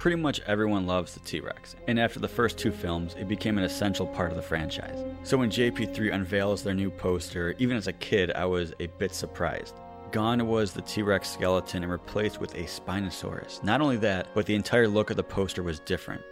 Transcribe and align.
Pretty 0.00 0.16
much 0.16 0.40
everyone 0.46 0.86
loves 0.86 1.12
the 1.12 1.20
T 1.20 1.40
Rex, 1.40 1.76
and 1.86 2.00
after 2.00 2.20
the 2.20 2.26
first 2.26 2.56
two 2.56 2.72
films, 2.72 3.14
it 3.18 3.28
became 3.28 3.58
an 3.58 3.64
essential 3.64 4.06
part 4.06 4.30
of 4.30 4.36
the 4.36 4.42
franchise. 4.42 5.04
So 5.24 5.36
when 5.36 5.50
JP3 5.50 6.14
unveils 6.14 6.62
their 6.62 6.72
new 6.72 6.90
poster, 6.90 7.54
even 7.58 7.76
as 7.76 7.86
a 7.86 7.92
kid, 7.92 8.32
I 8.32 8.46
was 8.46 8.72
a 8.80 8.86
bit 8.86 9.12
surprised. 9.14 9.74
Gone 10.10 10.48
was 10.48 10.72
the 10.72 10.80
T 10.80 11.02
Rex 11.02 11.28
skeleton 11.28 11.82
and 11.82 11.92
replaced 11.92 12.40
with 12.40 12.54
a 12.54 12.62
Spinosaurus. 12.62 13.62
Not 13.62 13.82
only 13.82 13.98
that, 13.98 14.28
but 14.34 14.46
the 14.46 14.54
entire 14.54 14.88
look 14.88 15.10
of 15.10 15.18
the 15.18 15.22
poster 15.22 15.62
was 15.62 15.80
different. 15.80 16.22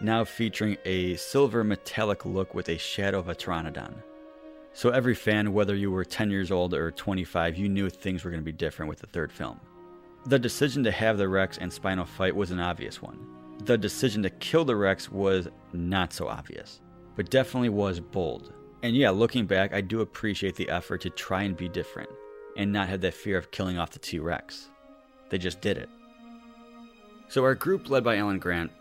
Now 0.00 0.24
featuring 0.24 0.78
a 0.86 1.16
silver 1.16 1.64
metallic 1.64 2.24
look 2.24 2.54
with 2.54 2.70
a 2.70 2.78
shadow 2.78 3.18
of 3.18 3.28
a 3.28 3.34
Pteranodon. 3.34 3.92
So 4.72 4.88
every 4.88 5.14
fan, 5.14 5.52
whether 5.52 5.74
you 5.74 5.90
were 5.90 6.06
10 6.06 6.30
years 6.30 6.50
old 6.50 6.72
or 6.72 6.92
25, 6.92 7.58
you 7.58 7.68
knew 7.68 7.90
things 7.90 8.24
were 8.24 8.30
going 8.30 8.40
to 8.40 8.44
be 8.44 8.52
different 8.52 8.88
with 8.88 9.00
the 9.00 9.06
third 9.06 9.30
film. 9.30 9.60
The 10.26 10.40
decision 10.40 10.82
to 10.82 10.90
have 10.90 11.18
the 11.18 11.28
Rex 11.28 11.56
and 11.56 11.70
Spino 11.70 12.04
fight 12.04 12.34
was 12.34 12.50
an 12.50 12.58
obvious 12.58 13.00
one. 13.00 13.16
The 13.64 13.78
decision 13.78 14.24
to 14.24 14.30
kill 14.30 14.64
the 14.64 14.74
Rex 14.74 15.08
was 15.08 15.46
not 15.72 16.12
so 16.12 16.26
obvious, 16.26 16.80
but 17.14 17.30
definitely 17.30 17.68
was 17.68 18.00
bold. 18.00 18.52
And 18.82 18.96
yeah, 18.96 19.10
looking 19.10 19.46
back, 19.46 19.72
I 19.72 19.82
do 19.82 20.00
appreciate 20.00 20.56
the 20.56 20.68
effort 20.68 21.02
to 21.02 21.10
try 21.10 21.44
and 21.44 21.56
be 21.56 21.68
different 21.68 22.10
and 22.56 22.72
not 22.72 22.88
have 22.88 23.02
that 23.02 23.14
fear 23.14 23.38
of 23.38 23.52
killing 23.52 23.78
off 23.78 23.92
the 23.92 24.00
T 24.00 24.18
Rex. 24.18 24.68
They 25.30 25.38
just 25.38 25.60
did 25.60 25.78
it. 25.78 25.88
So, 27.28 27.44
our 27.44 27.54
group, 27.54 27.88
led 27.88 28.02
by 28.02 28.16
Alan 28.16 28.40
Grant, 28.40 28.72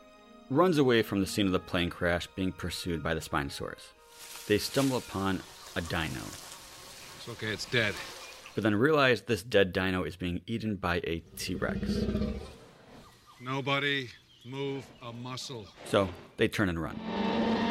runs 0.49 0.79
away 0.79 1.03
from 1.03 1.19
the 1.19 1.27
scene 1.27 1.45
of 1.45 1.51
the 1.51 1.59
plane 1.59 1.91
crash 1.91 2.25
being 2.35 2.53
pursued 2.53 3.03
by 3.03 3.13
the 3.13 3.21
Spinosaurus. 3.21 3.91
They 4.47 4.57
stumble 4.57 4.97
upon 4.97 5.43
a 5.75 5.81
dino. 5.81 6.21
It's 7.19 7.29
okay, 7.29 7.49
it's 7.49 7.65
dead 7.65 7.93
but 8.55 8.63
then 8.63 8.73
realize 8.73 9.21
this 9.21 9.43
dead 9.43 9.73
dino 9.73 10.03
is 10.03 10.15
being 10.15 10.41
eaten 10.47 10.75
by 10.77 10.95
a 11.03 11.21
T 11.37 11.55
Rex. 11.55 12.05
Nobody 13.41 14.09
move 14.45 14.85
a 15.03 15.11
muscle. 15.11 15.67
So 15.85 16.09
they 16.37 16.47
turn 16.47 16.69
and 16.69 16.81
run. 16.81 16.99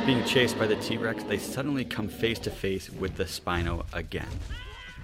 Being 0.06 0.22
chased 0.24 0.58
by 0.58 0.66
the 0.66 0.76
T 0.76 0.98
Rex, 0.98 1.24
they 1.24 1.38
suddenly 1.38 1.84
come 1.84 2.06
face 2.06 2.38
to 2.40 2.50
face 2.50 2.90
with 2.90 3.16
the 3.16 3.24
Spino 3.24 3.86
again. 3.94 4.28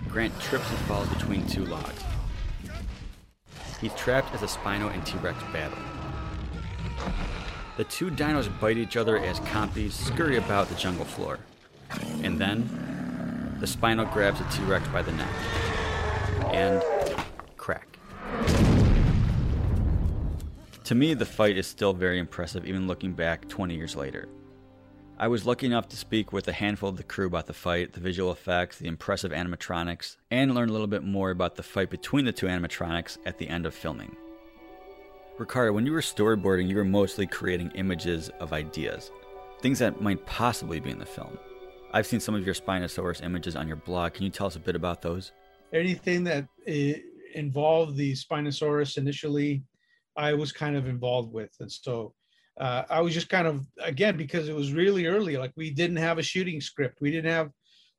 Grant 0.09 0.39
trips 0.41 0.69
and 0.70 0.78
falls 0.81 1.09
between 1.09 1.47
two 1.47 1.64
logs. 1.64 2.05
He's 3.81 3.94
trapped 3.94 4.34
as 4.34 4.42
a 4.42 4.47
Spino 4.47 4.92
and 4.92 5.05
T 5.06 5.17
Rex 5.19 5.39
battle. 5.53 5.78
The 7.78 7.84
two 7.84 8.11
dinos 8.11 8.48
bite 8.61 8.77
each 8.77 8.98
other 8.98 9.17
as 9.17 9.41
compies 9.41 9.92
scurry 9.92 10.37
about 10.37 10.69
the 10.69 10.75
jungle 10.75 11.06
floor. 11.06 11.39
And 12.22 12.39
then, 12.39 12.69
the 13.61 13.66
Spino 13.66 14.11
grabs 14.11 14.39
the 14.39 14.47
T 14.47 14.62
Rex 14.64 14.89
by 14.89 15.03
the 15.03 15.12
neck 15.12 15.28
and 16.47 16.83
crack. 17.58 17.98
To 20.84 20.94
me, 20.94 21.14
the 21.14 21.27
fight 21.27 21.58
is 21.58 21.66
still 21.66 21.92
very 21.92 22.19
impressive, 22.19 22.64
even 22.64 22.86
looking 22.86 23.12
back 23.12 23.48
20 23.48 23.77
years 23.77 23.94
later. 23.94 24.28
I 25.19 25.28
was 25.28 25.47
lucky 25.47 25.66
enough 25.66 25.86
to 25.91 25.97
speak 25.97 26.33
with 26.33 26.48
a 26.48 26.53
handful 26.53 26.88
of 26.88 26.97
the 26.97 27.03
crew 27.03 27.27
about 27.27 27.47
the 27.47 27.53
fight, 27.53 27.92
the 27.92 28.00
visual 28.00 28.33
effects, 28.33 28.78
the 28.78 28.88
impressive 28.88 29.33
animatronics, 29.33 30.16
and 30.31 30.55
learn 30.55 30.70
a 30.70 30.72
little 30.72 30.86
bit 30.86 31.05
more 31.05 31.31
about 31.31 31.56
the 31.56 31.62
fight 31.62 31.91
between 31.91 32.25
the 32.25 32.33
two 32.33 32.47
animatronics 32.47 33.19
at 33.27 33.36
the 33.36 33.47
end 33.47 33.66
of 33.66 33.75
filming. 33.75 34.16
Ricardo, 35.36 35.75
when 35.75 35.84
you 35.84 35.92
were 35.92 36.00
storyboarding, 36.00 36.69
you 36.69 36.77
were 36.77 36.84
mostly 36.84 37.27
creating 37.27 37.70
images 37.75 38.31
of 38.41 38.55
ideas, 38.55 39.11
things 39.61 39.78
that 39.81 40.00
might 40.00 40.25
possibly 40.25 40.81
be 40.81 40.91
in 40.91 40.98
the 40.98 41.05
film. 41.05 41.38
I've 41.93 42.07
seen 42.07 42.21
some 42.21 42.35
of 42.35 42.45
your 42.45 42.55
Spinosaurus 42.55 43.23
images 43.23 43.57
on 43.57 43.67
your 43.67 43.77
blog. 43.77 44.15
Can 44.15 44.25
you 44.25 44.31
tell 44.31 44.47
us 44.47 44.57
a 44.57 44.61
bit 44.61 44.77
about 44.77 45.03
those? 45.03 45.33
anything 45.73 46.25
that 46.25 46.47
uh, 46.69 46.99
involved 47.35 47.97
the 47.97 48.13
Spinosaurus 48.13 48.99
initially, 48.99 49.63
I 50.17 50.35
was 50.35 50.53
kind 50.53 50.77
of 50.77 50.89
involved 50.89 51.33
with. 51.33 51.51
And 51.61 51.71
so 51.71 52.15
uh, 52.59 52.85
I 52.91 53.01
was 53.01 53.15
just 53.15 53.29
kind 53.29 53.47
of, 53.47 53.67
again, 53.81 54.17
because 54.17 54.49
it 54.49 54.55
was 54.55 54.73
really 54.73 55.07
early, 55.07 55.37
like 55.37 55.53
we 55.57 55.71
didn't 55.71 55.97
have 55.97 56.19
a 56.19 56.23
shooting 56.23 56.61
script. 56.61 57.00
We 57.00 57.11
didn't 57.11 57.31
have 57.31 57.50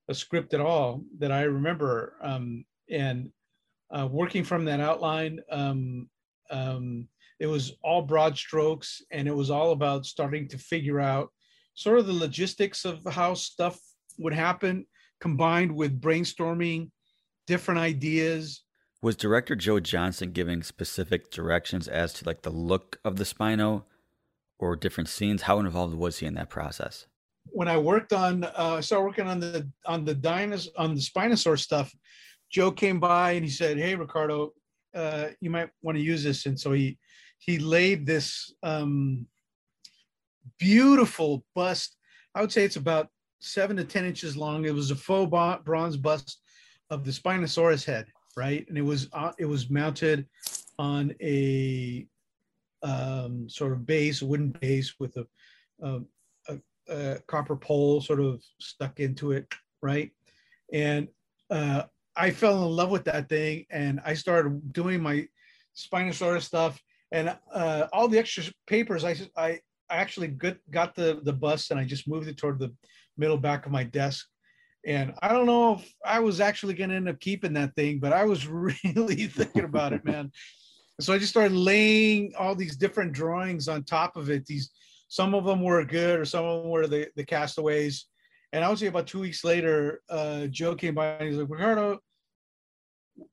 a 0.10 0.14
script 0.14 0.54
at 0.54 0.62
all 0.62 1.04
that 1.20 1.32
I 1.32 1.44
remember. 1.44 2.18
Um, 2.22 2.66
and 2.90 3.32
uh, 3.92 4.08
working 4.12 4.44
from 4.44 4.66
that 4.66 4.80
outline, 4.80 5.40
um, 5.50 6.10
um, 6.50 7.08
it 7.40 7.48
was 7.48 7.74
all 7.84 8.02
broad 8.02 8.38
strokes 8.38 9.02
and 9.12 9.28
it 9.28 9.36
was 9.36 9.50
all 9.50 9.72
about 9.72 10.06
starting 10.06 10.48
to 10.50 10.58
figure 10.58 11.00
out 11.00 11.30
sort 11.74 12.00
of 12.00 12.08
the 12.08 12.14
logistics 12.14 12.86
of 12.86 13.02
how 13.10 13.34
stuff 13.34 13.80
would 14.18 14.34
happen 14.34 14.86
combined 15.20 15.74
with 15.74 16.02
brainstorming 16.02 16.90
different 17.48 17.80
ideas. 17.80 18.64
Was 19.02 19.16
director 19.16 19.56
Joe 19.56 19.80
Johnston 19.80 20.32
giving 20.32 20.64
specific 20.64 21.32
directions 21.32 21.88
as 21.88 22.14
to 22.14 22.26
like 22.26 22.42
the 22.42 22.50
look 22.50 23.00
of 23.04 23.16
the 23.16 23.24
Spino 23.24 23.84
or 24.60 24.76
different 24.76 25.10
scenes? 25.10 25.44
How 25.44 25.60
involved 25.60 25.96
was 25.96 26.20
he 26.20 26.26
in 26.26 26.36
that 26.36 26.50
process? 26.50 27.08
When 27.46 27.68
I 27.68 27.78
worked 27.78 28.14
on, 28.14 28.44
uh, 28.44 28.76
I 28.78 28.82
started 28.82 29.06
working 29.06 29.28
on 29.28 29.40
the 29.40 29.68
on 29.86 30.06
the 30.06 30.14
dinos 30.14 30.68
on 30.78 30.94
the 30.94 31.02
Spinosaur 31.02 31.58
stuff. 31.58 31.92
Joe 32.52 32.72
came 32.72 33.00
by 33.00 33.32
and 33.32 33.44
he 33.44 33.50
said, 33.50 33.78
"Hey, 33.78 33.96
Ricardo, 33.96 34.54
uh, 34.94 35.30
you 35.40 35.50
might 35.50 35.70
want 35.82 35.98
to 35.98 36.04
use 36.04 36.24
this." 36.24 36.46
And 36.46 36.60
so 36.60 36.72
he 36.72 37.00
he 37.40 37.58
laid 37.58 38.06
this 38.06 38.54
um, 38.62 39.26
beautiful 40.60 41.44
bust. 41.56 41.98
I 42.36 42.42
would 42.42 42.52
say 42.52 42.64
it's 42.64 42.76
about 42.76 43.10
seven 43.40 43.76
to 43.78 43.84
ten 43.84 44.06
inches 44.06 44.38
long. 44.38 44.66
It 44.66 44.74
was 44.74 44.92
a 44.92 44.96
faux 44.96 45.30
bronze 45.64 45.98
bust 45.98 46.42
of 46.90 47.04
the 47.04 47.12
Spinosaurus 47.12 47.86
head, 47.86 48.08
right? 48.36 48.68
And 48.68 48.78
it 48.78 48.82
was 48.82 49.10
uh, 49.14 49.32
it 49.38 49.46
was 49.46 49.70
mounted 49.70 50.28
on 50.78 51.14
a 51.22 52.08
um, 52.84 53.48
sort 53.50 53.72
of 53.72 53.86
base, 53.86 54.22
a 54.22 54.26
wooden 54.26 54.50
base 54.50 54.96
with 55.00 55.16
a, 55.18 55.28
a, 55.82 56.02
a, 56.48 56.60
a, 56.90 57.20
copper 57.28 57.56
pole 57.56 58.02
sort 58.02 58.20
of 58.20 58.42
stuck 58.60 59.00
into 59.00 59.32
it, 59.32 59.52
right? 59.82 60.12
And 60.74 61.08
uh, 61.50 61.84
I 62.16 62.32
fell 62.32 62.64
in 62.66 62.76
love 62.76 62.90
with 62.90 63.06
that 63.06 63.30
thing, 63.30 63.66
and 63.70 64.02
I 64.06 64.14
started 64.16 64.74
doing 64.74 65.02
my 65.02 65.28
Spinosaurus 65.76 66.44
stuff, 66.44 66.82
and 67.12 67.36
uh, 67.54 67.88
all 67.94 68.08
the 68.08 68.20
extra 68.20 68.44
papers. 68.68 69.04
I 69.04 69.16
I, 69.38 69.60
I 69.92 69.98
actually 69.98 70.28
got 70.28 70.58
got 70.70 70.96
the 70.96 71.20
the 71.24 71.34
bus, 71.34 71.72
and 71.72 71.80
I 71.80 71.84
just 71.84 72.08
moved 72.08 72.28
it 72.28 72.38
toward 72.38 72.60
the 72.60 72.74
middle 73.18 73.38
back 73.38 73.66
of 73.66 73.72
my 73.72 73.84
desk 73.84 74.28
and 74.86 75.14
I 75.22 75.30
don't 75.30 75.46
know 75.46 75.76
if 75.76 75.94
I 76.04 76.20
was 76.20 76.40
actually 76.40 76.74
going 76.74 76.90
to 76.90 76.96
end 76.96 77.10
up 77.10 77.20
keeping 77.20 77.54
that 77.54 77.76
thing, 77.76 78.00
but 78.00 78.14
I 78.14 78.26
was 78.26 78.48
really 78.48 79.28
thinking 79.28 79.64
about 79.64 79.94
it, 79.94 80.04
man. 80.04 80.32
So 81.00 81.14
I 81.14 81.18
just 81.18 81.32
started 81.32 81.56
laying 81.56 82.34
all 82.38 82.56
these 82.56 82.76
different 82.76 83.12
drawings 83.14 83.68
on 83.68 83.84
top 83.84 84.16
of 84.16 84.30
it. 84.30 84.46
These, 84.46 84.72
some 85.08 85.34
of 85.34 85.46
them 85.46 85.62
were 85.62 85.84
good, 85.86 86.20
or 86.20 86.26
some 86.26 86.46
of 86.46 86.64
them 86.64 86.72
were 86.72 86.88
the, 86.88 87.08
the 87.16 87.24
castaways. 87.24 88.08
And 88.54 88.64
I 88.64 88.70
would 88.70 88.80
say 88.80 88.88
about 88.88 89.08
two 89.08 89.20
weeks 89.20 89.44
later, 89.44 90.02
uh, 90.10 90.48
Joe 90.48 90.76
came 90.76 90.96
by 90.96 91.14
and 91.14 91.30
he's 91.30 91.38
like, 91.38 91.50
Ricardo, 91.50 92.00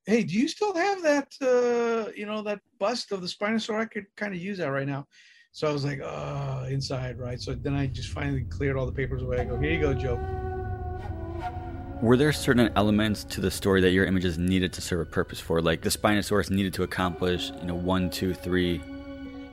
hey, 0.06 0.22
do 0.22 0.34
you 0.34 0.48
still 0.48 0.74
have 0.74 1.02
that, 1.02 1.28
uh, 1.42 2.10
you 2.14 2.26
know, 2.26 2.42
that 2.42 2.60
bust 2.78 3.10
of 3.10 3.20
the 3.20 3.26
Spinosaur? 3.26 3.80
I 3.80 3.86
could 3.86 4.06
kind 4.16 4.34
of 4.34 4.40
use 4.40 4.58
that 4.58 4.68
right 4.68 4.86
now. 4.86 5.06
So 5.52 5.68
I 5.68 5.72
was 5.72 5.84
like, 5.84 6.00
oh, 6.00 6.66
inside, 6.68 7.18
right? 7.18 7.40
So 7.40 7.54
then 7.54 7.74
I 7.74 7.86
just 7.86 8.10
finally 8.10 8.44
cleared 8.44 8.76
all 8.76 8.86
the 8.86 8.92
papers 8.92 9.22
away. 9.22 9.40
I 9.40 9.44
go, 9.44 9.58
here 9.58 9.72
you 9.72 9.80
go, 9.80 9.94
Joe 9.94 10.38
were 12.00 12.16
there 12.16 12.32
certain 12.32 12.70
elements 12.76 13.24
to 13.24 13.40
the 13.40 13.50
story 13.50 13.80
that 13.80 13.90
your 13.90 14.04
images 14.04 14.38
needed 14.38 14.72
to 14.74 14.80
serve 14.80 15.00
a 15.00 15.10
purpose 15.10 15.40
for? 15.40 15.60
Like 15.60 15.82
the 15.82 15.88
Spinosaurus 15.88 16.50
needed 16.50 16.72
to 16.74 16.84
accomplish, 16.84 17.50
you 17.60 17.66
know, 17.66 17.74
one, 17.74 18.10
two, 18.10 18.34
three. 18.34 18.80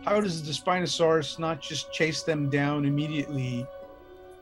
How 0.03 0.21
does 0.21 0.43
the 0.43 0.51
Spinosaurus 0.51 1.39
not 1.39 1.61
just 1.61 1.91
chase 1.91 2.21
them 2.21 2.49
down 2.49 2.85
immediately 2.85 3.65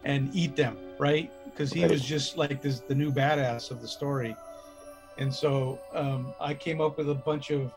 and 0.04 0.30
eat 0.36 0.56
them, 0.56 0.78
right? 1.00 1.32
Because 1.46 1.72
he 1.72 1.84
right. 1.84 1.92
was 1.92 2.04
just 2.04 2.38
like 2.38 2.62
this, 2.62 2.82
the 2.82 2.96
new 2.96 3.12
badass 3.12 3.72
of 3.72 3.82
the 3.82 3.88
story. 3.88 4.36
And 5.18 5.34
so 5.34 5.80
um, 5.94 6.34
I 6.42 6.54
came 6.54 6.82
up 6.82 6.98
with 6.98 7.10
a 7.10 7.16
bunch 7.16 7.52
of 7.52 7.72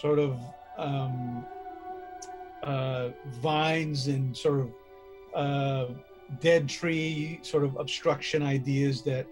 sort 0.00 0.18
of 0.18 0.40
um, 0.78 1.44
uh, 2.62 3.10
vines 3.40 4.06
and 4.08 4.36
sort 4.36 4.60
of 4.60 4.70
uh, 5.34 5.94
dead 6.40 6.68
tree 6.68 7.40
sort 7.42 7.64
of 7.64 7.76
obstruction 7.76 8.42
ideas 8.42 9.02
that 9.02 9.26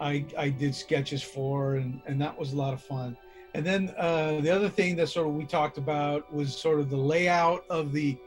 I, 0.00 0.24
I 0.36 0.50
did 0.50 0.74
sketches 0.74 1.22
for, 1.22 1.76
and, 1.76 2.00
and 2.06 2.20
that 2.20 2.38
was 2.38 2.52
a 2.52 2.56
lot 2.56 2.74
of 2.74 2.82
fun. 2.82 3.16
And 3.54 3.64
then 3.64 3.94
uh, 3.96 4.40
the 4.42 4.50
other 4.50 4.68
thing 4.68 4.96
that 4.96 5.08
sort 5.08 5.26
of 5.26 5.34
we 5.34 5.46
talked 5.46 5.78
about 5.78 6.32
was 6.32 6.56
sort 6.56 6.78
of 6.78 6.90
the 6.90 6.96
layout 6.96 7.64
of 7.70 7.92
the 7.92 8.18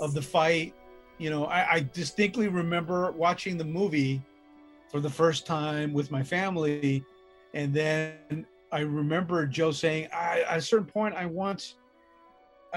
of 0.00 0.14
the 0.14 0.22
fight. 0.22 0.74
You 1.18 1.30
know, 1.30 1.44
I, 1.44 1.72
I 1.74 1.88
distinctly 1.92 2.48
remember 2.48 3.12
watching 3.12 3.58
the 3.58 3.64
movie 3.64 4.22
for 4.90 5.00
the 5.00 5.10
first 5.10 5.46
time 5.46 5.92
with 5.92 6.10
my 6.10 6.22
family, 6.22 7.04
and 7.52 7.74
then 7.74 8.46
I 8.72 8.80
remember 8.80 9.46
Joe 9.46 9.72
saying, 9.72 10.08
I, 10.12 10.42
at 10.48 10.58
a 10.58 10.62
certain 10.62 10.86
point, 10.86 11.14
I 11.14 11.26
want 11.26 11.74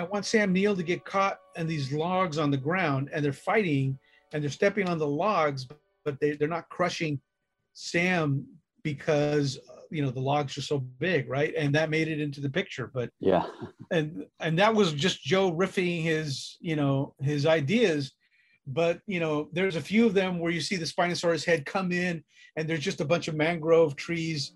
I 0.02 0.06
want 0.06 0.26
Sam 0.26 0.52
Neill 0.52 0.76
to 0.76 0.82
get 0.82 1.06
caught 1.06 1.40
in 1.56 1.68
these 1.68 1.92
logs 1.92 2.40
on 2.40 2.50
the 2.50 2.58
ground, 2.58 3.12
and 3.14 3.24
they're 3.24 3.32
fighting, 3.32 4.00
and 4.34 4.42
they're 4.42 4.50
stepping 4.50 4.90
on 4.90 4.98
the 4.98 5.08
logs, 5.08 5.68
but 6.04 6.20
they, 6.20 6.32
they're 6.32 6.48
not 6.48 6.68
crushing 6.70 7.22
Sam 7.74 8.44
because 8.84 9.60
you 9.92 10.02
know 10.02 10.10
the 10.10 10.20
logs 10.20 10.58
are 10.58 10.64
so 10.64 10.80
big, 10.80 11.30
right? 11.30 11.54
And 11.56 11.76
that 11.76 11.92
made 11.92 12.08
it 12.08 12.20
into 12.20 12.42
the 12.42 12.50
picture. 12.50 12.90
But 12.92 13.12
yeah, 13.20 13.46
and 13.92 14.26
and 14.40 14.58
that 14.58 14.74
was 14.74 14.92
just 14.92 15.24
Joe 15.24 15.52
riffing 15.52 16.02
his 16.02 16.58
you 16.60 16.76
know 16.76 17.14
his 17.20 17.46
ideas. 17.46 18.12
But 18.66 19.02
you 19.06 19.20
know, 19.20 19.50
there's 19.54 19.76
a 19.76 19.82
few 19.82 20.08
of 20.08 20.16
them 20.16 20.40
where 20.40 20.52
you 20.52 20.62
see 20.62 20.78
the 20.78 20.86
Spinosaurus 20.86 21.46
head 21.46 21.68
come 21.68 21.92
in, 21.92 22.24
and 22.56 22.68
there's 22.68 22.80
just 22.80 23.02
a 23.02 23.06
bunch 23.06 23.28
of 23.28 23.36
mangrove 23.36 23.96
trees, 23.96 24.54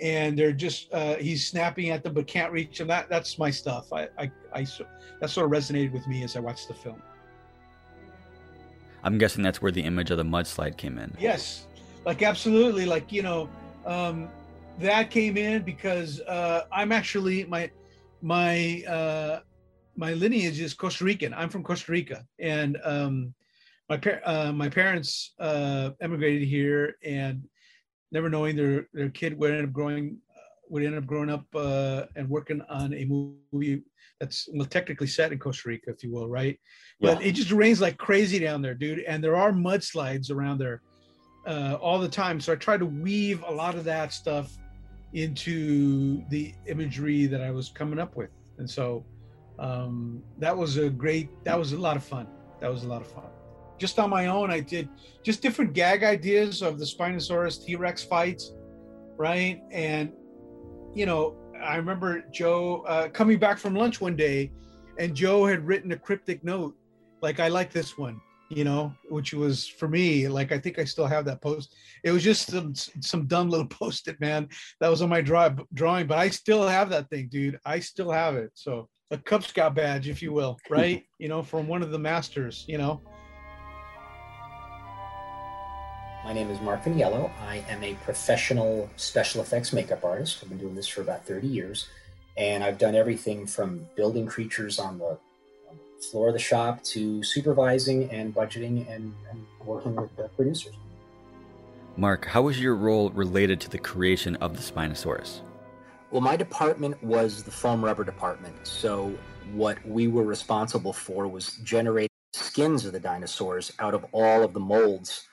and 0.00 0.38
they're 0.38 0.52
just 0.52 0.92
uh, 0.92 1.16
he's 1.16 1.46
snapping 1.46 1.90
at 1.90 2.02
them 2.02 2.14
but 2.14 2.26
can't 2.26 2.52
reach 2.52 2.78
them. 2.78 2.88
That 2.88 3.08
that's 3.08 3.38
my 3.38 3.50
stuff. 3.50 3.92
I 3.92 4.08
I, 4.18 4.30
I 4.52 4.66
that 5.20 5.30
sort 5.30 5.46
of 5.46 5.52
resonated 5.52 5.92
with 5.92 6.06
me 6.06 6.24
as 6.24 6.36
I 6.36 6.40
watched 6.40 6.68
the 6.68 6.74
film. 6.74 7.02
I'm 9.02 9.18
guessing 9.18 9.42
that's 9.42 9.60
where 9.60 9.70
the 9.72 9.82
image 9.82 10.10
of 10.10 10.16
the 10.16 10.24
mudslide 10.24 10.76
came 10.76 10.98
in. 10.98 11.14
Yes, 11.18 11.66
like 12.04 12.22
absolutely, 12.22 12.86
like 12.86 13.12
you 13.12 13.22
know, 13.22 13.48
um, 13.84 14.28
that 14.78 15.10
came 15.10 15.36
in 15.36 15.62
because 15.62 16.20
uh, 16.22 16.62
I'm 16.72 16.90
actually 16.90 17.44
my 17.44 17.70
my 18.22 18.82
uh, 18.88 19.40
my 19.96 20.14
lineage 20.14 20.60
is 20.60 20.74
Costa 20.74 21.04
Rican. 21.04 21.34
I'm 21.34 21.48
from 21.48 21.62
Costa 21.62 21.92
Rica, 21.92 22.24
and 22.38 22.78
um, 22.82 23.34
my 23.88 23.98
par- 23.98 24.22
uh, 24.24 24.52
my 24.52 24.68
parents 24.68 25.34
uh, 25.38 25.90
emigrated 26.00 26.48
here, 26.48 26.96
and 27.04 27.44
never 28.14 28.30
knowing 28.30 28.56
their 28.56 28.88
their 28.94 29.10
kid 29.10 29.36
would 29.38 29.50
end 29.50 29.66
up 29.66 29.72
growing 29.72 30.16
would 30.70 30.82
end 30.82 30.96
up 30.96 31.04
growing 31.04 31.28
up 31.28 31.44
uh, 31.54 32.04
and 32.16 32.28
working 32.28 32.62
on 32.70 32.94
a 32.94 33.04
movie 33.04 33.82
that's 34.18 34.48
well 34.54 34.66
technically 34.66 35.06
set 35.06 35.32
in 35.32 35.38
Costa 35.38 35.68
Rica, 35.68 35.90
if 35.90 36.02
you 36.02 36.10
will, 36.10 36.28
right? 36.28 36.58
Yeah. 37.00 37.14
But 37.14 37.24
it 37.24 37.32
just 37.32 37.50
rains 37.50 37.80
like 37.80 37.98
crazy 37.98 38.38
down 38.38 38.62
there, 38.62 38.74
dude, 38.74 39.00
and 39.00 39.22
there 39.22 39.36
are 39.36 39.52
mudslides 39.52 40.30
around 40.30 40.58
there 40.58 40.80
uh, 41.46 41.76
all 41.82 41.98
the 41.98 42.08
time. 42.08 42.40
So 42.40 42.52
I 42.52 42.56
try 42.56 42.78
to 42.78 42.86
weave 42.86 43.42
a 43.46 43.52
lot 43.52 43.74
of 43.74 43.84
that 43.84 44.12
stuff 44.12 44.56
into 45.12 46.24
the 46.30 46.54
imagery 46.66 47.26
that 47.26 47.42
I 47.42 47.50
was 47.50 47.68
coming 47.68 47.98
up 47.98 48.16
with, 48.16 48.30
and 48.58 48.68
so 48.68 49.04
um, 49.58 50.22
that 50.38 50.56
was 50.56 50.78
a 50.78 50.88
great. 50.88 51.28
That 51.44 51.58
was 51.58 51.72
a 51.72 51.78
lot 51.78 51.96
of 51.96 52.04
fun. 52.04 52.26
That 52.60 52.70
was 52.70 52.84
a 52.84 52.88
lot 52.88 53.02
of 53.02 53.08
fun. 53.08 53.24
Just 53.78 53.98
on 53.98 54.10
my 54.10 54.26
own, 54.26 54.50
I 54.50 54.60
did 54.60 54.88
just 55.22 55.42
different 55.42 55.72
gag 55.72 56.04
ideas 56.04 56.62
of 56.62 56.78
the 56.78 56.84
Spinosaurus 56.84 57.64
T 57.64 57.76
Rex 57.76 58.04
fights, 58.04 58.52
right? 59.16 59.62
And 59.70 60.12
you 60.94 61.06
know, 61.06 61.36
I 61.62 61.76
remember 61.76 62.24
Joe 62.32 62.84
uh, 62.86 63.08
coming 63.08 63.38
back 63.38 63.58
from 63.58 63.74
lunch 63.74 64.00
one 64.00 64.16
day, 64.16 64.52
and 64.98 65.14
Joe 65.14 65.44
had 65.46 65.66
written 65.66 65.92
a 65.92 65.98
cryptic 65.98 66.44
note, 66.44 66.76
like 67.20 67.40
"I 67.40 67.48
like 67.48 67.72
this 67.72 67.98
one," 67.98 68.20
you 68.48 68.64
know, 68.64 68.94
which 69.08 69.32
was 69.32 69.66
for 69.66 69.88
me. 69.88 70.28
Like 70.28 70.52
I 70.52 70.58
think 70.58 70.78
I 70.78 70.84
still 70.84 71.06
have 71.06 71.24
that 71.24 71.42
post. 71.42 71.74
It 72.04 72.12
was 72.12 72.22
just 72.22 72.48
some 72.50 72.74
some 72.74 73.26
dumb 73.26 73.50
little 73.50 73.66
post-it 73.80 74.20
man 74.20 74.48
that 74.80 74.88
was 74.88 75.02
on 75.02 75.08
my 75.08 75.20
draw, 75.20 75.50
drawing, 75.72 76.06
but 76.06 76.18
I 76.18 76.28
still 76.28 76.66
have 76.66 76.90
that 76.90 77.08
thing, 77.10 77.28
dude. 77.30 77.58
I 77.64 77.80
still 77.80 78.10
have 78.10 78.36
it. 78.36 78.52
So 78.54 78.88
a 79.10 79.18
Cub 79.18 79.44
Scout 79.44 79.74
badge, 79.74 80.08
if 80.08 80.22
you 80.22 80.32
will, 80.32 80.58
right? 80.70 81.04
you 81.18 81.28
know, 81.28 81.42
from 81.42 81.66
one 81.66 81.82
of 81.82 81.90
the 81.90 81.98
masters. 81.98 82.64
You 82.68 82.78
know. 82.78 83.02
My 86.24 86.32
name 86.32 86.50
is 86.50 86.58
Mark 86.62 86.82
Viniello. 86.84 87.30
I 87.46 87.62
am 87.68 87.84
a 87.84 87.92
professional 87.96 88.88
special 88.96 89.42
effects 89.42 89.74
makeup 89.74 90.02
artist. 90.02 90.38
I've 90.42 90.48
been 90.48 90.56
doing 90.56 90.74
this 90.74 90.88
for 90.88 91.02
about 91.02 91.26
30 91.26 91.46
years. 91.46 91.88
And 92.38 92.64
I've 92.64 92.78
done 92.78 92.94
everything 92.94 93.46
from 93.46 93.86
building 93.94 94.24
creatures 94.24 94.78
on 94.78 94.98
the, 94.98 95.18
on 95.68 95.78
the 95.98 96.02
floor 96.02 96.28
of 96.28 96.32
the 96.32 96.40
shop 96.40 96.82
to 96.84 97.22
supervising 97.22 98.10
and 98.10 98.34
budgeting 98.34 98.90
and, 98.90 99.12
and 99.30 99.44
working 99.66 99.94
with 99.96 100.16
the 100.16 100.28
producers. 100.28 100.72
Mark, 101.98 102.24
how 102.24 102.40
was 102.40 102.58
your 102.58 102.74
role 102.74 103.10
related 103.10 103.60
to 103.60 103.68
the 103.68 103.78
creation 103.78 104.34
of 104.36 104.56
the 104.56 104.62
Spinosaurus? 104.62 105.42
Well, 106.10 106.22
my 106.22 106.36
department 106.36 107.04
was 107.04 107.42
the 107.42 107.50
foam 107.50 107.84
rubber 107.84 108.02
department. 108.02 108.56
So, 108.62 109.12
what 109.52 109.76
we 109.86 110.08
were 110.08 110.24
responsible 110.24 110.94
for 110.94 111.28
was 111.28 111.58
generating 111.64 112.08
skins 112.32 112.86
of 112.86 112.94
the 112.94 113.00
dinosaurs 113.00 113.74
out 113.78 113.92
of 113.92 114.06
all 114.12 114.42
of 114.42 114.54
the 114.54 114.60
molds 114.60 115.28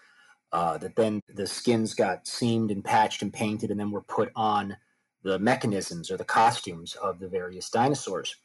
uh, 0.51 0.77
that 0.77 0.95
then 0.95 1.21
the 1.33 1.47
skins 1.47 1.93
got 1.93 2.27
seamed 2.27 2.71
and 2.71 2.83
patched 2.83 3.21
and 3.21 3.33
painted 3.33 3.71
and 3.71 3.79
then 3.79 3.91
were 3.91 4.01
put 4.01 4.31
on 4.35 4.75
the 5.23 5.39
mechanisms 5.39 6.11
or 6.11 6.17
the 6.17 6.25
costumes 6.25 6.95
of 6.95 7.19
the 7.19 7.27
various 7.27 7.69
dinosaurs. 7.69 8.35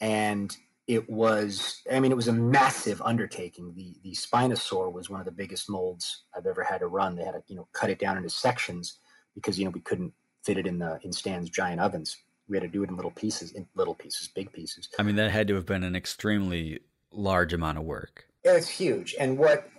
And 0.00 0.54
it 0.86 1.08
was, 1.08 1.80
I 1.90 2.00
mean, 2.00 2.10
it 2.10 2.16
was 2.16 2.28
a 2.28 2.32
massive 2.32 3.00
undertaking. 3.02 3.72
The 3.74 3.94
the 4.02 4.12
Spinosaur 4.12 4.92
was 4.92 5.08
one 5.08 5.20
of 5.20 5.26
the 5.26 5.32
biggest 5.32 5.70
molds 5.70 6.24
I've 6.36 6.46
ever 6.46 6.64
had 6.64 6.78
to 6.78 6.88
run. 6.88 7.14
They 7.14 7.24
had 7.24 7.32
to, 7.32 7.42
you 7.46 7.56
know, 7.56 7.68
cut 7.72 7.88
it 7.88 7.98
down 7.98 8.16
into 8.16 8.28
sections 8.28 8.98
because, 9.34 9.58
you 9.58 9.64
know, 9.64 9.70
we 9.70 9.80
couldn't 9.80 10.12
fit 10.42 10.58
it 10.58 10.66
in 10.66 10.78
the 10.78 10.98
in 11.02 11.12
Stan's 11.12 11.50
giant 11.50 11.80
ovens. 11.80 12.16
We 12.48 12.56
had 12.56 12.62
to 12.62 12.68
do 12.68 12.82
it 12.82 12.90
in 12.90 12.96
little 12.96 13.12
pieces, 13.12 13.52
in 13.52 13.66
little 13.76 13.94
pieces, 13.94 14.28
big 14.28 14.52
pieces. 14.52 14.88
I 14.98 15.04
mean, 15.04 15.16
that 15.16 15.30
had 15.30 15.46
to 15.48 15.54
have 15.54 15.64
been 15.64 15.84
an 15.84 15.94
extremely 15.94 16.80
large 17.12 17.52
amount 17.52 17.78
of 17.78 17.84
work. 17.84 18.26
It's 18.42 18.68
huge. 18.68 19.14
And 19.18 19.38
what 19.38 19.70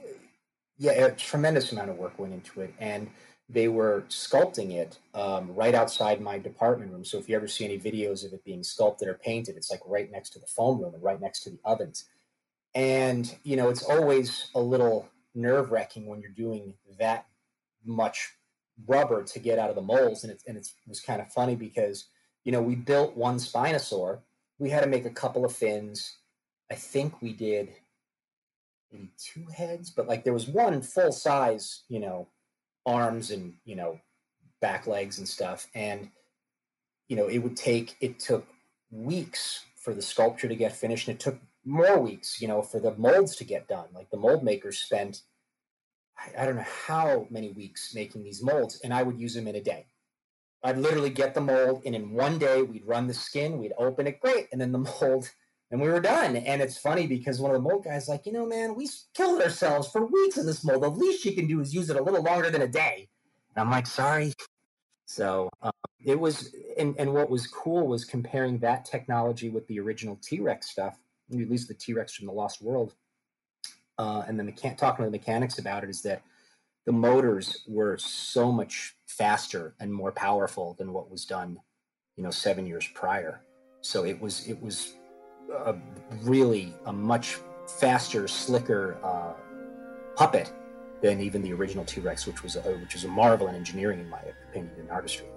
yeah, 0.83 0.91
a 1.05 1.11
tremendous 1.11 1.71
amount 1.71 1.89
of 1.89 1.95
work 1.95 2.19
went 2.19 2.33
into 2.33 2.59
it, 2.59 2.73
and 2.77 3.09
they 3.47 3.69
were 3.69 4.03
sculpting 4.09 4.71
it 4.73 4.99
um, 5.13 5.55
right 5.55 5.73
outside 5.73 6.19
my 6.19 6.37
department 6.37 6.91
room. 6.91 7.05
So 7.05 7.17
if 7.17 7.29
you 7.29 7.37
ever 7.37 7.47
see 7.47 7.63
any 7.63 7.79
videos 7.79 8.25
of 8.25 8.33
it 8.33 8.43
being 8.43 8.63
sculpted 8.63 9.07
or 9.07 9.13
painted, 9.13 9.55
it's 9.55 9.71
like 9.71 9.79
right 9.85 10.11
next 10.11 10.31
to 10.31 10.39
the 10.39 10.45
foam 10.45 10.81
room 10.81 10.93
and 10.93 11.01
right 11.01 11.21
next 11.21 11.43
to 11.43 11.51
the 11.51 11.59
ovens. 11.63 12.03
And 12.75 13.33
you 13.43 13.55
know, 13.55 13.69
it's 13.69 13.83
always 13.83 14.49
a 14.55 14.59
little 14.59 15.07
nerve 15.33 15.71
wracking 15.71 16.05
when 16.05 16.19
you're 16.19 16.31
doing 16.31 16.73
that 16.99 17.27
much 17.85 18.33
rubber 18.85 19.23
to 19.23 19.39
get 19.39 19.59
out 19.59 19.69
of 19.69 19.75
the 19.77 19.81
molds, 19.81 20.25
and 20.25 20.33
it 20.33 20.43
and 20.47 20.57
it 20.57 20.67
was 20.85 20.99
kind 20.99 21.21
of 21.21 21.31
funny 21.31 21.55
because 21.55 22.07
you 22.43 22.51
know 22.51 22.61
we 22.61 22.75
built 22.75 23.15
one 23.15 23.37
Spinosaur, 23.37 24.19
we 24.59 24.69
had 24.69 24.83
to 24.83 24.89
make 24.89 25.05
a 25.05 25.09
couple 25.09 25.45
of 25.45 25.55
fins. 25.55 26.17
I 26.69 26.75
think 26.75 27.21
we 27.21 27.31
did 27.31 27.69
maybe 28.93 29.11
two 29.17 29.45
heads, 29.47 29.89
but 29.89 30.07
like 30.07 30.23
there 30.23 30.33
was 30.33 30.47
one 30.47 30.81
full 30.81 31.11
size, 31.11 31.83
you 31.89 31.99
know, 31.99 32.27
arms 32.85 33.31
and 33.31 33.55
you 33.65 33.75
know, 33.75 33.99
back 34.61 34.87
legs 34.87 35.17
and 35.17 35.27
stuff, 35.27 35.67
and 35.73 36.09
you 37.07 37.15
know, 37.15 37.27
it 37.27 37.39
would 37.39 37.57
take 37.57 37.95
it 37.99 38.19
took 38.19 38.47
weeks 38.91 39.65
for 39.75 39.93
the 39.93 40.01
sculpture 40.01 40.47
to 40.47 40.55
get 40.55 40.75
finished, 40.75 41.07
and 41.07 41.15
it 41.15 41.19
took 41.19 41.39
more 41.65 41.99
weeks, 41.99 42.41
you 42.41 42.47
know, 42.47 42.61
for 42.61 42.79
the 42.79 42.95
molds 42.95 43.35
to 43.37 43.43
get 43.43 43.67
done. 43.67 43.87
Like 43.93 44.09
the 44.09 44.17
mold 44.17 44.43
makers 44.43 44.79
spent, 44.79 45.21
I, 46.17 46.43
I 46.43 46.45
don't 46.45 46.55
know 46.55 46.65
how 46.87 47.27
many 47.29 47.51
weeks 47.51 47.93
making 47.95 48.23
these 48.23 48.43
molds, 48.43 48.79
and 48.83 48.93
I 48.93 49.03
would 49.03 49.19
use 49.19 49.33
them 49.33 49.47
in 49.47 49.55
a 49.55 49.61
day. 49.61 49.87
I'd 50.65 50.77
literally 50.77 51.09
get 51.09 51.33
the 51.33 51.41
mold, 51.41 51.81
and 51.85 51.95
in 51.95 52.11
one 52.11 52.37
day 52.37 52.61
we'd 52.61 52.85
run 52.85 53.07
the 53.07 53.13
skin, 53.13 53.57
we'd 53.57 53.73
open 53.77 54.07
it, 54.07 54.21
great, 54.21 54.47
and 54.51 54.61
then 54.61 54.71
the 54.71 54.77
mold 55.01 55.29
and 55.73 55.81
we 55.81 55.89
were 55.89 55.99
done. 55.99 56.35
And 56.35 56.61
it's 56.61 56.77
funny 56.77 57.07
because 57.07 57.41
one 57.41 57.49
of 57.49 57.55
the 57.55 57.67
mold 57.67 57.83
guys 57.83 58.07
like, 58.07 58.27
you 58.27 58.31
know, 58.31 58.45
man, 58.45 58.75
we 58.75 58.87
killed 59.15 59.41
ourselves 59.41 59.87
for 59.87 60.05
weeks 60.05 60.37
in 60.37 60.45
this 60.45 60.63
mold. 60.63 60.83
The 60.83 60.89
least 60.89 61.25
you 61.25 61.33
can 61.33 61.47
do 61.47 61.61
is 61.61 61.73
use 61.73 61.89
it 61.89 61.95
a 61.95 62.01
little 62.01 62.21
longer 62.21 62.51
than 62.51 62.61
a 62.61 62.67
day. 62.67 63.09
And 63.55 63.65
I'm 63.65 63.71
like, 63.71 63.87
sorry. 63.87 64.33
So 65.07 65.49
um, 65.63 65.71
it 65.99 66.19
was, 66.19 66.55
and, 66.77 66.93
and 66.99 67.11
what 67.11 67.27
was 67.27 67.47
cool 67.47 67.87
was 67.87 68.05
comparing 68.05 68.59
that 68.59 68.85
technology 68.85 69.49
with 69.49 69.65
the 69.65 69.79
original 69.79 70.19
T 70.21 70.39
Rex 70.41 70.69
stuff, 70.69 70.99
at 71.31 71.49
least 71.49 71.67
the 71.67 71.73
T 71.73 71.93
Rex 71.93 72.13
from 72.13 72.27
the 72.27 72.33
Lost 72.33 72.61
World. 72.61 72.93
Uh, 73.97 74.23
and 74.27 74.37
then 74.37 74.45
the 74.45 74.51
can 74.51 74.75
talking 74.75 75.03
to 75.03 75.09
the 75.09 75.17
mechanics 75.17 75.57
about 75.57 75.83
it 75.83 75.89
is 75.89 76.03
that 76.03 76.21
the 76.85 76.91
motors 76.91 77.63
were 77.67 77.97
so 77.97 78.51
much 78.51 78.95
faster 79.07 79.73
and 79.79 79.91
more 79.91 80.11
powerful 80.11 80.75
than 80.77 80.93
what 80.93 81.09
was 81.09 81.25
done, 81.25 81.57
you 82.15 82.23
know, 82.23 82.31
seven 82.31 82.67
years 82.67 82.87
prior. 82.93 83.41
So 83.81 84.05
it 84.05 84.21
was 84.21 84.47
it 84.47 84.61
was 84.61 84.93
a 85.53 85.75
really 86.21 86.73
a 86.85 86.93
much 86.93 87.39
faster, 87.67 88.27
slicker 88.27 88.97
uh, 89.03 89.33
puppet 90.15 90.51
than 91.01 91.19
even 91.21 91.41
the 91.41 91.53
original 91.53 91.85
T 91.85 92.01
Rex, 92.01 92.25
which 92.25 92.43
was 92.43 92.55
a, 92.55 92.61
which 92.61 92.95
is 92.95 93.03
a 93.03 93.07
marvel 93.07 93.47
in 93.47 93.55
engineering, 93.55 93.99
in 93.99 94.09
my 94.09 94.21
opinion, 94.49 94.73
and 94.79 94.89
artistry. 94.89 95.27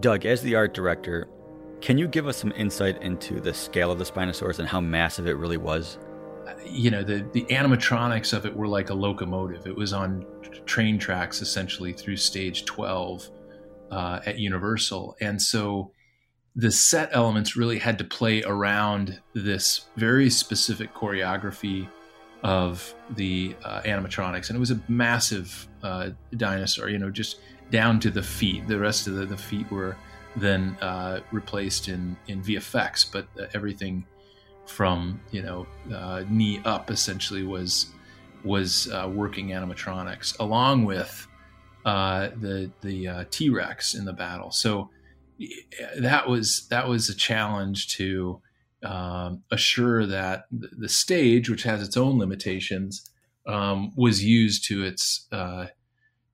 Doug, 0.00 0.26
as 0.26 0.42
the 0.42 0.54
art 0.54 0.74
director, 0.74 1.28
can 1.80 1.98
you 1.98 2.08
give 2.08 2.26
us 2.26 2.36
some 2.36 2.52
insight 2.56 3.00
into 3.02 3.40
the 3.40 3.52
scale 3.52 3.90
of 3.90 3.98
the 3.98 4.04
Spinosaurus 4.04 4.58
and 4.58 4.68
how 4.68 4.80
massive 4.80 5.26
it 5.26 5.36
really 5.36 5.56
was? 5.56 5.98
You 6.64 6.90
know, 6.90 7.02
the, 7.02 7.26
the 7.32 7.44
animatronics 7.44 8.32
of 8.32 8.46
it 8.46 8.54
were 8.54 8.68
like 8.68 8.90
a 8.90 8.94
locomotive. 8.94 9.66
It 9.66 9.76
was 9.76 9.92
on 9.92 10.24
train 10.64 10.98
tracks 10.98 11.42
essentially 11.42 11.92
through 11.92 12.16
stage 12.16 12.64
12 12.64 13.30
uh, 13.90 14.20
at 14.26 14.38
Universal. 14.38 15.16
And 15.20 15.40
so 15.40 15.92
the 16.56 16.70
set 16.70 17.10
elements 17.12 17.54
really 17.54 17.78
had 17.78 17.98
to 17.98 18.04
play 18.04 18.42
around 18.42 19.20
this 19.34 19.86
very 19.96 20.30
specific 20.30 20.92
choreography 20.94 21.86
of 22.42 22.94
the 23.10 23.54
uh, 23.62 23.82
animatronics, 23.82 24.48
and 24.48 24.56
it 24.56 24.60
was 24.60 24.70
a 24.70 24.80
massive 24.88 25.68
uh, 25.82 26.10
dinosaur. 26.36 26.88
You 26.88 26.98
know, 26.98 27.10
just 27.10 27.40
down 27.70 28.00
to 28.00 28.10
the 28.10 28.22
feet. 28.22 28.66
The 28.66 28.78
rest 28.78 29.06
of 29.06 29.14
the, 29.14 29.26
the 29.26 29.36
feet 29.36 29.70
were 29.70 29.96
then 30.34 30.76
uh, 30.80 31.20
replaced 31.30 31.88
in 31.88 32.16
in 32.28 32.42
VFX, 32.42 33.10
but 33.10 33.26
uh, 33.38 33.46
everything 33.52 34.06
from 34.64 35.20
you 35.32 35.42
know 35.42 35.66
uh, 35.94 36.24
knee 36.28 36.62
up 36.64 36.90
essentially 36.90 37.42
was 37.42 37.92
was 38.44 38.90
uh, 38.92 39.10
working 39.12 39.48
animatronics, 39.48 40.38
along 40.40 40.86
with 40.86 41.26
the 41.84 42.70
the 42.80 43.26
T 43.30 43.50
Rex 43.50 43.94
in 43.94 44.06
the 44.06 44.12
battle. 44.12 44.50
So 44.50 44.88
that 45.98 46.28
was 46.28 46.66
that 46.68 46.88
was 46.88 47.08
a 47.08 47.14
challenge 47.14 47.88
to 47.96 48.40
um, 48.82 49.42
assure 49.50 50.06
that 50.06 50.46
the 50.50 50.88
stage, 50.88 51.50
which 51.50 51.62
has 51.64 51.82
its 51.82 51.96
own 51.96 52.18
limitations, 52.18 53.10
um, 53.46 53.92
was 53.96 54.24
used 54.24 54.64
to 54.66 54.84
its 54.84 55.26
uh, 55.32 55.66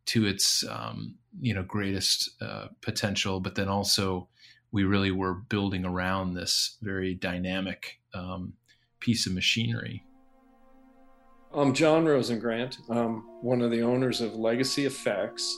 to 0.07 0.27
its 0.27 0.65
um, 0.69 1.17
you 1.41 1.55
know 1.55 1.63
greatest 1.63 2.31
uh, 2.41 2.69
potential, 2.81 3.41
but 3.41 3.55
then 3.55 3.69
also 3.69 4.29
we 4.73 4.85
really 4.85 5.11
were 5.11 5.35
building 5.35 5.85
around 5.85 6.35
this 6.35 6.79
very 6.81 7.15
dynamic 7.15 8.01
um, 8.15 8.55
piece 9.01 9.27
of 9.27 9.35
machinery. 9.35 10.05
I'm 11.55 11.75
John 11.75 12.07
Rosengrant. 12.07 12.79
I'm 12.89 13.25
one 13.43 13.61
of 13.61 13.71
the 13.71 13.83
owners 13.83 14.23
of 14.23 14.35
Legacy 14.35 14.87
Effects. 14.87 15.55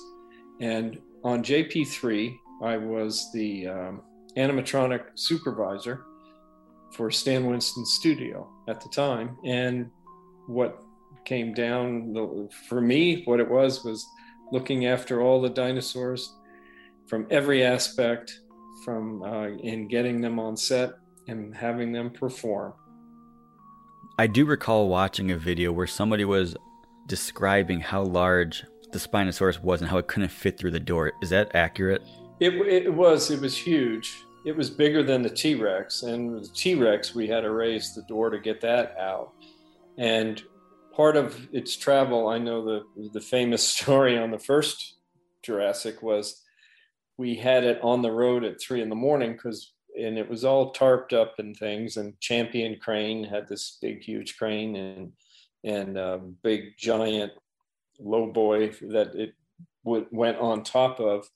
And 0.60 0.98
on 1.22 1.44
JP3, 1.44 2.36
I 2.62 2.76
was 2.76 3.30
the 3.32 3.68
um, 3.68 4.02
animatronic 4.36 5.04
supervisor 5.14 6.04
for 6.92 7.10
Stan 7.10 7.46
Winston 7.46 7.84
Studio 7.84 8.48
at 8.68 8.80
the 8.80 8.88
time. 8.88 9.36
And 9.44 9.90
what 10.46 10.82
came 11.24 11.54
down 11.54 12.48
for 12.68 12.80
me, 12.80 13.22
what 13.24 13.40
it 13.40 13.48
was, 13.48 13.84
was 13.84 14.06
looking 14.52 14.86
after 14.86 15.20
all 15.20 15.40
the 15.40 15.48
dinosaurs 15.48 16.34
from 17.06 17.26
every 17.30 17.64
aspect, 17.64 18.40
from 18.84 19.22
uh, 19.22 19.48
in 19.48 19.88
getting 19.88 20.20
them 20.20 20.38
on 20.38 20.56
set 20.56 20.92
and 21.28 21.54
having 21.54 21.92
them 21.92 22.10
perform. 22.10 22.74
I 24.18 24.26
do 24.26 24.44
recall 24.44 24.88
watching 24.88 25.32
a 25.32 25.36
video 25.36 25.72
where 25.72 25.86
somebody 25.86 26.24
was 26.24 26.54
describing 27.08 27.80
how 27.80 28.02
large 28.02 28.64
the 28.92 28.98
Spinosaurus 28.98 29.60
was 29.60 29.80
and 29.80 29.90
how 29.90 29.98
it 29.98 30.06
couldn't 30.06 30.30
fit 30.30 30.56
through 30.56 30.70
the 30.70 30.80
door. 30.80 31.12
Is 31.20 31.30
that 31.30 31.54
accurate? 31.54 32.02
It, 32.40 32.54
it 32.54 32.92
was. 32.92 33.30
It 33.30 33.40
was 33.40 33.56
huge. 33.56 34.24
It 34.44 34.56
was 34.56 34.68
bigger 34.68 35.02
than 35.02 35.22
the 35.22 35.30
T 35.30 35.54
Rex. 35.54 36.02
And 36.02 36.44
the 36.44 36.48
T 36.48 36.74
Rex, 36.74 37.14
we 37.14 37.26
had 37.26 37.42
to 37.42 37.50
raise 37.50 37.94
the 37.94 38.02
door 38.02 38.30
to 38.30 38.38
get 38.38 38.60
that 38.60 38.96
out. 38.98 39.32
And 39.96 40.42
part 40.92 41.16
of 41.16 41.48
its 41.52 41.76
travel, 41.76 42.28
I 42.28 42.38
know 42.38 42.64
the, 42.64 43.10
the 43.12 43.20
famous 43.20 43.66
story 43.68 44.18
on 44.18 44.30
the 44.30 44.38
first 44.38 44.96
Jurassic 45.42 46.02
was 46.02 46.42
we 47.16 47.36
had 47.36 47.64
it 47.64 47.78
on 47.82 48.02
the 48.02 48.10
road 48.10 48.44
at 48.44 48.60
three 48.60 48.82
in 48.82 48.88
the 48.88 48.94
morning 48.94 49.32
because 49.32 49.72
and 49.96 50.18
it 50.18 50.28
was 50.28 50.44
all 50.44 50.72
tarped 50.72 51.12
up 51.12 51.34
and 51.38 51.56
things. 51.56 51.96
And 51.96 52.18
Champion 52.20 52.78
Crane 52.80 53.24
had 53.24 53.48
this 53.48 53.78
big, 53.80 54.02
huge 54.02 54.36
crane 54.36 54.76
and 54.76 55.12
and 55.62 55.96
a 55.96 56.20
big 56.42 56.76
giant 56.76 57.32
low 57.98 58.30
boy 58.30 58.70
that 58.90 59.14
it 59.14 59.34
w- 59.84 60.06
went 60.10 60.38
on 60.38 60.62
top 60.62 61.00
of. 61.00 61.28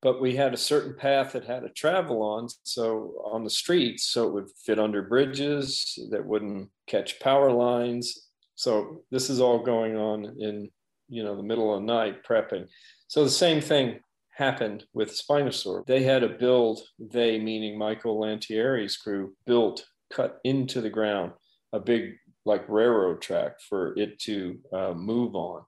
But 0.00 0.20
we 0.20 0.36
had 0.36 0.54
a 0.54 0.58
certain 0.58 0.94
path 0.94 1.32
that 1.32 1.44
had 1.44 1.60
to 1.60 1.70
travel 1.70 2.22
on, 2.22 2.48
so 2.62 3.20
on 3.24 3.42
the 3.42 3.50
streets, 3.50 4.04
so 4.06 4.28
it 4.28 4.32
would 4.32 4.50
fit 4.64 4.78
under 4.78 5.02
bridges 5.02 5.98
that 6.10 6.24
wouldn't 6.24 6.70
catch 6.86 7.18
power 7.18 7.50
lines. 7.50 8.28
So 8.54 9.02
this 9.10 9.28
is 9.28 9.40
all 9.40 9.58
going 9.58 9.96
on 9.96 10.36
in 10.38 10.70
you 11.08 11.24
know 11.24 11.36
the 11.36 11.42
middle 11.42 11.74
of 11.74 11.80
the 11.80 11.86
night 11.86 12.24
prepping. 12.24 12.66
So 13.08 13.24
the 13.24 13.30
same 13.30 13.60
thing 13.60 14.00
happened 14.30 14.84
with 14.92 15.16
Spinosaur. 15.16 15.84
They 15.86 16.04
had 16.04 16.22
a 16.22 16.28
build, 16.28 16.80
they 16.98 17.38
meaning 17.40 17.76
Michael 17.76 18.20
Lantieri's 18.20 18.96
crew, 18.96 19.34
built, 19.46 19.84
cut 20.12 20.38
into 20.44 20.80
the 20.80 20.90
ground 20.90 21.32
a 21.72 21.80
big 21.80 22.14
like 22.44 22.66
railroad 22.68 23.20
track 23.20 23.60
for 23.68 23.98
it 23.98 24.18
to 24.20 24.58
uh, 24.72 24.94
move 24.94 25.34
on. 25.34 25.62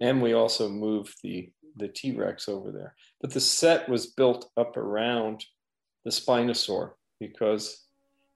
And 0.00 0.22
we 0.22 0.32
also 0.32 0.68
moved 0.68 1.14
the, 1.22 1.50
the 1.78 1.88
T 1.88 2.12
Rex 2.12 2.48
over 2.48 2.70
there. 2.70 2.94
But 3.20 3.32
the 3.32 3.40
set 3.40 3.88
was 3.88 4.06
built 4.06 4.50
up 4.56 4.76
around 4.76 5.44
the 6.04 6.10
Spinosaur 6.10 6.92
because 7.20 7.84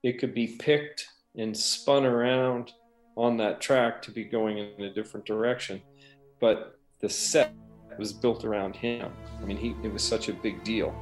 it 0.03 0.19
could 0.19 0.35
be 0.35 0.57
picked 0.59 1.07
and 1.37 1.57
spun 1.57 2.05
around 2.05 2.73
on 3.17 3.37
that 3.39 3.61
track 3.61 4.03
to 4.03 4.11
be 4.11 4.25
going 4.25 4.59
in 4.59 4.85
a 4.85 4.93
different 4.93 5.27
direction. 5.27 5.81
But 6.41 6.79
the 7.01 7.09
set 7.09 7.55
was 7.99 8.13
built 8.13 8.45
around 8.45 8.75
him. 8.75 9.13
I 9.41 9.45
mean, 9.45 9.57
he, 9.57 9.75
it 9.83 9.93
was 9.93 10.03
such 10.03 10.29
a 10.29 10.33
big 10.33 10.65
deal. 10.65 10.95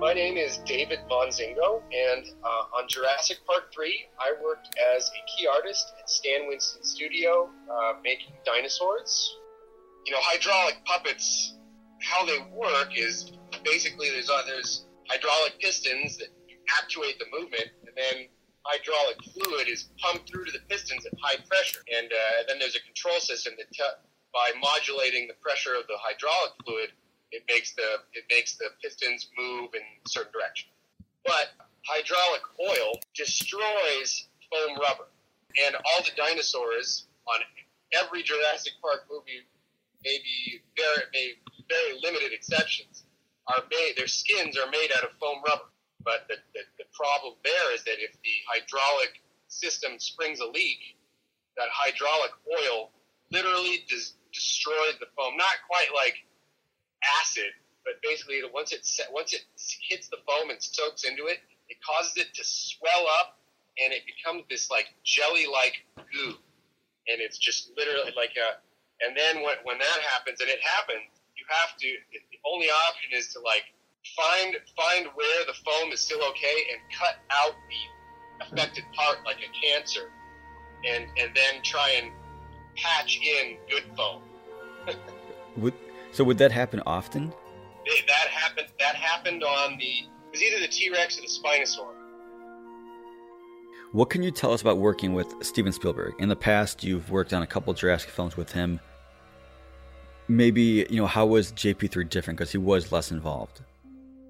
My 0.00 0.12
name 0.12 0.36
is 0.36 0.58
David 0.66 0.98
Monzingo, 1.10 1.80
and 1.92 2.26
uh, 2.42 2.76
on 2.76 2.88
Jurassic 2.88 3.38
Park 3.46 3.72
3, 3.72 4.06
I 4.18 4.34
worked 4.42 4.68
as 4.94 5.08
a 5.08 5.20
key 5.30 5.46
artist 5.46 5.94
at 5.98 6.10
Stan 6.10 6.46
Winston 6.48 6.84
Studio 6.84 7.48
uh, 7.72 7.94
making 8.02 8.34
dinosaurs. 8.44 9.38
You 10.04 10.12
know, 10.12 10.20
hydraulic 10.20 10.84
puppets, 10.84 11.54
how 12.00 12.24
they 12.26 12.38
work 12.52 12.96
is 12.96 13.32
basically 13.64 14.10
there's, 14.10 14.28
uh, 14.28 14.42
there's 14.46 14.86
hydraulic 15.08 15.58
pistons 15.60 16.18
that 16.18 16.28
actuate 16.82 17.18
the 17.18 17.26
movement, 17.32 17.68
and 17.86 17.96
then 17.96 18.28
hydraulic 18.64 19.16
fluid 19.32 19.68
is 19.68 19.88
pumped 19.98 20.28
through 20.28 20.44
to 20.44 20.52
the 20.52 20.60
pistons 20.68 21.04
at 21.06 21.12
high 21.22 21.36
pressure. 21.48 21.80
And 21.96 22.12
uh, 22.12 22.44
then 22.48 22.58
there's 22.58 22.76
a 22.76 22.80
control 22.80 23.20
system 23.20 23.54
that 23.58 23.68
by 24.32 24.50
modulating 24.60 25.28
the 25.28 25.34
pressure 25.40 25.74
of 25.78 25.86
the 25.86 25.94
hydraulic 25.98 26.52
fluid, 26.64 26.90
it 27.30 27.42
makes 27.48 27.72
the 27.74 28.02
it 28.12 28.24
makes 28.30 28.56
the 28.56 28.68
pistons 28.82 29.28
move 29.38 29.70
in 29.74 29.80
a 29.80 30.08
certain 30.08 30.32
direction. 30.32 30.68
But 31.24 31.54
hydraulic 31.86 32.42
oil 32.60 33.00
destroys 33.14 34.28
foam 34.50 34.78
rubber, 34.78 35.08
and 35.64 35.74
all 35.76 36.02
the 36.04 36.12
dinosaurs 36.16 37.06
on 37.26 37.40
every 37.92 38.22
Jurassic 38.22 38.74
Park 38.82 39.06
movie, 39.10 39.46
maybe 40.04 40.62
very 40.76 41.04
maybe 41.12 41.38
very 41.68 41.98
limited 42.02 42.32
exceptions, 42.32 43.04
are 43.48 43.62
made. 43.70 43.94
Their 43.96 44.06
skins 44.06 44.56
are 44.58 44.70
made 44.70 44.90
out 44.96 45.04
of 45.04 45.10
foam 45.20 45.42
rubber. 45.46 45.70
But 46.04 46.28
the, 46.28 46.36
the, 46.52 46.60
the 46.78 46.84
problem 46.92 47.34
there 47.44 47.74
is 47.74 47.82
that 47.84 47.96
if 47.96 48.12
the 48.12 48.36
hydraulic 48.46 49.22
system 49.48 49.98
springs 49.98 50.40
a 50.40 50.46
leak, 50.46 50.96
that 51.56 51.68
hydraulic 51.72 52.32
oil 52.44 52.90
literally 53.30 53.84
does 53.88 54.14
destroys 54.32 54.98
the 55.00 55.06
foam. 55.16 55.36
Not 55.36 55.54
quite 55.66 55.88
like 55.94 56.16
acid, 57.20 57.52
but 57.84 57.94
basically 58.02 58.40
once 58.52 58.72
it 58.72 58.86
once 59.12 59.32
it 59.32 59.44
hits 59.88 60.08
the 60.08 60.18
foam 60.26 60.50
and 60.50 60.62
soaks 60.62 61.04
into 61.04 61.26
it, 61.26 61.38
it 61.68 61.78
causes 61.80 62.16
it 62.16 62.34
to 62.34 62.44
swell 62.44 63.06
up 63.20 63.38
and 63.82 63.92
it 63.92 64.02
becomes 64.06 64.44
this 64.50 64.70
like 64.70 64.86
jelly-like 65.04 65.84
goo, 65.96 66.34
and 67.08 67.20
it's 67.20 67.38
just 67.38 67.70
literally 67.76 68.12
like 68.16 68.32
a. 68.36 68.58
And 69.02 69.16
then 69.16 69.42
when 69.42 69.56
when 69.64 69.78
that 69.78 70.00
happens, 70.10 70.40
and 70.40 70.48
it 70.48 70.60
happens, 70.62 71.02
you 71.36 71.44
have 71.48 71.76
to. 71.78 71.88
The 72.12 72.38
only 72.46 72.68
option 72.70 73.10
is 73.12 73.32
to 73.34 73.40
like 73.40 73.64
find 74.16 74.56
find 74.76 75.06
where 75.14 75.44
the 75.46 75.54
foam 75.64 75.92
is 75.92 76.00
still 76.00 76.22
okay 76.30 76.56
and 76.72 76.80
cut 76.98 77.16
out 77.30 77.54
the 77.68 78.46
affected 78.46 78.84
part 78.94 79.18
like 79.24 79.38
a 79.38 79.50
cancer, 79.66 80.10
and 80.86 81.04
and 81.18 81.34
then 81.34 81.62
try 81.62 81.90
and 82.02 82.12
patch 82.76 83.18
in 83.18 83.56
good 83.68 83.84
foam. 83.96 84.22
would 85.56 85.74
so 86.12 86.22
would 86.24 86.38
that 86.38 86.52
happen 86.52 86.80
often? 86.86 87.32
That 88.06 88.28
happened. 88.28 88.68
That 88.78 88.94
happened 88.94 89.42
on 89.42 89.76
the. 89.78 89.84
It 89.84 90.30
was 90.30 90.42
either 90.42 90.60
the 90.60 90.68
T 90.68 90.90
Rex 90.90 91.18
or 91.18 91.22
the 91.22 91.28
Spinosaur. 91.28 92.03
What 93.94 94.10
can 94.10 94.24
you 94.24 94.32
tell 94.32 94.52
us 94.52 94.60
about 94.60 94.78
working 94.78 95.14
with 95.14 95.32
Steven 95.40 95.70
Spielberg? 95.70 96.14
In 96.18 96.28
the 96.28 96.34
past, 96.34 96.82
you've 96.82 97.12
worked 97.12 97.32
on 97.32 97.42
a 97.42 97.46
couple 97.46 97.72
Jurassic 97.74 98.10
films 98.10 98.36
with 98.36 98.50
him. 98.50 98.80
Maybe 100.26 100.84
you 100.90 100.96
know 100.96 101.06
how 101.06 101.26
was 101.26 101.52
JP3 101.52 102.10
different 102.10 102.36
because 102.36 102.50
he 102.50 102.58
was 102.58 102.90
less 102.90 103.12
involved. 103.12 103.60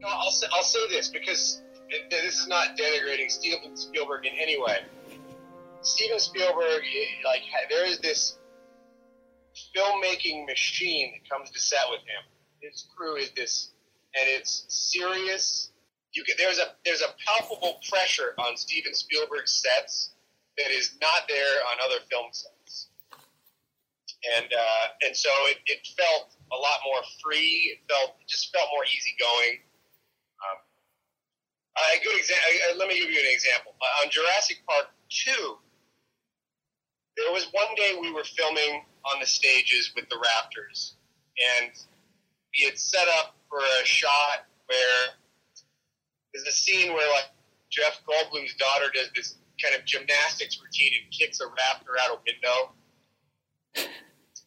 I'll 0.06 0.30
say, 0.30 0.46
I'll 0.52 0.62
say 0.62 0.86
this 0.90 1.08
because 1.08 1.62
this 2.10 2.40
is 2.40 2.46
not 2.46 2.76
denigrating 2.76 3.30
Steven 3.30 3.74
Spielberg 3.74 4.26
in 4.26 4.34
any 4.38 4.60
way. 4.60 4.80
Steven 5.80 6.18
Spielberg, 6.18 6.82
eh, 6.82 7.24
like 7.24 7.40
there 7.70 7.86
is 7.86 8.00
this 8.00 8.36
filmmaking 9.74 10.44
machine 10.44 11.14
that 11.14 11.30
comes 11.30 11.50
to 11.52 11.58
set 11.58 11.84
with 11.88 12.00
him. 12.00 12.22
His 12.60 12.84
crew 12.94 13.16
is 13.16 13.30
this, 13.30 13.70
and 14.14 14.28
it's 14.28 14.66
serious. 14.68 15.70
You 16.14 16.22
can, 16.22 16.36
there's 16.38 16.58
a 16.58 16.78
there's 16.84 17.02
a 17.02 17.10
palpable 17.26 17.80
pressure 17.90 18.34
on 18.38 18.56
Steven 18.56 18.94
Spielberg's 18.94 19.50
sets 19.50 20.14
that 20.56 20.70
is 20.70 20.94
not 21.02 21.26
there 21.28 21.58
on 21.72 21.78
other 21.84 21.98
film 22.08 22.30
sets, 22.30 22.88
and 24.38 24.46
uh, 24.46 24.86
and 25.06 25.16
so 25.16 25.30
it, 25.50 25.58
it 25.66 25.86
felt 25.98 26.36
a 26.52 26.56
lot 26.56 26.78
more 26.86 27.02
free. 27.20 27.74
It 27.74 27.82
felt 27.90 28.14
it 28.20 28.28
just 28.28 28.54
felt 28.54 28.68
more 28.72 28.84
easygoing. 28.84 29.58
Um, 30.38 30.58
a 31.74 32.04
good 32.04 32.16
example. 32.16 32.78
Let 32.78 32.88
me 32.88 32.94
give 32.94 33.10
you 33.10 33.18
an 33.18 33.32
example. 33.34 33.74
Uh, 33.82 34.04
on 34.04 34.10
Jurassic 34.10 34.62
Park 34.68 34.94
two, 35.10 35.58
there 37.16 37.32
was 37.32 37.48
one 37.50 37.74
day 37.74 37.98
we 38.00 38.12
were 38.12 38.22
filming 38.22 38.84
on 39.12 39.18
the 39.18 39.26
stages 39.26 39.90
with 39.96 40.08
the 40.08 40.16
Raptors, 40.16 40.92
and 41.58 41.72
we 42.54 42.66
had 42.66 42.78
set 42.78 43.08
up 43.18 43.34
for 43.50 43.58
a 43.58 43.84
shot 43.84 44.46
where 44.66 45.18
there's 46.34 46.46
a 46.46 46.52
scene 46.52 46.92
where 46.92 47.08
like 47.14 47.30
Jeff 47.70 48.02
Goldblum's 48.02 48.54
daughter 48.56 48.90
does 48.92 49.08
this 49.14 49.38
kind 49.62 49.74
of 49.78 49.86
gymnastics 49.86 50.58
routine 50.60 50.92
and 50.98 51.10
kicks 51.14 51.40
a 51.40 51.46
raptor 51.46 51.94
out 52.02 52.10
a 52.10 52.18
window. 52.26 52.74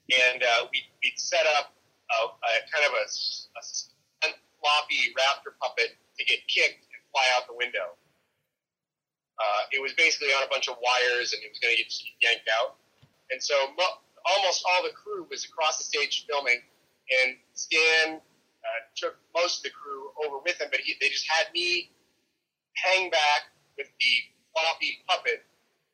And 0.08 0.44
uh, 0.44 0.68
we, 0.72 0.84
we 1.04 1.12
set 1.16 1.48
up 1.58 1.74
a, 2.12 2.20
a 2.28 2.52
kind 2.72 2.86
of 2.86 2.92
a, 2.92 3.06
a 3.08 4.32
floppy 4.60 5.16
raptor 5.16 5.56
puppet 5.60 5.96
to 6.20 6.26
get 6.26 6.40
kicked 6.48 6.84
and 6.92 7.00
fly 7.12 7.24
out 7.36 7.48
the 7.48 7.56
window. 7.56 7.96
Uh, 9.40 9.64
it 9.72 9.82
was 9.82 9.94
basically 9.94 10.30
on 10.30 10.44
a 10.44 10.50
bunch 10.50 10.68
of 10.68 10.76
wires 10.82 11.34
and 11.34 11.44
it 11.44 11.50
was 11.52 11.60
going 11.60 11.76
to 11.76 11.84
get 11.84 11.92
yanked 12.22 12.50
out. 12.60 12.76
And 13.32 13.44
so 13.44 13.56
mo- 13.78 14.00
almost 14.26 14.64
all 14.68 14.84
the 14.84 14.96
crew 14.96 15.28
was 15.30 15.46
across 15.46 15.78
the 15.78 15.84
stage 15.84 16.26
filming, 16.28 16.60
and 17.24 17.38
Stan 17.54 18.20
uh, 18.68 18.80
took 18.96 19.16
most 19.32 19.64
of 19.64 19.64
the 19.64 19.70
crew 19.72 20.12
over 20.26 20.44
with 20.44 20.60
him, 20.60 20.68
but 20.72 20.80
he, 20.82 20.96
they 21.00 21.08
just 21.08 21.26
had 21.28 21.48
me 21.54 21.92
hang 22.76 23.10
back 23.10 23.48
with 23.78 23.88
the 23.88 24.14
floppy 24.52 25.00
puppet. 25.08 25.46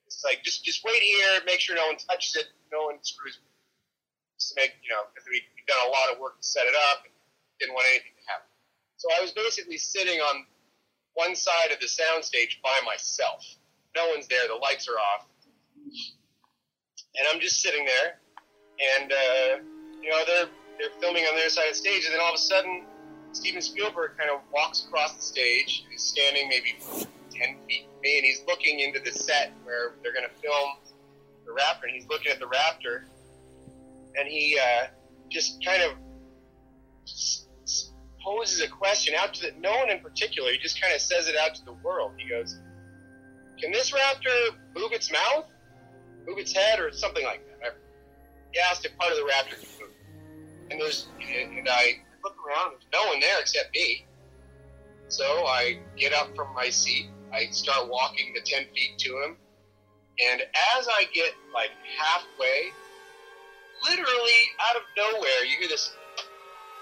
It's 0.08 0.24
like 0.26 0.44
just 0.44 0.66
just 0.66 0.84
wait 0.84 1.02
here, 1.02 1.42
make 1.46 1.60
sure 1.60 1.76
no 1.76 1.86
one 1.88 1.98
touches 1.98 2.36
it, 2.36 2.48
no 2.72 2.86
one 2.90 2.98
screws. 3.02 3.38
It. 3.38 3.46
Just 4.40 4.54
to 4.54 4.62
make 4.62 4.74
you 4.82 4.90
know, 4.90 5.06
because 5.14 5.28
we, 5.30 5.42
we've 5.56 5.68
done 5.68 5.86
a 5.86 5.92
lot 5.92 6.10
of 6.12 6.20
work 6.20 6.42
to 6.42 6.46
set 6.46 6.66
it 6.66 6.76
up, 6.92 7.06
and 7.06 7.14
didn't 7.60 7.74
want 7.74 7.86
anything 7.94 8.18
to 8.18 8.26
happen. 8.26 8.50
So 8.98 9.10
I 9.14 9.22
was 9.22 9.32
basically 9.32 9.78
sitting 9.78 10.20
on 10.20 10.46
one 11.14 11.36
side 11.36 11.72
of 11.72 11.80
the 11.80 11.88
soundstage 11.88 12.62
by 12.64 12.78
myself. 12.86 13.46
No 13.96 14.10
one's 14.10 14.28
there. 14.28 14.48
The 14.48 14.56
lights 14.56 14.88
are 14.90 14.98
off, 14.98 15.28
and 17.16 17.28
I'm 17.30 17.40
just 17.40 17.62
sitting 17.62 17.86
there. 17.86 18.20
And 18.98 19.12
uh, 19.12 19.64
you 20.02 20.10
know, 20.10 20.24
they're 20.26 20.50
they're 20.80 20.90
filming 21.00 21.24
on 21.26 21.36
their 21.36 21.50
side 21.50 21.68
of 21.68 21.74
the 21.74 21.78
stage, 21.78 22.06
and 22.06 22.14
then 22.14 22.22
all 22.22 22.30
of 22.30 22.36
a 22.36 22.38
sudden, 22.38 22.86
Steven 23.32 23.62
Spielberg 23.62 24.18
kind 24.18 24.30
of 24.30 24.42
walks 24.52 24.86
across 24.86 25.14
the 25.14 25.22
stage. 25.22 25.86
He's 25.90 26.04
standing 26.04 26.50
maybe 26.50 26.76
ten 27.32 27.58
feet 27.68 27.86
from 27.92 28.02
me, 28.02 28.18
and 28.18 28.26
he's 28.26 28.44
looking 28.48 28.80
into 28.80 29.00
the 29.00 29.12
set 29.12 29.54
where 29.64 29.94
they're 30.04 30.14
going 30.14 30.28
to 30.28 30.42
film 30.42 30.70
the 31.46 31.52
Raptor, 31.52 31.84
and 31.84 31.92
he's 31.94 32.08
looking 32.08 32.32
at 32.32 32.40
the 32.40 32.46
Raptor, 32.46 33.04
and 34.16 34.28
he 34.28 34.60
uh, 34.60 34.88
just 35.30 35.64
kind 35.66 35.82
of 35.84 35.92
poses 38.24 38.62
a 38.62 38.68
question 38.68 39.14
out 39.18 39.34
to 39.34 39.42
the, 39.42 39.60
no 39.60 39.72
one 39.72 39.90
in 39.90 40.00
particular. 40.00 40.52
He 40.52 40.58
just 40.58 40.82
kind 40.82 40.94
of 40.94 41.02
says 41.02 41.28
it 41.28 41.36
out 41.36 41.56
to 41.56 41.66
the 41.66 41.74
world. 41.74 42.14
He 42.18 42.30
goes, 42.30 42.60
"Can 43.60 43.72
this 43.72 43.92
raptor 43.92 44.56
move 44.76 44.92
its 44.94 45.12
mouth, 45.12 45.46
move 46.28 46.38
its 46.38 46.54
head, 46.54 46.80
or 46.80 46.92
something 46.92 47.26
like 47.26 47.46
that?" 47.62 47.76
He 48.52 48.60
asked 48.60 48.86
if 48.86 48.96
part 48.98 49.12
of 49.12 49.18
the 49.18 49.24
raptor 49.24 49.58
and 50.72 50.80
there's 50.80 51.08
and 51.20 51.68
I 51.70 52.00
look 52.24 52.36
around. 52.46 52.74
There's 52.74 52.92
no 52.94 53.10
one 53.10 53.20
there 53.20 53.40
except 53.40 53.74
me. 53.76 54.06
So 55.08 55.24
I 55.46 55.80
get 55.98 56.14
up 56.14 56.36
from 56.36 56.54
my 56.56 56.70
seat. 56.70 57.08
I 57.34 57.46
start 57.52 57.90
walking 57.90 58.34
the 58.34 58.42
ten 58.42 58.66
feet 58.74 58.98
to 59.00 59.10
him. 59.24 59.38
And 60.24 60.42
as 60.78 60.88
I 60.88 61.06
get 61.14 61.34
like 61.54 61.72
halfway, 61.98 62.72
literally 63.90 64.42
out 64.70 64.76
of 64.76 64.84
nowhere, 64.96 65.44
you 65.46 65.58
hear 65.60 65.68
this 65.68 65.94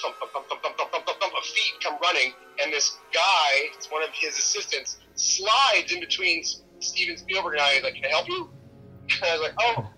thump, 0.02 0.16
thump, 0.20 0.48
thump, 0.48 1.34
of 1.38 1.44
feet 1.44 1.74
come 1.82 1.98
running, 2.02 2.34
and 2.62 2.74
this 2.74 2.98
guy, 3.14 3.70
it's 3.76 3.90
one 3.90 4.04
of 4.04 4.10
his 4.14 4.38
assistants, 4.38 4.98
slides 5.16 5.92
in 5.94 6.00
between 6.00 6.44
Steven 6.80 7.18
Spielberg 7.18 7.54
and 7.54 7.62
I. 7.62 7.74
He's 7.76 7.84
like, 7.84 7.96
"Can 7.96 8.06
I 8.06 8.10
help 8.10 8.28
you?" 8.28 8.50
And 9.12 9.26
I 9.26 9.34
was 9.34 9.42
like, 9.42 9.54
"Oh, 9.60 9.90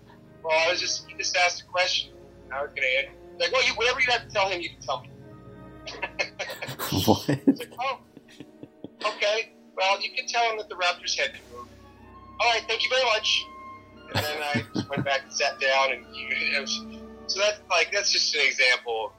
well, 0.42 0.58
I 0.58 0.70
was 0.70 0.80
just 0.80 1.08
he 1.08 1.16
just 1.16 1.36
asked 1.36 1.62
a 1.62 1.66
question. 1.66 2.12
I 2.52 2.62
was 2.62 2.70
going 2.70 2.82
to 2.82 3.23
like, 3.38 3.52
well, 3.52 3.64
you 3.66 3.72
whatever 3.74 4.00
you 4.00 4.10
have 4.10 4.26
to 4.26 4.34
tell 4.34 4.48
him, 4.48 4.60
you 4.60 4.70
can 4.70 4.80
tell 4.80 5.02
me. 5.02 5.10
what? 7.06 7.28
Like, 7.28 7.72
oh, 7.78 7.98
okay. 9.06 9.52
Well, 9.76 10.00
you 10.00 10.10
can 10.14 10.26
tell 10.26 10.50
him 10.50 10.58
that 10.58 10.68
the 10.68 10.76
Raptor's 10.76 11.18
head 11.18 11.32
can 11.34 11.42
move. 11.56 11.68
All 12.40 12.50
right, 12.50 12.62
thank 12.68 12.82
you 12.82 12.90
very 12.90 13.04
much. 13.04 13.44
And 14.14 14.24
then 14.24 14.42
I 14.42 14.64
just 14.74 14.88
went 14.88 15.04
back 15.04 15.22
and 15.22 15.32
sat 15.32 15.58
down, 15.60 15.92
and 15.92 16.04
you 16.14 16.52
know, 16.52 16.64
so 17.26 17.40
that's 17.40 17.60
like 17.70 17.90
that's 17.92 18.12
just 18.12 18.34
an 18.34 18.42
example. 18.46 19.12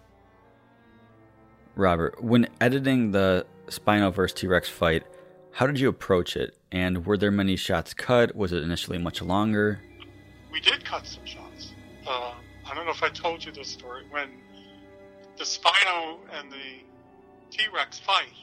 Robert, 1.76 2.24
when 2.24 2.48
editing 2.62 3.12
the 3.12 3.46
Spino 3.68 4.14
versus 4.14 4.40
T 4.40 4.48
Rex 4.48 4.70
fight, 4.70 5.04
how 5.52 5.68
did 5.68 5.80
you 5.80 5.90
approach 5.90 6.38
it? 6.38 6.58
And 6.72 7.06
were 7.06 7.18
there 7.18 7.32
many 7.32 7.56
shots 7.56 7.94
cut? 7.94 8.36
Was 8.36 8.54
it 8.54 8.64
initially 8.64 8.98
much 8.98 9.22
longer? 9.22 9.82
we 10.56 10.62
did 10.62 10.86
cut 10.86 11.06
some 11.06 11.26
shots. 11.26 11.74
Uh, 12.08 12.32
I 12.68 12.74
don't 12.74 12.86
know 12.86 12.92
if 12.92 13.04
I 13.04 13.10
told 13.10 13.46
you 13.46 13.52
this 13.52 13.68
story. 13.68 14.04
When 14.10 14.30
the 15.38 15.44
Spino 15.44 16.18
and 16.40 16.52
the 16.52 16.82
T 17.52 17.64
Rex 17.74 18.00
fight, 18.00 18.34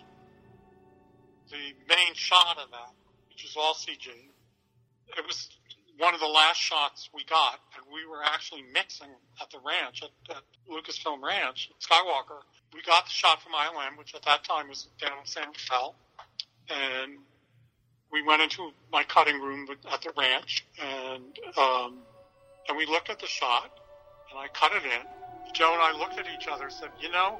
the 1.50 1.74
main 1.88 2.14
shot 2.14 2.58
of 2.62 2.70
that, 2.70 2.92
which 3.28 3.42
was 3.42 3.56
all 3.56 3.74
CG, 3.74 4.06
it 5.18 5.26
was 5.26 5.50
one 5.98 6.14
of 6.14 6.20
the 6.20 6.26
last 6.26 6.58
shots 6.58 7.10
we 7.12 7.24
got, 7.24 7.58
and 7.76 7.84
we 7.92 8.06
were 8.06 8.22
actually 8.24 8.62
mixing 8.72 9.08
at 9.40 9.50
the 9.50 9.58
ranch, 9.64 10.02
at, 10.02 10.36
at 10.36 10.42
Lucasfilm 10.70 11.20
Ranch, 11.20 11.70
Skywalker. 11.80 12.40
We 12.72 12.82
got 12.82 13.06
the 13.06 13.10
shot 13.10 13.42
from 13.42 13.52
ILM, 13.52 13.98
which 13.98 14.14
at 14.14 14.22
that 14.22 14.44
time 14.44 14.68
was 14.68 14.88
down 15.00 15.18
in 15.20 15.26
San 15.26 15.48
Rafael, 15.48 15.94
and 16.70 17.18
we 18.10 18.22
went 18.22 18.40
into 18.40 18.70
my 18.92 19.02
cutting 19.02 19.40
room 19.40 19.66
at 19.92 20.02
the 20.02 20.12
ranch, 20.16 20.64
and 20.80 21.38
um, 21.58 21.98
and 22.68 22.76
we 22.76 22.86
looked 22.86 23.10
at 23.10 23.18
the 23.18 23.26
shot, 23.26 23.81
and 24.32 24.40
I 24.40 24.48
cut 24.48 24.72
it 24.72 24.84
in. 24.84 25.02
Joe 25.52 25.72
and 25.72 25.82
I 25.82 25.92
looked 25.98 26.18
at 26.18 26.26
each 26.34 26.48
other, 26.48 26.64
and 26.64 26.72
said, 26.72 26.90
"You 27.00 27.10
know, 27.10 27.38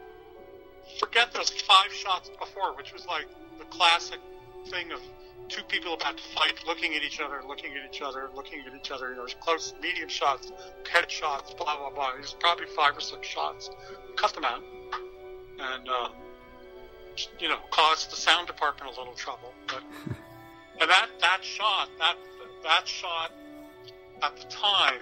forget 0.99 1.33
those 1.33 1.51
five 1.51 1.93
shots 1.93 2.31
before, 2.39 2.75
which 2.75 2.93
was 2.93 3.07
like 3.07 3.27
the 3.59 3.65
classic 3.67 4.21
thing 4.69 4.93
of 4.93 5.01
two 5.49 5.63
people 5.65 5.95
about 5.95 6.17
to 6.17 6.23
fight, 6.35 6.55
looking 6.67 6.95
at 6.95 7.03
each 7.03 7.21
other, 7.21 7.43
looking 7.47 7.73
at 7.77 7.91
each 7.91 8.03
other, 8.03 8.29
looking 8.35 8.61
at 8.67 8.75
each 8.75 8.91
other. 8.91 9.11
You 9.11 9.17
know, 9.17 9.27
close, 9.41 9.75
medium 9.81 10.09
shots, 10.09 10.53
head 10.91 11.11
shots, 11.11 11.55
blah 11.55 11.77
blah 11.77 11.91
blah. 11.91 12.13
There's 12.15 12.35
probably 12.39 12.67
five 12.67 12.97
or 12.97 13.01
six 13.01 13.27
shots. 13.27 13.71
Cut 14.17 14.35
them 14.35 14.45
out, 14.45 14.63
and 15.59 15.89
uh, 15.89 16.09
you 17.39 17.49
know, 17.49 17.59
caused 17.71 18.11
the 18.11 18.17
sound 18.17 18.47
department 18.47 18.95
a 18.95 18.99
little 18.99 19.15
trouble. 19.15 19.53
But 19.67 19.83
and 20.81 20.91
that 20.91 21.09
that 21.21 21.43
shot, 21.43 21.89
that 21.99 22.17
that 22.63 22.87
shot 22.87 23.33
at 24.23 24.37
the 24.37 24.45
time 24.45 25.01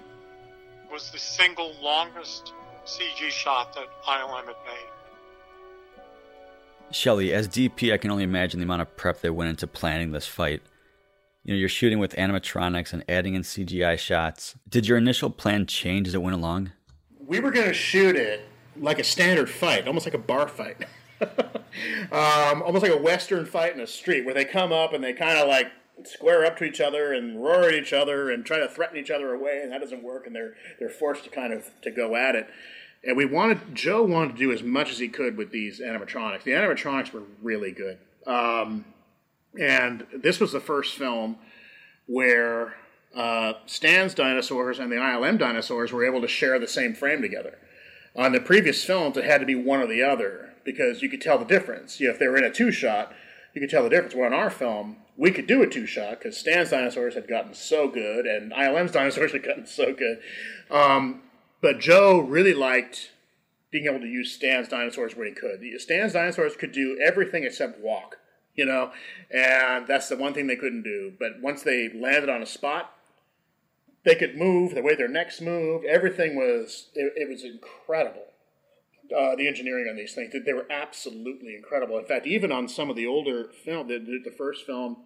was 0.90 1.11
the 1.11 1.18
single 1.18 1.74
longest 1.83 2.53
CG 2.85 3.31
shot 3.31 3.74
that 3.74 3.87
ILM 4.07 4.46
had 4.46 4.57
made. 4.66 4.88
Shelley, 6.90 7.33
as 7.33 7.48
DP, 7.48 7.92
I 7.92 7.96
can 7.96 8.11
only 8.11 8.24
imagine 8.24 8.59
the 8.59 8.64
amount 8.64 8.83
of 8.83 8.96
prep 8.96 9.20
that 9.20 9.33
went 9.33 9.50
into 9.50 9.66
planning 9.66 10.11
this 10.11 10.26
fight. 10.26 10.62
You 11.44 11.55
know, 11.55 11.59
you're 11.59 11.68
shooting 11.68 11.98
with 11.98 12.14
animatronics 12.16 12.92
and 12.92 13.05
adding 13.09 13.35
in 13.35 13.42
CGI 13.42 13.98
shots. 13.98 14.57
Did 14.68 14.87
your 14.88 14.98
initial 14.98 15.31
plan 15.31 15.66
change 15.66 16.09
as 16.09 16.14
it 16.14 16.22
went 16.22 16.37
along? 16.37 16.72
We 17.18 17.40
were 17.40 17.50
going 17.50 17.68
to 17.68 17.74
shoot 17.74 18.16
it 18.16 18.46
like 18.76 18.98
a 18.98 19.05
standard 19.05 19.48
fight, 19.48 19.87
almost 19.87 20.07
like 20.07 20.14
a 20.14 20.18
bar 20.18 20.48
fight. 20.48 20.85
um, 21.20 22.62
almost 22.62 22.83
like 22.83 22.92
a 22.92 23.00
western 23.00 23.46
fight 23.46 23.74
in 23.74 23.81
a 23.81 23.87
street 23.87 24.24
where 24.24 24.35
they 24.35 24.44
come 24.44 24.72
up 24.72 24.92
and 24.92 25.03
they 25.05 25.12
kind 25.12 25.38
of 25.38 25.46
like 25.46 25.70
square 26.07 26.45
up 26.45 26.57
to 26.59 26.65
each 26.65 26.81
other 26.81 27.13
and 27.13 27.43
roar 27.43 27.65
at 27.65 27.75
each 27.75 27.93
other 27.93 28.31
and 28.31 28.45
try 28.45 28.59
to 28.59 28.69
threaten 28.69 28.97
each 28.97 29.11
other 29.11 29.33
away 29.35 29.61
and 29.63 29.73
that 29.73 29.81
doesn't 29.81 30.03
work 30.03 30.27
and 30.27 30.35
they're 30.35 30.55
they're 30.79 30.89
forced 30.89 31.25
to 31.25 31.31
kind 31.31 31.53
of 31.53 31.71
to 31.83 31.91
go 31.91 32.17
at 32.17 32.35
it. 32.35 32.49
And 33.03 33.17
we 33.17 33.25
wanted 33.25 33.75
joe 33.75 34.03
wanted 34.03 34.33
to 34.33 34.39
do 34.39 34.53
as 34.53 34.63
much 34.63 34.91
as 34.91 34.99
he 34.99 35.09
could 35.09 35.37
with 35.37 35.51
these 35.51 35.81
animatronics. 35.81 36.43
The 36.43 36.53
animatronics 36.53 37.13
were 37.13 37.23
really 37.43 37.73
good. 37.73 37.99
Um, 38.27 38.85
and 39.59 40.07
this 40.13 40.39
was 40.39 40.53
the 40.53 40.61
first 40.61 40.97
film 40.97 41.39
where 42.07 42.75
uh, 43.17 43.55
stan's 43.67 44.15
dinosaurs 44.15 44.79
and 44.79 44.93
the 44.93 44.97
ilm 44.97 45.39
dinosaurs 45.39 45.93
were 45.93 46.05
able 46.05 46.21
to 46.21 46.29
share 46.29 46.59
the 46.59 46.69
same 46.69 46.95
frame 46.95 47.23
together. 47.23 47.59
On 48.17 48.33
the 48.33 48.41
previous 48.41 48.85
films 48.85 49.17
it 49.17 49.25
had 49.25 49.39
to 49.39 49.47
be 49.47 49.55
one 49.55 49.81
or 49.81 49.87
the 49.87 50.03
other 50.03 50.51
because 50.65 51.03
you 51.03 51.09
could 51.09 51.23
tell 51.23 51.39
the 51.39 51.45
difference. 51.45 52.01
You 52.01 52.09
know, 52.09 52.13
if 52.13 52.19
they 52.19 52.29
were 52.29 52.37
in 52.37 52.45
a 52.45 52.53
two 52.53 52.71
shot 52.71 53.15
you 53.55 53.61
could 53.61 53.71
tell 53.71 53.83
the 53.83 53.91
difference. 53.91 54.15
Well 54.15 54.27
in 54.27 54.33
our 54.33 54.51
film 54.51 54.97
we 55.20 55.30
could 55.30 55.46
do 55.46 55.62
a 55.62 55.66
two 55.66 55.87
shot 55.87 56.18
because 56.18 56.38
Stan's 56.38 56.70
dinosaurs 56.70 57.14
had 57.14 57.28
gotten 57.28 57.52
so 57.52 57.88
good 57.88 58.24
and 58.24 58.54
ILM's 58.54 58.90
dinosaurs 58.92 59.33
had 59.33 59.44
gotten 59.44 59.66
so 59.66 59.92
good. 59.92 60.18
Um, 60.70 61.20
but 61.61 61.78
Joe 61.78 62.20
really 62.20 62.54
liked 62.54 63.11
being 63.70 63.85
able 63.85 64.00
to 64.00 64.06
use 64.06 64.33
Stan's 64.33 64.68
dinosaurs 64.68 65.14
where 65.14 65.26
he 65.26 65.33
could. 65.33 65.61
Stan's 65.78 66.14
dinosaurs 66.14 66.56
could 66.56 66.72
do 66.72 66.98
everything 67.04 67.44
except 67.44 67.80
walk, 67.80 68.16
you 68.54 68.64
know, 68.64 68.92
and 69.30 69.87
that's 69.87 70.09
the 70.09 70.16
one 70.16 70.33
thing 70.33 70.46
they 70.46 70.56
couldn't 70.56 70.83
do. 70.83 71.12
But 71.18 71.42
once 71.42 71.62
they 71.62 71.90
landed 71.92 72.30
on 72.30 72.42
a 72.42 72.46
spot, 72.46 72.96
they 74.04 74.14
could 74.14 74.38
move 74.38 74.74
the 74.74 74.80
way 74.80 74.94
their 74.94 75.06
necks 75.06 75.42
moved. 75.42 75.85
Everything 75.85 76.35
was 76.35 76.88
it, 76.94 77.12
it 77.14 77.28
was 77.28 77.44
incredible. 77.44 78.24
Uh, 79.14 79.35
the 79.37 79.46
engineering 79.46 79.88
on 79.90 79.96
these 79.96 80.14
things 80.14 80.33
they 80.46 80.52
were 80.52 80.66
absolutely 80.70 81.54
incredible. 81.54 81.98
In 81.98 82.06
fact, 82.06 82.26
even 82.26 82.50
on 82.50 82.68
some 82.68 82.88
of 82.88 82.96
the 82.96 83.06
older 83.06 83.50
film, 83.64 83.88
the, 83.88 83.98
the 83.98 84.30
first 84.30 84.64
film, 84.64 84.98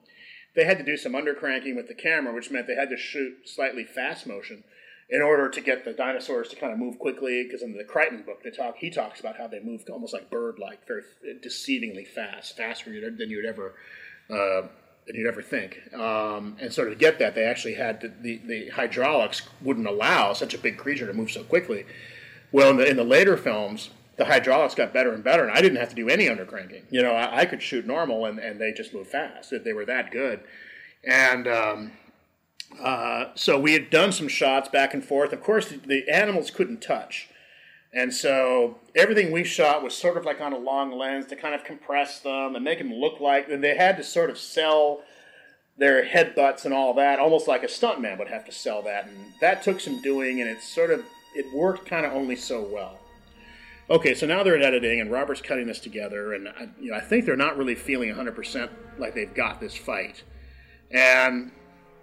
they 0.54 0.64
had 0.64 0.78
to 0.78 0.84
do 0.84 0.96
some 0.96 1.12
undercranking 1.12 1.76
with 1.76 1.88
the 1.88 1.94
camera, 1.94 2.34
which 2.34 2.50
meant 2.50 2.66
they 2.66 2.74
had 2.74 2.90
to 2.90 2.96
shoot 2.96 3.48
slightly 3.48 3.84
fast 3.84 4.26
motion 4.26 4.64
in 5.10 5.20
order 5.20 5.48
to 5.48 5.60
get 5.60 5.84
the 5.84 5.92
dinosaurs 5.92 6.48
to 6.48 6.56
kind 6.56 6.72
of 6.72 6.78
move 6.78 6.98
quickly. 6.98 7.44
Because 7.44 7.62
in 7.62 7.76
the 7.76 7.84
Crichton 7.84 8.22
book, 8.22 8.42
they 8.42 8.50
talk 8.50 8.76
he 8.78 8.90
talks 8.90 9.20
about 9.20 9.36
how 9.36 9.46
they 9.46 9.60
moved 9.60 9.88
almost 9.90 10.12
like 10.12 10.30
bird-like, 10.30 10.86
very 10.86 11.02
deceivingly 11.44 12.06
fast, 12.06 12.56
faster 12.56 12.90
than 12.90 13.30
you'd 13.30 13.44
ever. 13.44 13.74
Uh, 14.30 14.68
than 15.06 15.16
you'd 15.16 15.28
ever 15.28 15.42
think, 15.42 15.82
um, 15.92 16.56
and 16.58 16.72
so 16.72 16.88
to 16.88 16.94
get 16.94 17.18
that, 17.18 17.34
they 17.34 17.44
actually 17.44 17.74
had 17.74 18.00
to, 18.00 18.08
the 18.08 18.40
the 18.46 18.70
hydraulics 18.70 19.42
wouldn't 19.60 19.86
allow 19.86 20.32
such 20.32 20.54
a 20.54 20.58
big 20.58 20.78
creature 20.78 21.06
to 21.06 21.12
move 21.12 21.30
so 21.30 21.44
quickly. 21.44 21.84
Well, 22.52 22.70
in 22.70 22.78
the, 22.78 22.88
in 22.88 22.96
the 22.96 23.04
later 23.04 23.36
films, 23.36 23.90
the 24.16 24.24
hydraulics 24.24 24.74
got 24.74 24.92
better 24.92 25.12
and 25.12 25.24
better, 25.24 25.44
and 25.44 25.56
I 25.56 25.60
didn't 25.60 25.78
have 25.78 25.88
to 25.90 25.94
do 25.94 26.08
any 26.08 26.26
undercranking. 26.26 26.84
You 26.90 27.02
know, 27.02 27.12
I, 27.12 27.40
I 27.40 27.44
could 27.46 27.62
shoot 27.62 27.86
normal, 27.86 28.26
and, 28.26 28.38
and 28.38 28.60
they 28.60 28.72
just 28.72 28.94
moved 28.94 29.10
fast. 29.10 29.52
They 29.64 29.72
were 29.72 29.84
that 29.86 30.10
good. 30.10 30.40
And 31.02 31.48
um, 31.48 31.92
uh, 32.80 33.26
so 33.34 33.58
we 33.58 33.72
had 33.72 33.90
done 33.90 34.12
some 34.12 34.28
shots 34.28 34.68
back 34.68 34.94
and 34.94 35.04
forth. 35.04 35.32
Of 35.32 35.42
course, 35.42 35.68
the, 35.68 35.76
the 35.76 36.08
animals 36.08 36.50
couldn't 36.50 36.80
touch. 36.80 37.28
And 37.92 38.12
so 38.12 38.78
everything 38.96 39.30
we 39.30 39.44
shot 39.44 39.82
was 39.82 39.94
sort 39.94 40.16
of 40.16 40.24
like 40.24 40.40
on 40.40 40.52
a 40.52 40.58
long 40.58 40.90
lens 40.92 41.26
to 41.26 41.36
kind 41.36 41.54
of 41.54 41.62
compress 41.64 42.18
them 42.20 42.56
and 42.56 42.64
make 42.64 42.78
them 42.78 42.92
look 42.92 43.20
like, 43.20 43.48
and 43.48 43.62
they 43.62 43.76
had 43.76 43.96
to 43.98 44.04
sort 44.04 44.30
of 44.30 44.38
sell 44.38 45.02
their 45.76 46.04
headbutts 46.04 46.64
and 46.64 46.74
all 46.74 46.94
that, 46.94 47.18
almost 47.18 47.46
like 47.48 47.62
a 47.62 47.68
stuntman 47.68 48.18
would 48.18 48.28
have 48.28 48.44
to 48.46 48.52
sell 48.52 48.82
that. 48.82 49.06
And 49.06 49.16
that 49.40 49.62
took 49.62 49.80
some 49.80 50.02
doing, 50.02 50.40
and 50.40 50.50
it 50.50 50.60
sort 50.60 50.90
of, 50.90 51.04
it 51.34 51.46
worked 51.54 51.86
kind 51.86 52.06
of 52.06 52.12
only 52.12 52.36
so 52.36 52.62
well. 52.62 52.98
Okay, 53.90 54.14
so 54.14 54.26
now 54.26 54.42
they're 54.42 54.56
in 54.56 54.62
editing, 54.62 55.00
and 55.00 55.10
Robert's 55.10 55.42
cutting 55.42 55.66
this 55.66 55.78
together, 55.78 56.32
and 56.32 56.48
I, 56.48 56.68
you 56.80 56.90
know, 56.90 56.96
I 56.96 57.00
think 57.00 57.26
they're 57.26 57.36
not 57.36 57.58
really 57.58 57.74
feeling 57.74 58.08
100% 58.08 58.70
like 58.98 59.14
they've 59.14 59.34
got 59.34 59.60
this 59.60 59.76
fight. 59.76 60.22
And 60.90 61.52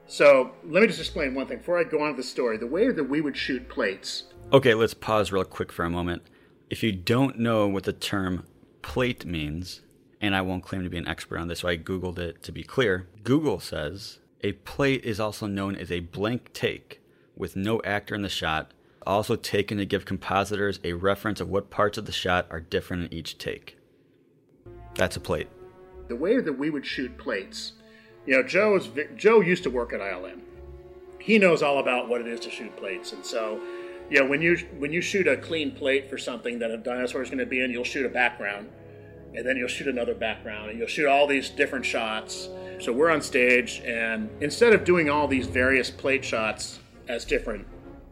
so 0.05 0.51
let 0.63 0.81
me 0.81 0.87
just 0.87 0.99
explain 0.99 1.33
one 1.33 1.47
thing 1.47 1.57
before 1.57 1.79
I 1.79 1.83
go 1.83 2.01
on 2.03 2.11
to 2.11 2.17
the 2.17 2.23
story. 2.23 2.57
The 2.57 2.67
way 2.67 2.91
that 2.91 3.03
we 3.03 3.21
would 3.21 3.35
shoot 3.35 3.67
plates. 3.67 4.25
Okay, 4.53 4.73
let's 4.73 4.93
pause 4.93 5.31
real 5.31 5.43
quick 5.43 5.71
for 5.71 5.83
a 5.83 5.89
moment. 5.89 6.21
If 6.69 6.83
you 6.83 6.91
don't 6.91 7.39
know 7.39 7.67
what 7.67 7.83
the 7.83 7.93
term 7.93 8.45
plate 8.81 9.25
means, 9.25 9.81
and 10.19 10.35
I 10.35 10.41
won't 10.41 10.63
claim 10.63 10.83
to 10.83 10.89
be 10.89 10.97
an 10.97 11.07
expert 11.07 11.39
on 11.39 11.47
this, 11.47 11.59
so 11.59 11.67
I 11.67 11.77
Googled 11.77 12.19
it 12.19 12.43
to 12.43 12.51
be 12.51 12.63
clear. 12.63 13.07
Google 13.23 13.59
says 13.59 14.19
a 14.41 14.51
plate 14.53 15.03
is 15.03 15.19
also 15.19 15.47
known 15.47 15.75
as 15.75 15.91
a 15.91 16.01
blank 16.01 16.53
take 16.53 17.01
with 17.35 17.55
no 17.55 17.81
actor 17.83 18.13
in 18.13 18.21
the 18.21 18.29
shot 18.29 18.71
also 19.05 19.35
taken 19.35 19.77
to 19.77 19.85
give 19.85 20.05
compositors 20.05 20.79
a 20.83 20.93
reference 20.93 21.39
of 21.39 21.49
what 21.49 21.69
parts 21.69 21.97
of 21.97 22.05
the 22.05 22.11
shot 22.11 22.47
are 22.49 22.59
different 22.59 23.03
in 23.05 23.13
each 23.13 23.37
take. 23.37 23.77
That's 24.95 25.15
a 25.15 25.19
plate. 25.19 25.47
The 26.07 26.15
way 26.15 26.39
that 26.39 26.57
we 26.57 26.69
would 26.69 26.85
shoot 26.85 27.17
plates, 27.17 27.73
you 28.25 28.35
know, 28.35 28.43
Joe 28.43 28.75
is 28.75 28.89
Joe 29.15 29.41
used 29.41 29.63
to 29.63 29.69
work 29.69 29.93
at 29.93 29.99
ILM. 29.99 30.41
He 31.19 31.39
knows 31.39 31.63
all 31.63 31.79
about 31.79 32.09
what 32.09 32.21
it 32.21 32.27
is 32.27 32.39
to 32.41 32.51
shoot 32.51 32.75
plates, 32.75 33.13
and 33.13 33.25
so, 33.25 33.61
you 34.09 34.19
know, 34.19 34.25
when 34.25 34.41
you 34.41 34.57
when 34.77 34.91
you 34.91 35.01
shoot 35.01 35.27
a 35.27 35.37
clean 35.37 35.71
plate 35.71 36.09
for 36.09 36.17
something 36.17 36.59
that 36.59 36.71
a 36.71 36.77
dinosaur 36.77 37.21
is 37.21 37.29
going 37.29 37.39
to 37.39 37.45
be 37.45 37.63
in, 37.63 37.71
you'll 37.71 37.83
shoot 37.83 38.05
a 38.05 38.09
background, 38.09 38.69
and 39.33 39.45
then 39.45 39.55
you'll 39.57 39.67
shoot 39.67 39.87
another 39.87 40.13
background, 40.13 40.69
and 40.69 40.79
you'll 40.79 40.87
shoot 40.87 41.07
all 41.07 41.27
these 41.27 41.49
different 41.49 41.85
shots. 41.85 42.49
So 42.79 42.91
we're 42.91 43.11
on 43.11 43.21
stage, 43.21 43.81
and 43.85 44.29
instead 44.41 44.73
of 44.73 44.83
doing 44.83 45.09
all 45.09 45.27
these 45.27 45.47
various 45.47 45.89
plate 45.89 46.25
shots 46.25 46.79
as 47.07 47.25
different 47.25 47.65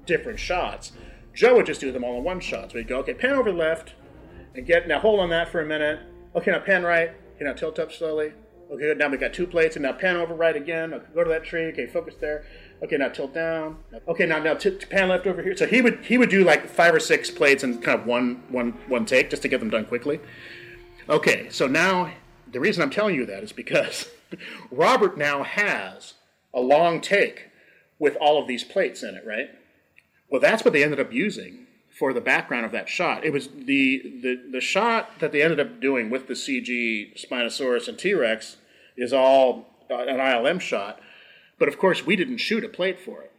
different 0.10 0.40
shots. 0.40 0.92
Joe 1.34 1.56
would 1.56 1.68
just 1.68 1.80
do 1.80 1.92
them 1.92 2.04
all 2.04 2.18
in 2.18 2.24
one 2.24 2.42
shot. 2.42 2.72
So 2.72 2.80
he'd 2.80 2.88
go, 2.88 2.98
okay, 3.00 3.14
pan 3.14 3.36
over 3.36 3.54
left, 3.54 3.94
and 4.56 4.66
get 4.66 4.88
now 4.88 5.00
hold 5.00 5.22
on 5.22 5.30
that 5.30 5.50
for 5.50 5.62
a 5.62 5.66
minute. 5.66 6.02
Okay, 6.36 6.52
now 6.52 6.60
pan 6.60 6.84
right. 6.84 7.12
Okay, 7.36 7.46
now 7.46 7.54
tilt 7.54 7.80
up 7.80 7.94
slowly. 7.94 8.34
Okay, 8.72 8.82
good. 8.82 8.98
Now 8.98 9.08
we 9.08 9.18
got 9.18 9.34
two 9.34 9.48
plates, 9.48 9.76
and 9.76 9.84
now 9.84 9.94
pan 9.94 10.18
over 10.18 10.34
right 10.34 10.56
again. 10.56 10.94
Okay, 10.94 11.06
go 11.14 11.24
to 11.24 11.30
that 11.30 11.46
tree. 11.46 11.66
Okay, 11.68 11.88
focus 11.88 12.16
there. 12.20 12.44
Okay, 12.84 12.98
now 12.98 13.10
tilt 13.10 13.34
down. 13.34 13.78
Okay, 14.08 14.26
now 14.26 14.40
now 14.40 14.56
t- 14.56 14.72
pan 14.72 15.10
left 15.10 15.28
over 15.28 15.42
here. 15.42 15.56
So 15.56 15.66
he 15.66 15.82
would 15.82 16.04
he 16.04 16.18
would 16.18 16.30
do 16.30 16.44
like 16.44 16.68
five 16.68 16.94
or 16.94 17.00
six 17.00 17.32
plates 17.32 17.64
in 17.64 17.80
kind 17.82 18.00
of 18.00 18.06
one 18.06 18.44
one 18.50 18.72
one 18.88 19.06
take 19.06 19.30
just 19.30 19.44
to 19.44 19.48
get 19.48 19.60
them 19.60 19.70
done 19.70 19.86
quickly. 19.86 20.20
Okay, 21.08 21.50
so 21.50 21.68
now 21.68 22.12
the 22.52 22.60
reason 22.60 22.84
I'm 22.84 22.90
telling 22.90 23.16
you 23.16 23.26
that 23.28 23.44
is 23.44 23.52
because 23.52 24.10
Robert 24.72 25.18
now 25.18 25.44
has 25.44 26.16
a 26.54 26.62
long 26.62 27.00
take 27.00 27.50
with 28.00 28.16
all 28.18 28.42
of 28.42 28.48
these 28.48 28.64
plates 28.64 29.04
in 29.04 29.16
it, 29.16 29.24
right? 29.26 29.50
Well, 30.30 30.42
that's 30.42 30.64
what 30.64 30.74
they 30.74 30.84
ended 30.84 31.00
up 31.00 31.12
using 31.12 31.68
for 31.90 32.14
the 32.14 32.22
background 32.22 32.66
of 32.66 32.72
that 32.72 32.88
shot. 32.88 33.26
It 33.26 33.34
was 33.34 33.48
the, 33.48 34.20
the, 34.22 34.40
the 34.52 34.62
shot 34.62 35.20
that 35.20 35.32
they 35.32 35.42
ended 35.42 35.60
up 35.60 35.82
doing 35.82 36.10
with 36.10 36.28
the 36.28 36.34
CG 36.34 37.18
Spinosaurus 37.20 37.88
and 37.88 37.98
T 37.98 38.14
Rex 38.14 38.58
is 38.96 39.12
all 39.12 39.68
an 39.90 40.18
ILM 40.18 40.62
shot. 40.62 41.00
But 41.58 41.68
of 41.68 41.78
course, 41.78 42.06
we 42.06 42.16
didn't 42.16 42.38
shoot 42.38 42.64
a 42.64 42.70
plate 42.70 43.00
for 43.00 43.22
it. 43.22 43.32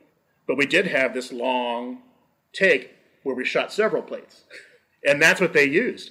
But 0.47 0.59
we 0.59 0.67
did 0.67 0.89
have 0.89 1.15
this 1.15 1.33
long 1.33 2.03
take 2.53 2.91
where 3.23 3.37
we 3.37 3.45
shot 3.45 3.73
several 3.73 4.03
plates. 4.03 4.45
And 5.03 5.23
that's 5.23 5.41
what 5.41 5.55
they 5.55 5.65
used. 5.65 6.11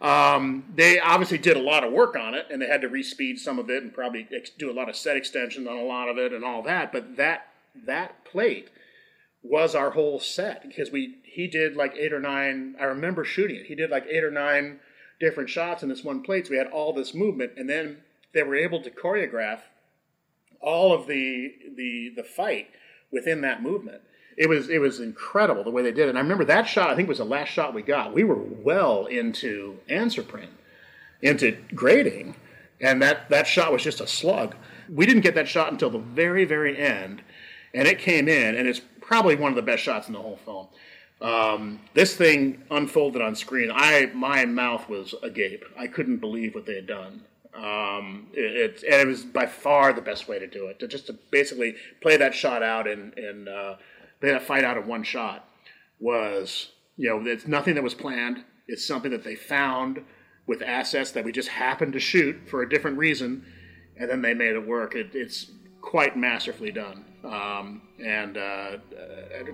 Um, 0.00 0.64
they 0.74 0.98
obviously 0.98 1.36
did 1.36 1.54
a 1.56 1.60
lot 1.60 1.84
of 1.84 1.92
work 1.92 2.16
on 2.16 2.32
it, 2.34 2.46
and 2.50 2.62
they 2.62 2.66
had 2.66 2.80
to 2.80 2.88
respeed 2.88 3.38
some 3.38 3.58
of 3.58 3.68
it 3.68 3.82
and 3.82 3.92
probably 3.92 4.26
ex- 4.34 4.48
do 4.58 4.70
a 4.70 4.72
lot 4.72 4.88
of 4.88 4.96
set 4.96 5.18
extensions 5.18 5.68
on 5.68 5.76
a 5.76 5.84
lot 5.84 6.08
of 6.08 6.16
it 6.16 6.32
and 6.32 6.44
all 6.44 6.62
that. 6.62 6.92
But 6.92 7.16
that 7.18 7.48
that 7.86 8.24
plate 8.24 8.70
was 9.42 9.74
our 9.74 9.90
whole 9.90 10.20
set 10.20 10.62
because 10.66 10.90
we 10.90 11.18
he 11.24 11.46
did 11.46 11.76
like 11.76 11.94
eight 11.96 12.12
or 12.12 12.20
nine. 12.20 12.76
I 12.80 12.84
remember 12.84 13.24
shooting 13.24 13.56
it. 13.56 13.66
He 13.66 13.74
did 13.74 13.90
like 13.90 14.06
eight 14.08 14.24
or 14.24 14.30
nine 14.30 14.80
different 15.20 15.50
shots 15.50 15.82
in 15.82 15.88
this 15.88 16.04
one 16.04 16.22
plate. 16.22 16.46
So 16.46 16.52
we 16.52 16.58
had 16.58 16.68
all 16.68 16.92
this 16.92 17.14
movement, 17.14 17.52
and 17.56 17.68
then 17.68 17.98
they 18.34 18.42
were 18.42 18.56
able 18.56 18.82
to 18.82 18.90
choreograph 18.90 19.60
all 20.60 20.92
of 20.92 21.06
the 21.06 21.54
the 21.76 22.12
the 22.14 22.24
fight 22.24 22.68
within 23.10 23.40
that 23.42 23.62
movement. 23.62 24.02
It 24.36 24.48
was 24.48 24.68
it 24.68 24.80
was 24.80 25.00
incredible 25.00 25.64
the 25.64 25.70
way 25.70 25.82
they 25.82 25.92
did 25.92 26.06
it. 26.06 26.10
And 26.10 26.18
I 26.18 26.22
remember 26.22 26.44
that 26.44 26.68
shot. 26.68 26.90
I 26.90 26.96
think 26.96 27.08
was 27.08 27.18
the 27.18 27.24
last 27.24 27.48
shot 27.48 27.74
we 27.74 27.82
got. 27.82 28.14
We 28.14 28.24
were 28.24 28.36
well 28.36 29.06
into 29.06 29.78
answer 29.88 30.22
print, 30.22 30.52
into 31.20 31.58
grading, 31.74 32.36
and 32.80 33.02
that 33.02 33.28
that 33.30 33.46
shot 33.46 33.72
was 33.72 33.82
just 33.82 34.00
a 34.00 34.06
slug. 34.06 34.54
We 34.88 35.06
didn't 35.06 35.22
get 35.22 35.34
that 35.34 35.48
shot 35.48 35.72
until 35.72 35.90
the 35.90 35.98
very 35.98 36.44
very 36.44 36.78
end, 36.78 37.22
and 37.74 37.88
it 37.88 37.98
came 37.98 38.28
in, 38.28 38.54
and 38.54 38.68
it's 38.68 38.80
probably 39.12 39.36
one 39.36 39.52
of 39.52 39.56
the 39.56 39.62
best 39.62 39.82
shots 39.82 40.06
in 40.06 40.14
the 40.14 40.18
whole 40.18 40.38
film. 40.38 40.68
Um, 41.20 41.80
this 41.92 42.16
thing 42.16 42.62
unfolded 42.70 43.20
on 43.20 43.34
screen. 43.34 43.70
I 43.70 44.10
my 44.14 44.46
mouth 44.46 44.88
was 44.88 45.14
agape. 45.22 45.62
I 45.76 45.86
couldn't 45.86 46.16
believe 46.16 46.54
what 46.54 46.64
they 46.64 46.76
had 46.76 46.86
done. 46.86 47.20
Um, 47.54 48.28
it, 48.32 48.56
it, 48.56 48.82
and 48.90 49.02
it 49.02 49.06
was 49.06 49.26
by 49.26 49.44
far 49.44 49.92
the 49.92 50.00
best 50.00 50.28
way 50.28 50.38
to 50.38 50.46
do 50.46 50.68
it. 50.68 50.78
To 50.78 50.88
just 50.88 51.08
to 51.08 51.18
basically 51.30 51.76
play 52.00 52.16
that 52.16 52.34
shot 52.34 52.62
out 52.62 52.88
and 52.88 53.12
and 53.18 53.50
uh, 53.50 53.76
play 54.18 54.30
that 54.30 54.44
fight 54.44 54.64
out 54.64 54.78
in 54.78 54.86
one 54.86 55.02
shot 55.02 55.46
was 56.00 56.70
you 56.96 57.10
know 57.10 57.30
it's 57.30 57.46
nothing 57.46 57.74
that 57.74 57.84
was 57.84 57.94
planned. 57.94 58.42
It's 58.66 58.86
something 58.86 59.10
that 59.10 59.24
they 59.24 59.34
found 59.34 60.02
with 60.46 60.62
assets 60.62 61.10
that 61.10 61.22
we 61.22 61.32
just 61.32 61.50
happened 61.50 61.92
to 61.92 62.00
shoot 62.00 62.48
for 62.48 62.62
a 62.62 62.68
different 62.68 62.96
reason, 62.96 63.44
and 63.94 64.08
then 64.08 64.22
they 64.22 64.32
made 64.32 64.54
it 64.54 64.66
work. 64.66 64.94
It, 64.94 65.10
it's 65.12 65.50
quite 65.82 66.16
masterfully 66.16 66.72
done 66.72 67.04
um, 67.24 67.82
and 68.04 68.36
uh, 68.36 68.40
uh, 68.40 68.78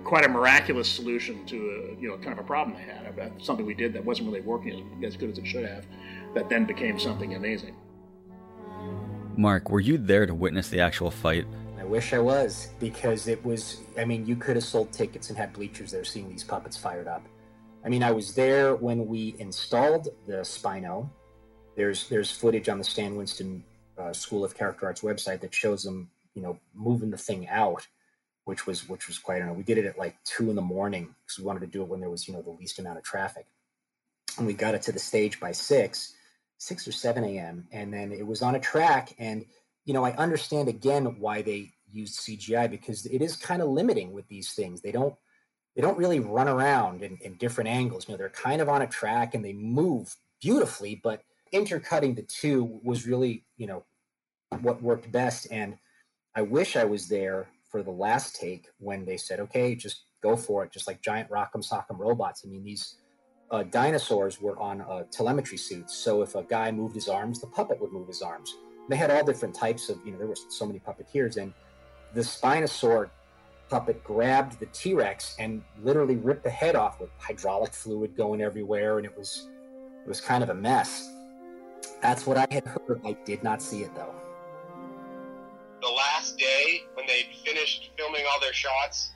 quite 0.03 0.25
a 0.25 0.29
miraculous 0.29 0.89
solution 0.89 1.45
to 1.45 1.55
a, 1.55 2.01
you 2.01 2.09
know 2.09 2.17
kind 2.17 2.33
of 2.33 2.39
a 2.39 2.43
problem 2.43 2.75
they 2.75 2.83
had 2.83 3.05
about 3.05 3.31
something 3.41 3.65
we 3.65 3.73
did 3.73 3.93
that 3.93 4.03
wasn't 4.03 4.27
really 4.27 4.41
working 4.41 5.03
as 5.03 5.15
good 5.15 5.29
as 5.29 5.37
it 5.37 5.45
should 5.45 5.65
have 5.65 5.85
that 6.33 6.49
then 6.49 6.65
became 6.65 6.99
something 6.99 7.35
amazing. 7.35 7.75
Mark 9.37 9.69
were 9.69 9.79
you 9.79 9.97
there 9.97 10.25
to 10.25 10.33
witness 10.33 10.69
the 10.69 10.79
actual 10.79 11.11
fight? 11.11 11.45
I 11.77 11.83
wish 11.83 12.13
i 12.13 12.19
was 12.19 12.69
because 12.79 13.27
it 13.27 13.43
was 13.43 13.81
i 13.97 14.05
mean 14.05 14.25
you 14.25 14.35
could 14.35 14.55
have 14.55 14.65
sold 14.65 14.91
tickets 14.91 15.29
and 15.29 15.37
had 15.37 15.53
bleachers 15.53 15.91
there 15.91 16.03
seeing 16.03 16.29
these 16.29 16.43
puppets 16.43 16.77
fired 16.77 17.07
up. 17.07 17.25
I 17.85 17.89
mean 17.89 18.03
i 18.03 18.11
was 18.11 18.33
there 18.33 18.75
when 18.75 19.07
we 19.07 19.35
installed 19.39 20.09
the 20.27 20.41
spino. 20.41 21.09
There's 21.75 22.09
there's 22.09 22.31
footage 22.31 22.67
on 22.67 22.79
the 22.79 22.83
stan 22.83 23.15
winston 23.15 23.63
uh, 23.97 24.13
school 24.13 24.43
of 24.43 24.55
character 24.55 24.87
arts 24.87 25.01
website 25.01 25.41
that 25.41 25.53
shows 25.53 25.83
them 25.83 26.09
you 26.39 26.45
know, 26.45 26.57
moving 26.73 27.11
the 27.11 27.17
thing 27.17 27.49
out, 27.49 27.85
which 28.45 28.65
was 28.65 28.87
which 28.87 29.07
was 29.07 29.17
quite. 29.17 29.41
I 29.41 29.45
know 29.45 29.53
we 29.53 29.63
did 29.63 29.77
it 29.77 29.85
at 29.85 29.97
like 29.97 30.15
two 30.23 30.49
in 30.49 30.55
the 30.55 30.61
morning 30.61 31.13
because 31.21 31.37
we 31.37 31.43
wanted 31.43 31.59
to 31.59 31.67
do 31.67 31.81
it 31.81 31.89
when 31.89 31.99
there 31.99 32.09
was 32.09 32.29
you 32.29 32.33
know 32.33 32.41
the 32.41 32.51
least 32.51 32.79
amount 32.79 32.97
of 32.97 33.03
traffic, 33.03 33.45
and 34.37 34.47
we 34.47 34.53
got 34.53 34.73
it 34.73 34.81
to 34.83 34.93
the 34.93 34.99
stage 34.99 35.37
by 35.41 35.51
six, 35.51 36.13
six 36.57 36.87
or 36.87 36.93
seven 36.93 37.25
a.m. 37.25 37.67
and 37.73 37.93
then 37.93 38.13
it 38.13 38.25
was 38.25 38.41
on 38.41 38.55
a 38.55 38.59
track. 38.59 39.13
And 39.19 39.45
you 39.83 39.93
know, 39.93 40.05
I 40.05 40.13
understand 40.13 40.69
again 40.69 41.19
why 41.19 41.41
they 41.41 41.73
used 41.91 42.21
CGI 42.21 42.71
because 42.71 43.05
it 43.05 43.21
is 43.21 43.35
kind 43.35 43.61
of 43.61 43.67
limiting 43.67 44.13
with 44.13 44.29
these 44.29 44.53
things. 44.53 44.79
They 44.79 44.93
don't 44.93 45.15
they 45.75 45.81
don't 45.81 45.97
really 45.97 46.21
run 46.21 46.47
around 46.47 47.03
in, 47.03 47.17
in 47.21 47.33
different 47.35 47.69
angles. 47.69 48.07
You 48.07 48.13
know, 48.13 48.17
they're 48.17 48.29
kind 48.29 48.61
of 48.61 48.69
on 48.69 48.81
a 48.81 48.87
track 48.87 49.35
and 49.35 49.43
they 49.43 49.53
move 49.53 50.15
beautifully, 50.41 50.95
but 50.95 51.21
intercutting 51.51 52.15
the 52.15 52.21
two 52.21 52.79
was 52.81 53.05
really 53.05 53.43
you 53.57 53.67
know 53.67 53.83
what 54.61 54.81
worked 54.81 55.11
best 55.11 55.47
and 55.51 55.77
I 56.35 56.41
wish 56.41 56.75
I 56.75 56.85
was 56.85 57.07
there 57.07 57.47
for 57.69 57.83
the 57.83 57.91
last 57.91 58.35
take 58.35 58.67
when 58.79 59.05
they 59.05 59.17
said, 59.17 59.39
okay, 59.39 59.75
just 59.75 60.03
go 60.21 60.35
for 60.35 60.63
it, 60.63 60.71
just 60.71 60.87
like 60.87 61.01
giant 61.01 61.29
rock'em 61.29 61.67
sock'em 61.67 61.97
robots. 61.97 62.43
I 62.45 62.49
mean, 62.49 62.63
these 62.63 62.95
uh, 63.51 63.63
dinosaurs 63.63 64.39
were 64.41 64.59
on 64.59 64.81
uh, 64.81 65.03
telemetry 65.11 65.57
suits. 65.57 65.95
So 65.95 66.21
if 66.21 66.35
a 66.35 66.43
guy 66.43 66.71
moved 66.71 66.95
his 66.95 67.07
arms, 67.07 67.41
the 67.41 67.47
puppet 67.47 67.81
would 67.81 67.91
move 67.91 68.07
his 68.07 68.21
arms. 68.21 68.55
They 68.89 68.95
had 68.95 69.11
all 69.11 69.23
different 69.23 69.55
types 69.55 69.89
of, 69.89 69.99
you 70.05 70.11
know, 70.11 70.17
there 70.17 70.27
were 70.27 70.35
so 70.49 70.65
many 70.65 70.79
puppeteers. 70.79 71.37
And 71.37 71.53
the 72.13 72.21
Spinosaur 72.21 73.09
puppet 73.69 74.03
grabbed 74.03 74.59
the 74.59 74.65
T 74.67 74.93
Rex 74.93 75.35
and 75.39 75.63
literally 75.81 76.15
ripped 76.15 76.43
the 76.43 76.49
head 76.49 76.75
off 76.75 76.99
with 76.99 77.09
hydraulic 77.17 77.73
fluid 77.73 78.15
going 78.15 78.41
everywhere. 78.41 78.97
And 78.97 79.05
it 79.05 79.15
was, 79.17 79.47
it 80.03 80.07
was 80.07 80.21
kind 80.21 80.43
of 80.43 80.49
a 80.49 80.55
mess. 80.55 81.11
That's 82.01 82.25
what 82.25 82.37
I 82.37 82.47
had 82.51 82.65
heard. 82.65 83.01
I 83.05 83.13
did 83.25 83.43
not 83.43 83.61
see 83.61 83.83
it 83.83 83.93
though 83.95 84.13
when 86.93 87.05
they 87.07 87.29
finished 87.45 87.91
filming 87.97 88.23
all 88.31 88.39
their 88.41 88.53
shots 88.53 89.11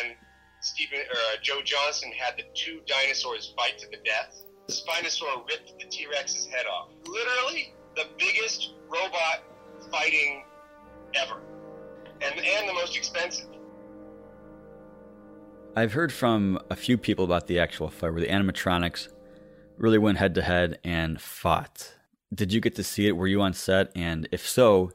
and 0.00 0.14
Steven 0.60 0.98
or 0.98 1.16
uh, 1.16 1.36
Joe 1.42 1.60
Johnston 1.64 2.10
had 2.12 2.36
the 2.36 2.44
two 2.54 2.80
dinosaurs 2.86 3.52
fight 3.56 3.78
to 3.78 3.86
the 3.90 3.98
death. 4.04 4.44
The 4.66 4.72
Spinosaur 4.72 5.46
ripped 5.48 5.78
the 5.78 5.86
T 5.88 6.06
Rex's 6.10 6.46
head 6.46 6.66
off. 6.66 6.88
Literally 7.06 7.74
the 7.94 8.04
biggest 8.18 8.74
robot 8.88 9.42
fighting 9.90 10.44
ever, 11.14 11.40
and 12.20 12.34
and 12.38 12.68
the 12.68 12.74
most 12.74 12.96
expensive. 12.96 13.46
I've 15.76 15.92
heard 15.92 16.12
from 16.12 16.58
a 16.70 16.76
few 16.76 16.96
people 16.96 17.24
about 17.24 17.46
the 17.46 17.58
actual 17.58 17.90
fight 17.90 18.12
where 18.12 18.20
the 18.20 18.28
animatronics 18.28 19.08
really 19.76 19.98
went 19.98 20.18
head 20.18 20.34
to 20.36 20.42
head 20.42 20.78
and 20.82 21.20
fought. 21.20 21.92
Did 22.34 22.52
you 22.52 22.60
get 22.60 22.74
to 22.76 22.82
see 22.82 23.06
it? 23.06 23.12
Were 23.16 23.26
you 23.26 23.42
on 23.42 23.52
set? 23.52 23.92
And 23.94 24.26
if 24.32 24.48
so, 24.48 24.90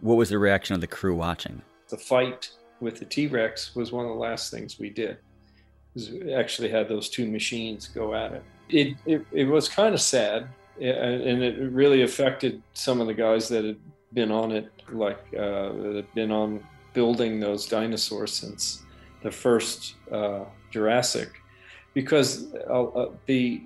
what 0.00 0.16
was 0.16 0.28
the 0.28 0.38
reaction 0.38 0.74
of 0.74 0.80
the 0.80 0.86
crew 0.86 1.14
watching? 1.14 1.62
The 1.88 1.96
fight 1.96 2.50
with 2.80 2.98
the 2.98 3.04
T 3.04 3.26
Rex 3.26 3.74
was 3.74 3.92
one 3.92 4.04
of 4.04 4.10
the 4.10 4.18
last 4.18 4.50
things 4.50 4.78
we 4.78 4.90
did. 4.90 5.18
We 5.94 6.32
actually 6.32 6.68
had 6.68 6.88
those 6.88 7.08
two 7.08 7.26
machines 7.26 7.88
go 7.88 8.14
at 8.14 8.32
it. 8.32 8.42
It, 8.68 8.96
it, 9.06 9.26
it 9.32 9.44
was 9.44 9.68
kind 9.68 9.94
of 9.94 10.00
sad, 10.00 10.48
and 10.80 11.42
it 11.42 11.72
really 11.72 12.02
affected 12.02 12.62
some 12.74 13.00
of 13.00 13.06
the 13.06 13.14
guys 13.14 13.48
that 13.48 13.64
had 13.64 13.78
been 14.12 14.30
on 14.30 14.52
it, 14.52 14.70
like 14.92 15.18
uh, 15.34 15.72
that 15.72 15.92
had 15.96 16.14
been 16.14 16.30
on 16.30 16.64
building 16.92 17.40
those 17.40 17.66
dinosaurs 17.66 18.32
since 18.32 18.82
the 19.22 19.30
first 19.30 19.94
uh, 20.12 20.44
Jurassic, 20.70 21.30
because 21.94 22.52
uh, 22.54 22.84
uh 22.84 23.12
the 23.26 23.62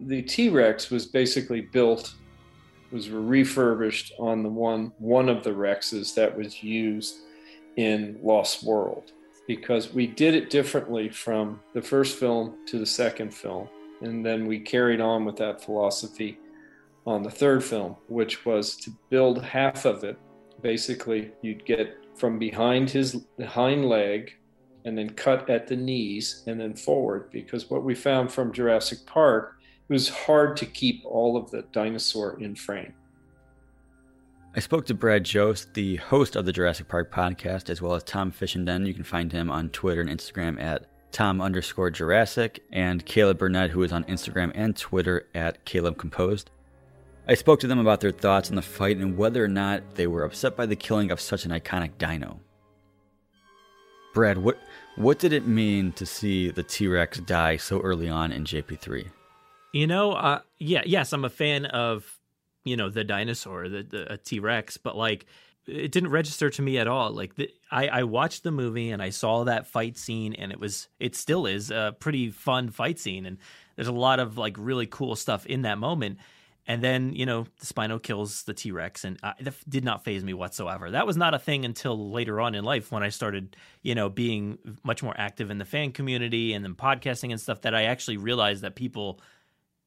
the 0.00 0.22
T 0.22 0.48
Rex 0.48 0.90
was 0.90 1.06
basically 1.06 1.60
built, 1.60 2.14
was 2.92 3.10
refurbished 3.10 4.12
on 4.18 4.42
the 4.42 4.48
one 4.48 4.92
one 4.98 5.28
of 5.28 5.42
the 5.44 5.50
Rexes 5.50 6.14
that 6.14 6.36
was 6.36 6.62
used 6.62 7.16
in 7.76 8.18
Lost 8.22 8.64
World, 8.64 9.12
because 9.46 9.92
we 9.92 10.06
did 10.06 10.34
it 10.34 10.50
differently 10.50 11.08
from 11.08 11.60
the 11.74 11.82
first 11.82 12.18
film 12.18 12.66
to 12.66 12.78
the 12.78 12.86
second 12.86 13.32
film, 13.34 13.68
and 14.00 14.24
then 14.24 14.46
we 14.46 14.58
carried 14.58 15.00
on 15.00 15.24
with 15.24 15.36
that 15.36 15.62
philosophy 15.62 16.38
on 17.06 17.22
the 17.22 17.30
third 17.30 17.62
film, 17.62 17.96
which 18.08 18.44
was 18.44 18.76
to 18.76 18.90
build 19.10 19.42
half 19.42 19.84
of 19.84 20.04
it. 20.04 20.18
Basically, 20.62 21.30
you'd 21.42 21.64
get 21.64 21.96
from 22.16 22.38
behind 22.38 22.90
his 22.90 23.24
hind 23.46 23.88
leg 23.88 24.34
and 24.84 24.96
then 24.96 25.10
cut 25.10 25.50
at 25.50 25.66
the 25.66 25.76
knees 25.76 26.44
and 26.46 26.60
then 26.60 26.74
forward 26.74 27.30
because 27.30 27.68
what 27.68 27.84
we 27.84 27.94
found 27.94 28.32
from 28.32 28.52
Jurassic 28.52 29.04
Park 29.04 29.55
it 29.88 29.92
was 29.92 30.08
hard 30.08 30.56
to 30.58 30.66
keep 30.66 31.04
all 31.04 31.36
of 31.36 31.50
the 31.50 31.62
dinosaur 31.72 32.40
in 32.40 32.54
frame. 32.54 32.92
I 34.54 34.60
spoke 34.60 34.86
to 34.86 34.94
Brad 34.94 35.24
Jost, 35.24 35.74
the 35.74 35.96
host 35.96 36.34
of 36.34 36.46
the 36.46 36.52
Jurassic 36.52 36.88
Park 36.88 37.12
podcast, 37.12 37.68
as 37.68 37.82
well 37.82 37.94
as 37.94 38.02
Tom 38.02 38.32
Fishenden. 38.32 38.86
You 38.86 38.94
can 38.94 39.04
find 39.04 39.30
him 39.30 39.50
on 39.50 39.68
Twitter 39.68 40.00
and 40.00 40.08
Instagram 40.08 40.60
at 40.60 40.86
Tom 41.16 41.40
underscore 41.40 41.90
Jurassic, 41.90 42.62
and 42.72 43.04
Caleb 43.06 43.38
Burnett, 43.38 43.70
who 43.70 43.82
is 43.82 43.90
on 43.90 44.04
Instagram 44.04 44.52
and 44.54 44.76
Twitter 44.76 45.26
at 45.34 45.64
Caleb 45.64 45.96
Composed. 45.96 46.50
I 47.26 47.34
spoke 47.34 47.58
to 47.60 47.66
them 47.66 47.78
about 47.78 48.00
their 48.00 48.12
thoughts 48.12 48.50
on 48.50 48.56
the 48.56 48.62
fight 48.62 48.98
and 48.98 49.16
whether 49.16 49.42
or 49.42 49.48
not 49.48 49.94
they 49.94 50.06
were 50.06 50.24
upset 50.24 50.56
by 50.56 50.66
the 50.66 50.76
killing 50.76 51.10
of 51.10 51.20
such 51.20 51.46
an 51.46 51.52
iconic 51.52 51.98
dino. 51.98 52.40
Brad, 54.12 54.36
what 54.36 54.58
what 54.96 55.18
did 55.18 55.32
it 55.32 55.46
mean 55.46 55.92
to 55.92 56.06
see 56.06 56.50
the 56.50 56.62
T 56.62 56.86
Rex 56.86 57.18
die 57.20 57.56
so 57.56 57.80
early 57.80 58.10
on 58.10 58.30
in 58.30 58.44
JP3? 58.44 59.06
You 59.76 59.86
know, 59.86 60.12
uh, 60.12 60.40
yeah, 60.56 60.80
yes, 60.86 61.12
I'm 61.12 61.26
a 61.26 61.28
fan 61.28 61.66
of 61.66 62.18
you 62.64 62.78
know 62.78 62.88
the 62.88 63.04
dinosaur, 63.04 63.68
the, 63.68 63.82
the 63.82 64.18
T 64.24 64.40
Rex, 64.40 64.78
but 64.78 64.96
like 64.96 65.26
it 65.66 65.92
didn't 65.92 66.08
register 66.12 66.48
to 66.48 66.62
me 66.62 66.78
at 66.78 66.88
all. 66.88 67.10
Like 67.10 67.34
the, 67.34 67.50
I, 67.70 67.88
I 67.88 68.02
watched 68.04 68.42
the 68.42 68.50
movie 68.50 68.90
and 68.90 69.02
I 69.02 69.10
saw 69.10 69.44
that 69.44 69.66
fight 69.66 69.98
scene, 69.98 70.32
and 70.32 70.50
it 70.50 70.58
was 70.58 70.88
it 70.98 71.14
still 71.14 71.44
is 71.44 71.70
a 71.70 71.94
pretty 72.00 72.30
fun 72.30 72.70
fight 72.70 72.98
scene, 72.98 73.26
and 73.26 73.36
there's 73.74 73.86
a 73.86 73.92
lot 73.92 74.18
of 74.18 74.38
like 74.38 74.56
really 74.58 74.86
cool 74.86 75.14
stuff 75.14 75.44
in 75.44 75.60
that 75.62 75.76
moment. 75.76 76.20
And 76.66 76.82
then 76.82 77.12
you 77.12 77.26
know 77.26 77.46
the 77.60 77.66
Spino 77.66 78.02
kills 78.02 78.44
the 78.44 78.54
T 78.54 78.70
Rex, 78.72 79.04
and 79.04 79.18
I, 79.22 79.34
that 79.40 79.56
did 79.68 79.84
not 79.84 80.04
phase 80.04 80.24
me 80.24 80.32
whatsoever. 80.32 80.90
That 80.90 81.06
was 81.06 81.18
not 81.18 81.34
a 81.34 81.38
thing 81.38 81.66
until 81.66 82.12
later 82.12 82.40
on 82.40 82.54
in 82.54 82.64
life 82.64 82.90
when 82.90 83.02
I 83.02 83.10
started, 83.10 83.54
you 83.82 83.94
know, 83.94 84.08
being 84.08 84.56
much 84.82 85.02
more 85.02 85.14
active 85.18 85.50
in 85.50 85.58
the 85.58 85.66
fan 85.66 85.92
community 85.92 86.54
and 86.54 86.64
then 86.64 86.74
podcasting 86.74 87.30
and 87.30 87.38
stuff. 87.38 87.60
That 87.60 87.74
I 87.74 87.82
actually 87.82 88.16
realized 88.16 88.62
that 88.62 88.74
people 88.74 89.20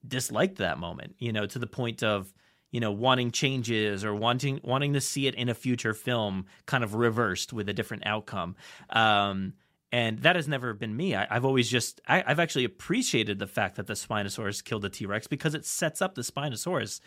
disliked 0.07 0.57
that 0.57 0.77
moment, 0.77 1.15
you 1.19 1.31
know, 1.31 1.45
to 1.45 1.59
the 1.59 1.67
point 1.67 2.03
of 2.03 2.33
you 2.71 2.79
know 2.79 2.91
wanting 2.91 3.31
changes 3.31 4.05
or 4.05 4.13
wanting 4.13 4.59
wanting 4.63 4.93
to 4.93 5.01
see 5.01 5.27
it 5.27 5.35
in 5.35 5.49
a 5.49 5.53
future 5.53 5.93
film 5.93 6.45
kind 6.65 6.83
of 6.83 6.95
reversed 6.95 7.53
with 7.53 7.67
a 7.69 7.73
different 7.73 8.05
outcome. 8.05 8.55
Um, 8.89 9.53
and 9.91 10.19
that 10.19 10.35
has 10.35 10.47
never 10.47 10.73
been 10.73 10.95
me. 10.95 11.15
I, 11.15 11.25
have 11.33 11.45
always 11.45 11.67
just 11.67 11.99
I, 12.07 12.23
have 12.27 12.39
actually 12.39 12.65
appreciated 12.65 13.39
the 13.39 13.47
fact 13.47 13.75
that 13.77 13.87
the 13.87 13.93
spinosaurus 13.93 14.63
killed 14.63 14.83
the 14.83 14.89
t-rex 14.89 15.25
because 15.25 15.55
it 15.55 15.65
sets 15.65 15.99
up 15.99 16.13
the 16.13 16.21
spinosaurus 16.21 16.99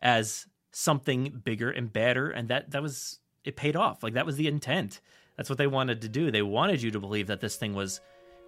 as 0.00 0.46
something 0.70 1.40
bigger 1.44 1.70
and 1.70 1.92
better 1.92 2.30
and 2.30 2.48
that 2.48 2.70
that 2.70 2.82
was 2.82 3.18
it 3.44 3.56
paid 3.56 3.76
off. 3.76 4.02
Like 4.02 4.14
that 4.14 4.26
was 4.26 4.36
the 4.36 4.46
intent. 4.46 5.00
That's 5.36 5.48
what 5.48 5.58
they 5.58 5.66
wanted 5.66 6.02
to 6.02 6.08
do. 6.08 6.30
They 6.30 6.42
wanted 6.42 6.82
you 6.82 6.90
to 6.92 7.00
believe 7.00 7.26
that 7.28 7.40
this 7.40 7.56
thing 7.56 7.74
was 7.74 8.00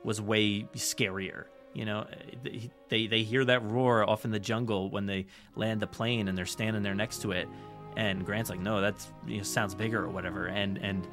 was 0.04 0.20
way 0.20 0.62
scarier 0.74 1.46
you 1.74 1.84
know, 1.84 2.06
eh, 2.46 2.68
they 2.88 3.06
they 3.06 3.22
hear 3.22 3.44
that 3.44 3.62
roar 3.64 4.08
off 4.08 4.24
in 4.24 4.30
the 4.30 4.40
jungle 4.40 4.90
when 4.90 5.06
they 5.06 5.26
land 5.56 5.80
the 5.80 5.86
plane 5.86 6.28
and 6.28 6.36
they're 6.36 6.46
standing 6.46 6.82
there 6.82 6.94
next 6.94 7.22
to 7.22 7.32
it. 7.32 7.48
And 7.96 8.24
Grant's 8.24 8.50
like, 8.50 8.60
no, 8.60 8.80
that's 8.80 9.12
you 9.26 9.38
know, 9.38 9.42
sounds 9.42 9.74
bigger 9.74 10.02
or 10.02 10.08
whatever. 10.08 10.46
And 10.46 10.78
and 10.78 11.06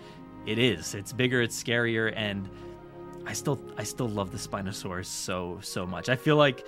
it 0.45 0.57
is. 0.57 0.95
It's 0.95 1.13
bigger. 1.13 1.41
It's 1.41 1.61
scarier. 1.61 2.13
And 2.15 2.49
I 3.25 3.33
still 3.33 3.59
I 3.77 3.83
still 3.83 4.09
love 4.09 4.31
the 4.31 4.37
Spinosaurus 4.37 5.05
so 5.05 5.59
so 5.61 5.85
much. 5.85 6.09
I 6.09 6.15
feel 6.15 6.35
like 6.35 6.65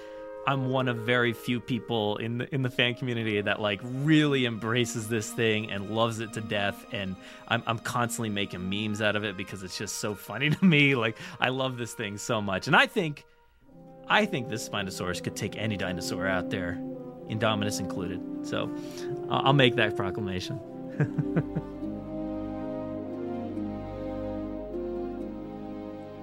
I'm 0.47 0.69
one 0.69 0.87
of 0.87 0.97
very 0.97 1.33
few 1.33 1.59
people 1.59 2.17
in 2.17 2.39
the 2.39 2.53
in 2.53 2.63
the 2.63 2.69
fan 2.69 2.95
community 2.95 3.39
that 3.41 3.61
like 3.61 3.79
really 3.83 4.45
embraces 4.45 5.07
this 5.07 5.31
thing 5.31 5.71
and 5.71 5.91
loves 5.91 6.19
it 6.19 6.33
to 6.33 6.41
death 6.41 6.85
and 6.91 7.15
I'm 7.47 7.61
I'm 7.67 7.77
constantly 7.77 8.29
making 8.29 8.67
memes 8.67 9.01
out 9.01 9.15
of 9.15 9.23
it 9.23 9.37
because 9.37 9.61
it's 9.61 9.77
just 9.77 9.97
so 9.97 10.15
funny 10.15 10.49
to 10.51 10.65
me 10.65 10.95
like 10.95 11.17
I 11.39 11.49
love 11.49 11.77
this 11.77 11.93
thing 11.93 12.17
so 12.17 12.41
much 12.41 12.67
and 12.67 12.75
I 12.75 12.87
think 12.87 13.25
I 14.11 14.25
think 14.25 14.49
this 14.49 14.67
Spinosaurus 14.67 15.23
could 15.23 15.37
take 15.37 15.57
any 15.57 15.77
dinosaur 15.77 16.27
out 16.27 16.49
there, 16.49 16.77
Indominus 17.29 17.79
included. 17.79 18.21
So 18.45 18.69
I'll 19.29 19.53
make 19.53 19.77
that 19.77 19.95
proclamation. 19.95 20.59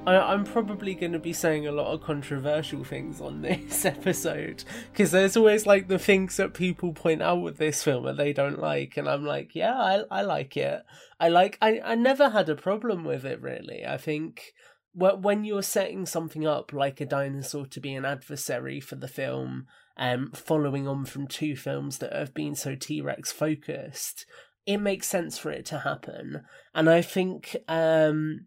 I, 0.07 0.35
am 0.35 0.45
probably 0.45 0.95
going 0.95 1.13
to 1.13 1.19
be 1.19 1.33
saying 1.33 1.67
a 1.67 1.73
lot 1.73 1.93
of 1.93 2.03
controversial 2.03 2.85
things 2.85 3.23
on 3.23 3.41
this 3.43 3.87
episode 3.87 4.65
because 4.93 5.11
there's 5.11 5.37
always 5.37 5.65
like 5.65 5.89
the 5.89 5.99
things 5.99 6.37
that 6.37 6.53
people 6.53 6.93
point 6.93 7.23
out 7.23 7.41
with 7.41 7.57
this 7.57 7.83
film 7.83 8.05
that 8.05 8.19
they 8.19 8.35
don't 8.35 8.59
like, 8.59 8.99
and 8.99 9.09
I'm 9.09 9.25
like, 9.25 9.55
yeah, 9.55 9.75
I 9.75 10.03
I 10.11 10.23
like 10.23 10.59
it. 10.59 10.83
I 11.19 11.31
like. 11.31 11.57
I 11.63 11.81
I 11.83 11.95
never 11.95 12.29
had 12.29 12.51
a 12.51 12.55
problem 12.55 13.05
with 13.05 13.25
it 13.25 13.41
really. 13.41 13.87
I 13.87 13.97
think 13.97 14.53
when 14.99 15.45
you're 15.45 15.63
setting 15.63 16.07
something 16.07 16.47
up 16.47 16.73
like 16.73 17.01
a 17.01 17.07
dinosaur 17.07 17.67
to 17.67 17.81
be 17.81 17.95
an 17.95 18.05
adversary 18.05 18.81
for 18.81 18.97
the 18.97 19.09
film, 19.09 19.67
um, 19.97 20.33
following 20.33 20.87
on 20.89 21.05
from 21.05 21.27
two 21.27 21.57
films 21.57 21.99
that 21.99 22.13
have 22.13 22.35
been 22.35 22.55
so 22.55 22.75
T 22.75 23.01
Rex 23.01 23.33
focused, 23.33 24.27
it 24.67 24.79
makes 24.79 25.09
sense 25.09 25.39
for 25.39 25.51
it 25.51 25.65
to 25.67 25.81
happen. 25.81 26.43
And 26.75 26.91
I 26.91 27.03
think, 27.03 27.57
um, 27.69 28.47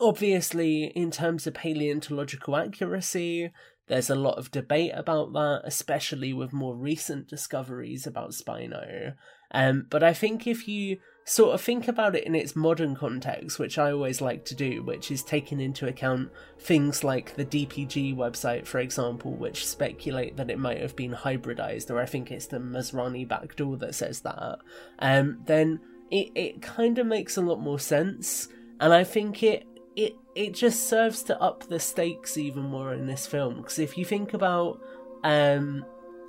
obviously, 0.00 0.92
in 0.94 1.10
terms 1.10 1.46
of 1.46 1.54
paleontological 1.54 2.56
accuracy, 2.56 3.50
there's 3.86 4.10
a 4.10 4.14
lot 4.14 4.38
of 4.38 4.50
debate 4.50 4.92
about 4.94 5.32
that, 5.34 5.62
especially 5.64 6.32
with 6.32 6.52
more 6.52 6.76
recent 6.76 7.28
discoveries 7.28 8.06
about 8.06 8.30
Spino. 8.30 9.14
Um, 9.54 9.86
but 9.88 10.02
I 10.02 10.12
think 10.12 10.46
if 10.46 10.68
you 10.68 10.98
sort 11.24 11.54
of 11.54 11.60
think 11.60 11.88
about 11.88 12.14
it 12.14 12.24
in 12.24 12.34
its 12.34 12.54
modern 12.54 12.94
context, 12.94 13.58
which 13.58 13.78
I 13.78 13.92
always 13.92 14.20
like 14.20 14.44
to 14.46 14.54
do, 14.54 14.82
which 14.82 15.10
is 15.10 15.22
taking 15.22 15.60
into 15.60 15.86
account 15.86 16.30
things 16.58 17.02
like 17.02 17.36
the 17.36 17.46
DPG 17.46 18.14
website, 18.14 18.66
for 18.66 18.80
example, 18.80 19.32
which 19.32 19.66
speculate 19.66 20.36
that 20.36 20.50
it 20.50 20.58
might 20.58 20.80
have 20.80 20.96
been 20.96 21.12
hybridized, 21.12 21.90
or 21.90 22.00
I 22.00 22.04
think 22.04 22.30
it's 22.30 22.46
the 22.46 22.58
Masrani 22.58 23.26
backdoor 23.26 23.78
that 23.78 23.94
says 23.94 24.20
that, 24.20 24.58
um, 24.98 25.40
then 25.46 25.80
it, 26.10 26.30
it 26.34 26.60
kind 26.60 26.98
of 26.98 27.06
makes 27.06 27.36
a 27.36 27.42
lot 27.42 27.60
more 27.60 27.78
sense. 27.78 28.48
And 28.80 28.92
I 28.92 29.04
think 29.04 29.42
it 29.42 29.66
it 29.96 30.16
it 30.34 30.52
just 30.52 30.88
serves 30.88 31.22
to 31.22 31.40
up 31.40 31.68
the 31.68 31.78
stakes 31.78 32.36
even 32.36 32.64
more 32.64 32.92
in 32.92 33.06
this 33.06 33.26
film. 33.26 33.56
Because 33.56 33.78
if 33.78 33.96
you 33.96 34.04
think 34.04 34.34
about 34.34 34.80
um, 35.22 35.86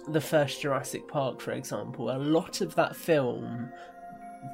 the 0.08 0.22
first 0.22 0.62
Jurassic 0.62 1.08
Park, 1.08 1.42
for 1.42 1.52
example, 1.52 2.10
a 2.10 2.18
lot 2.18 2.62
of 2.62 2.76
that 2.76 2.96
film 2.96 3.72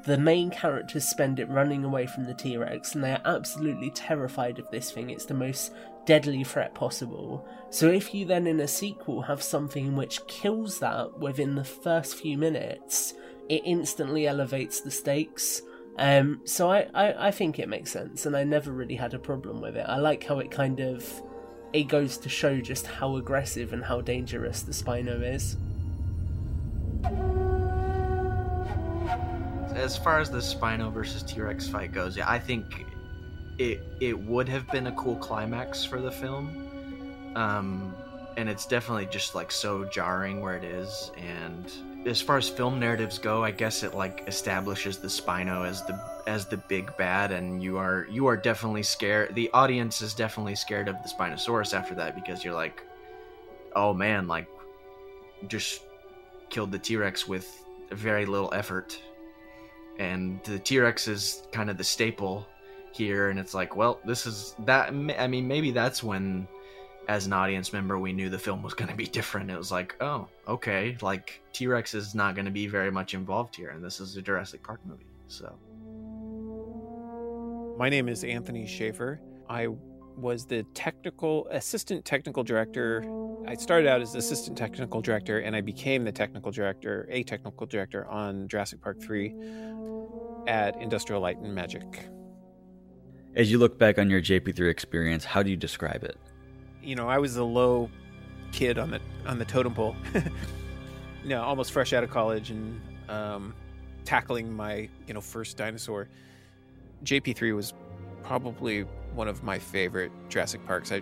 the 0.05 0.17
main 0.17 0.49
characters 0.49 1.07
spend 1.07 1.39
it 1.39 1.49
running 1.49 1.83
away 1.83 2.05
from 2.07 2.25
the 2.25 2.33
T 2.33 2.57
Rex, 2.57 2.95
and 2.95 3.03
they 3.03 3.11
are 3.11 3.21
absolutely 3.25 3.91
terrified 3.91 4.59
of 4.59 4.69
this 4.71 4.91
thing. 4.91 5.09
It's 5.09 5.25
the 5.25 5.33
most 5.33 5.73
deadly 6.05 6.43
threat 6.43 6.73
possible. 6.73 7.47
So, 7.69 7.89
if 7.89 8.13
you 8.13 8.25
then 8.25 8.47
in 8.47 8.59
a 8.59 8.67
sequel 8.67 9.21
have 9.23 9.43
something 9.43 9.95
which 9.95 10.25
kills 10.27 10.79
that 10.79 11.19
within 11.19 11.55
the 11.55 11.63
first 11.63 12.15
few 12.15 12.37
minutes, 12.37 13.13
it 13.49 13.61
instantly 13.65 14.27
elevates 14.27 14.81
the 14.81 14.91
stakes. 14.91 15.61
Um, 15.97 16.41
so 16.45 16.71
I, 16.71 16.87
I, 16.93 17.27
I 17.27 17.31
think 17.31 17.59
it 17.59 17.69
makes 17.69 17.91
sense, 17.91 18.25
and 18.25 18.35
I 18.35 18.43
never 18.43 18.71
really 18.71 18.95
had 18.95 19.13
a 19.13 19.19
problem 19.19 19.61
with 19.61 19.75
it. 19.75 19.85
I 19.87 19.97
like 19.97 20.23
how 20.23 20.39
it 20.39 20.49
kind 20.49 20.79
of 20.79 21.21
it 21.73 21.83
goes 21.83 22.17
to 22.17 22.29
show 22.29 22.59
just 22.59 22.87
how 22.87 23.15
aggressive 23.17 23.73
and 23.73 23.83
how 23.83 24.01
dangerous 24.01 24.61
the 24.61 24.71
Spino 24.71 25.21
is. 25.21 25.57
As 29.75 29.97
far 29.97 30.19
as 30.19 30.29
the 30.29 30.39
Spino 30.39 30.91
versus 30.91 31.23
T 31.23 31.41
Rex 31.41 31.67
fight 31.67 31.91
goes, 31.91 32.17
yeah, 32.17 32.29
I 32.29 32.39
think 32.39 32.65
it 33.57 33.83
it 33.99 34.17
would 34.19 34.49
have 34.49 34.69
been 34.71 34.87
a 34.87 34.91
cool 34.93 35.15
climax 35.15 35.83
for 35.83 36.01
the 36.01 36.11
film. 36.11 36.67
Um, 37.35 37.95
and 38.37 38.49
it's 38.49 38.65
definitely 38.65 39.05
just 39.07 39.35
like 39.35 39.51
so 39.51 39.85
jarring 39.85 40.41
where 40.41 40.55
it 40.55 40.63
is 40.63 41.11
and 41.17 41.71
as 42.07 42.21
far 42.21 42.37
as 42.37 42.49
film 42.49 42.79
narratives 42.79 43.17
go 43.17 43.43
i 43.43 43.51
guess 43.51 43.83
it 43.83 43.93
like 43.93 44.23
establishes 44.27 44.97
the 44.97 45.07
spino 45.07 45.67
as 45.67 45.83
the 45.83 45.93
as 46.27 46.45
the 46.45 46.57
big 46.57 46.95
bad 46.97 47.31
and 47.31 47.61
you 47.61 47.77
are 47.77 48.07
you 48.09 48.27
are 48.27 48.37
definitely 48.37 48.83
scared 48.83 49.33
the 49.35 49.49
audience 49.53 50.01
is 50.01 50.13
definitely 50.13 50.55
scared 50.55 50.87
of 50.87 50.95
the 51.03 51.09
spinosaurus 51.09 51.73
after 51.73 51.95
that 51.95 52.15
because 52.15 52.43
you're 52.43 52.53
like 52.53 52.83
oh 53.75 53.93
man 53.93 54.27
like 54.27 54.47
just 55.47 55.83
killed 56.49 56.71
the 56.71 56.79
t-rex 56.79 57.27
with 57.27 57.63
very 57.91 58.25
little 58.25 58.53
effort 58.53 58.99
and 59.99 60.43
the 60.43 60.59
t-rex 60.59 61.07
is 61.07 61.43
kind 61.51 61.69
of 61.69 61.77
the 61.77 61.83
staple 61.83 62.47
here 62.93 63.29
and 63.29 63.39
it's 63.39 63.53
like 63.53 63.75
well 63.75 63.99
this 64.05 64.25
is 64.25 64.55
that 64.59 64.89
i 64.89 65.27
mean 65.27 65.47
maybe 65.47 65.71
that's 65.71 66.03
when 66.03 66.47
as 67.07 67.25
an 67.25 67.33
audience 67.33 67.73
member, 67.73 67.97
we 67.99 68.13
knew 68.13 68.29
the 68.29 68.39
film 68.39 68.61
was 68.63 68.73
going 68.73 68.89
to 68.89 68.95
be 68.95 69.05
different. 69.19 69.51
It 69.51 69.57
was 69.57 69.71
like, 69.71 69.95
oh, 70.01 70.27
okay, 70.47 70.97
like 71.01 71.41
T 71.53 71.67
Rex 71.67 71.93
is 71.93 72.15
not 72.15 72.35
going 72.35 72.45
to 72.45 72.51
be 72.51 72.67
very 72.67 72.91
much 72.91 73.13
involved 73.13 73.55
here, 73.55 73.69
and 73.69 73.83
this 73.83 73.99
is 73.99 74.17
a 74.17 74.21
Jurassic 74.21 74.63
Park 74.63 74.79
movie. 74.85 75.05
So, 75.27 75.53
my 77.81 77.89
name 77.89 78.07
is 78.07 78.23
Anthony 78.23 78.67
Schaefer. 78.67 79.19
I 79.49 79.67
was 80.15 80.45
the 80.45 80.61
technical 80.75 81.47
assistant 81.49 82.05
technical 82.05 82.43
director. 82.43 83.03
I 83.47 83.55
started 83.55 83.89
out 83.89 84.01
as 84.01 84.13
assistant 84.13 84.55
technical 84.55 85.01
director, 85.01 85.39
and 85.39 85.55
I 85.55 85.61
became 85.61 86.03
the 86.03 86.11
technical 86.11 86.51
director, 86.51 87.07
a 87.09 87.23
technical 87.23 87.65
director 87.65 88.05
on 88.05 88.47
Jurassic 88.47 88.81
Park 88.81 89.01
three 89.01 89.33
at 90.45 90.79
Industrial 90.79 91.19
Light 91.19 91.39
and 91.39 91.55
Magic. 91.55 92.07
As 93.35 93.51
you 93.51 93.57
look 93.57 93.79
back 93.79 93.97
on 93.97 94.11
your 94.11 94.21
JP3 94.21 94.69
experience, 94.69 95.25
how 95.25 95.41
do 95.41 95.49
you 95.49 95.57
describe 95.57 96.03
it? 96.03 96.17
you 96.83 96.93
know, 96.93 97.09
I 97.09 97.17
was 97.17 97.35
a 97.37 97.43
low 97.43 97.89
kid 98.51 98.77
on 98.77 98.91
the 98.91 99.01
on 99.25 99.39
the 99.39 99.45
totem 99.45 99.73
pole. 99.73 99.95
you 101.23 101.29
know, 101.29 101.41
almost 101.41 101.71
fresh 101.71 101.93
out 101.93 102.03
of 102.03 102.11
college 102.11 102.51
and 102.51 102.79
um, 103.09 103.55
tackling 104.05 104.53
my 104.53 104.87
you 105.07 105.15
know 105.15 105.21
first 105.21 105.57
dinosaur. 105.57 106.09
JP3 107.03 107.55
was 107.55 107.73
probably 108.23 108.81
one 109.13 109.27
of 109.27 109.43
my 109.43 109.59
favorite 109.59 110.11
Jurassic 110.29 110.65
Parks. 110.65 110.91
I 110.91 111.01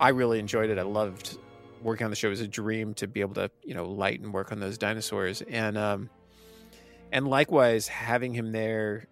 I 0.00 0.10
really 0.10 0.38
enjoyed 0.38 0.70
it. 0.70 0.78
I 0.78 0.82
loved 0.82 1.38
working 1.82 2.04
on 2.04 2.10
the 2.10 2.16
show. 2.16 2.28
It 2.28 2.30
was 2.30 2.40
a 2.40 2.48
dream 2.48 2.94
to 2.94 3.06
be 3.06 3.20
able 3.20 3.34
to 3.34 3.50
you 3.62 3.74
know 3.74 3.84
light 3.84 4.20
and 4.20 4.32
work 4.32 4.52
on 4.52 4.60
those 4.60 4.78
dinosaurs 4.78 5.42
and 5.42 5.76
um 5.76 6.10
and 7.12 7.26
likewise 7.28 7.88
having 7.88 8.34
him 8.34 8.52
there 8.52 9.06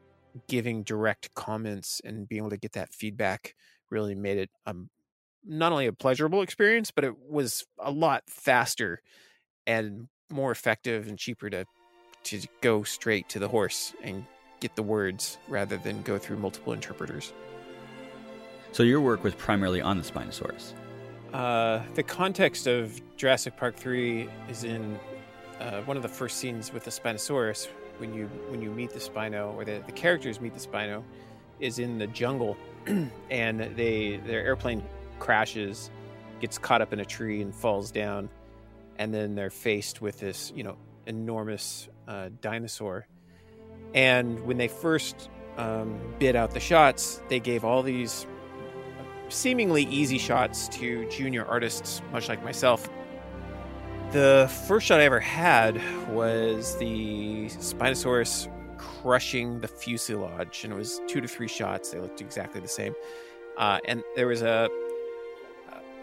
giving 0.47 0.83
direct 0.83 1.35
comments 1.35 2.01
and 2.05 2.29
being 2.29 2.43
able 2.43 2.51
to 2.51 2.57
get 2.57 2.73
that 2.73 2.93
feedback 2.93 3.55
really 3.91 4.15
made 4.15 4.39
it 4.39 4.51
um, 4.67 4.89
not 5.45 5.73
only 5.73 5.87
a 5.87 5.93
pleasurable 5.93 6.43
experience, 6.43 6.91
but 6.91 7.05
it 7.05 7.15
was 7.19 7.65
a 7.79 7.91
lot 7.91 8.23
faster 8.29 9.01
and 9.67 10.09
more 10.31 10.51
effective 10.51 11.09
and 11.09 11.19
cheaper 11.19 11.49
to 11.51 11.65
to 12.25 12.41
go 12.61 12.83
straight 12.83 13.29
to 13.29 13.39
the 13.39 13.49
horse 13.49 13.95
and 14.03 14.27
get 14.61 14.77
the 14.77 14.83
words 14.83 15.39
rather 15.49 15.77
than 15.77 16.03
go 16.03 16.19
through 16.19 16.37
multiple 16.37 16.73
interpreters. 16.73 17.33
So 18.73 18.83
your 18.83 19.01
work 19.01 19.25
was 19.25 19.35
primarily 19.35 19.81
on 19.81 19.99
the 19.99 20.05
Spinosaurus. 20.05 20.73
Uh, 21.33 21.83
the 21.95 22.03
context 22.03 22.67
of 22.67 23.01
Jurassic 23.17 23.57
Park 23.57 23.77
three 23.77 24.29
is 24.49 24.65
in 24.65 24.99
uh, 25.61 25.83
one 25.83 25.97
of 25.97 26.03
the 26.03 26.09
first 26.09 26.39
scenes 26.39 26.73
with 26.73 26.85
the 26.85 26.91
Spinosaurus 26.91 27.69
when 27.99 28.15
you 28.15 28.27
when 28.49 28.63
you 28.63 28.71
meet 28.71 28.91
the 28.91 29.01
Spino 29.01 29.55
or 29.55 29.65
the, 29.65 29.83
the 29.87 29.93
characters 29.93 30.41
meet 30.41 30.55
the 30.55 30.61
Spino 30.61 31.03
is 31.61 31.79
in 31.79 31.99
the 31.99 32.07
jungle 32.07 32.57
and 33.31 33.61
they 33.77 34.21
their 34.25 34.45
airplane 34.45 34.83
crashes, 35.19 35.91
gets 36.41 36.59
caught 36.59 36.81
up 36.81 36.93
in 36.93 37.01
a 37.01 37.05
tree 37.05 37.43
and 37.43 37.55
falls 37.55 37.91
down, 37.91 38.29
and 38.99 39.13
then 39.13 39.35
they're 39.35 39.51
faced 39.51 40.01
with 40.01 40.21
this, 40.21 40.53
you 40.55 40.63
know, 40.63 40.77
enormous 41.07 41.89
uh, 42.07 42.29
dinosaur. 42.41 43.07
And 43.95 44.45
when 44.45 44.59
they 44.59 44.69
first 44.69 45.31
um, 45.57 45.99
bid 46.19 46.37
out 46.37 46.53
the 46.53 46.61
shots, 46.61 47.23
they 47.29 47.41
gave 47.41 47.65
all 47.65 47.83
these 47.83 48.27
seemingly 49.29 49.85
easy 49.85 50.19
shots 50.19 50.69
to 50.69 51.09
junior 51.11 51.45
artists, 51.45 52.03
much 52.13 52.29
like 52.29 52.43
myself. 52.43 52.89
The 54.13 54.51
first 54.67 54.87
shot 54.87 55.01
I 55.01 55.05
ever 55.05 55.21
had 55.21 55.81
was 56.09 56.77
the 56.79 57.47
Spinosaurus 57.49 58.49
crushing 58.79 59.61
the 59.61 59.69
fuselage, 59.69 60.65
and 60.65 60.73
it 60.73 60.77
was 60.77 61.01
two 61.07 61.21
to 61.21 61.29
three 61.29 61.49
shots. 61.49 61.91
They 61.91 62.01
looked 62.01 62.21
exactly 62.21 62.61
the 62.61 62.69
same. 62.69 62.95
Uh, 63.59 63.81
and 63.85 64.03
there 64.17 64.27
was 64.27 64.43
a 64.43 64.69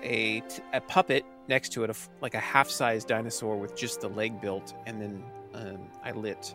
a, 0.03 0.43
a 0.73 0.81
puppet 0.81 1.25
next 1.47 1.69
to 1.69 1.83
it, 1.83 1.89
a, 1.89 1.95
like 2.21 2.35
a 2.35 2.39
half-sized 2.39 3.07
dinosaur 3.07 3.57
with 3.57 3.75
just 3.75 4.01
the 4.01 4.09
leg 4.09 4.39
built, 4.39 4.75
and 4.85 5.01
then 5.01 5.23
um, 5.55 5.79
I 6.03 6.11
lit 6.11 6.53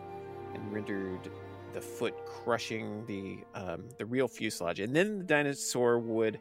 and 0.53 0.73
rendered 0.73 1.29
the 1.73 1.81
foot 1.81 2.13
crushing 2.25 3.05
the 3.05 3.39
um, 3.53 3.85
the 3.97 4.05
real 4.05 4.27
fuselage, 4.27 4.79
and 4.79 4.95
then 4.95 5.19
the 5.19 5.23
dinosaur 5.23 5.99
would, 5.99 6.39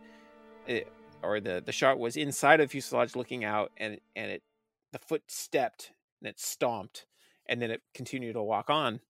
it, 0.66 0.87
eh, 0.87 0.90
or 1.23 1.40
the 1.40 1.62
the 1.64 1.73
shot 1.73 1.99
was 1.99 2.16
inside 2.16 2.61
of 2.61 2.68
the 2.68 2.73
fuselage 2.73 3.16
looking 3.16 3.44
out, 3.44 3.73
and 3.77 3.99
and 4.16 4.31
it 4.31 4.42
the 4.92 4.99
foot 4.99 5.23
stepped 5.29 5.92
and 6.20 6.29
it 6.29 6.40
stomped, 6.40 7.07
and 7.46 7.62
then 7.62 7.70
it 7.70 7.83
continued 7.94 8.35
to 8.35 8.42
walk 8.42 8.68
on. 8.68 9.01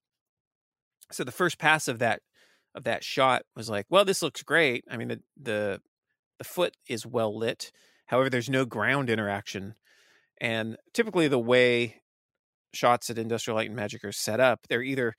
So 1.10 1.24
the 1.24 1.32
first 1.32 1.58
pass 1.58 1.88
of 1.88 1.98
that 2.00 2.20
of 2.74 2.84
that 2.84 3.02
shot 3.02 3.42
was 3.56 3.68
like, 3.68 3.86
well, 3.88 4.04
this 4.04 4.22
looks 4.22 4.42
great. 4.42 4.84
I 4.90 4.96
mean, 4.96 5.08
the 5.08 5.20
the 5.40 5.80
the 6.38 6.44
foot 6.44 6.76
is 6.88 7.06
well 7.06 7.36
lit 7.36 7.72
However, 8.10 8.28
there's 8.28 8.50
no 8.50 8.64
ground 8.64 9.08
interaction. 9.08 9.76
And 10.40 10.76
typically 10.92 11.28
the 11.28 11.38
way 11.38 11.99
shots 12.72 13.10
at 13.10 13.18
Industrial 13.18 13.56
Light 13.56 13.68
and 13.68 13.76
Magic 13.76 14.04
are 14.04 14.12
set 14.12 14.40
up, 14.40 14.60
they're 14.68 14.82
either 14.82 15.14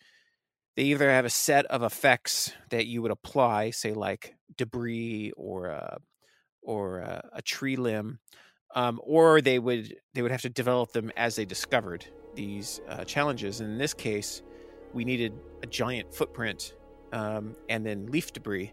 they 0.75 0.83
either 0.83 1.09
have 1.09 1.25
a 1.25 1.29
set 1.29 1.65
of 1.65 1.83
effects 1.83 2.53
that 2.69 2.87
you 2.87 3.01
would 3.01 3.11
apply, 3.11 3.71
say 3.71 3.93
like 3.93 4.35
debris 4.55 5.33
or 5.35 5.67
a, 5.67 5.97
or 6.61 6.99
a, 6.99 7.29
a 7.33 7.41
tree 7.41 7.75
limb, 7.75 8.19
um, 8.75 8.99
or 9.03 9.41
they 9.41 9.59
would 9.59 9.95
they 10.13 10.21
would 10.21 10.31
have 10.31 10.41
to 10.43 10.49
develop 10.49 10.91
them 10.93 11.11
as 11.17 11.35
they 11.35 11.45
discovered 11.45 12.05
these 12.35 12.79
uh, 12.87 13.03
challenges. 13.03 13.59
And 13.59 13.71
in 13.71 13.77
this 13.77 13.93
case, 13.93 14.41
we 14.93 15.03
needed 15.03 15.33
a 15.61 15.67
giant 15.67 16.13
footprint 16.13 16.73
um, 17.11 17.55
and 17.69 17.85
then 17.85 18.07
leaf 18.07 18.31
debris. 18.31 18.71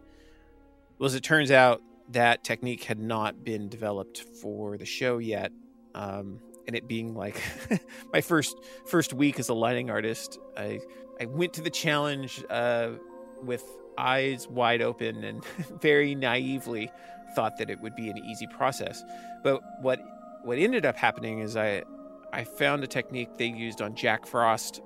Well, 0.99 1.07
as 1.07 1.15
it 1.15 1.23
turns 1.23 1.51
out, 1.51 1.83
that 2.11 2.45
technique 2.45 2.85
had 2.85 2.99
not 2.99 3.45
been 3.45 3.69
developed 3.69 4.23
for 4.41 4.79
the 4.79 4.87
show 4.87 5.19
yet. 5.19 5.53
Um, 5.95 6.41
and 6.69 6.77
it 6.77 6.87
being 6.87 7.15
like 7.15 7.43
my 8.13 8.21
first 8.21 8.57
first 8.87 9.13
week 9.13 9.41
as 9.41 9.49
a 9.49 9.55
lighting 9.55 9.91
artist, 9.91 10.39
I 10.57 10.81
I 11.21 11.25
went 11.25 11.55
to 11.55 11.63
the 11.63 11.71
challenge 11.71 12.45
uh, 12.49 12.91
with 13.43 13.65
eyes 13.97 14.47
wide 14.47 14.81
open 14.83 15.25
and 15.25 15.45
very 15.83 16.15
naively 16.15 16.89
thought 17.35 17.57
that 17.59 17.69
it 17.69 17.81
would 17.81 17.97
be 17.97 18.09
an 18.09 18.19
easy 18.19 18.47
process. 18.47 19.03
But 19.43 19.61
what 19.81 19.99
what 20.45 20.59
ended 20.59 20.87
up 20.87 20.97
happening 20.97 21.41
is 21.41 21.57
I 21.57 21.83
I 22.33 22.45
found 22.45 22.85
a 22.85 22.87
technique 22.87 23.31
they 23.39 23.47
used 23.47 23.83
on 23.83 23.97
Jack 23.97 24.27
Frost 24.27 24.83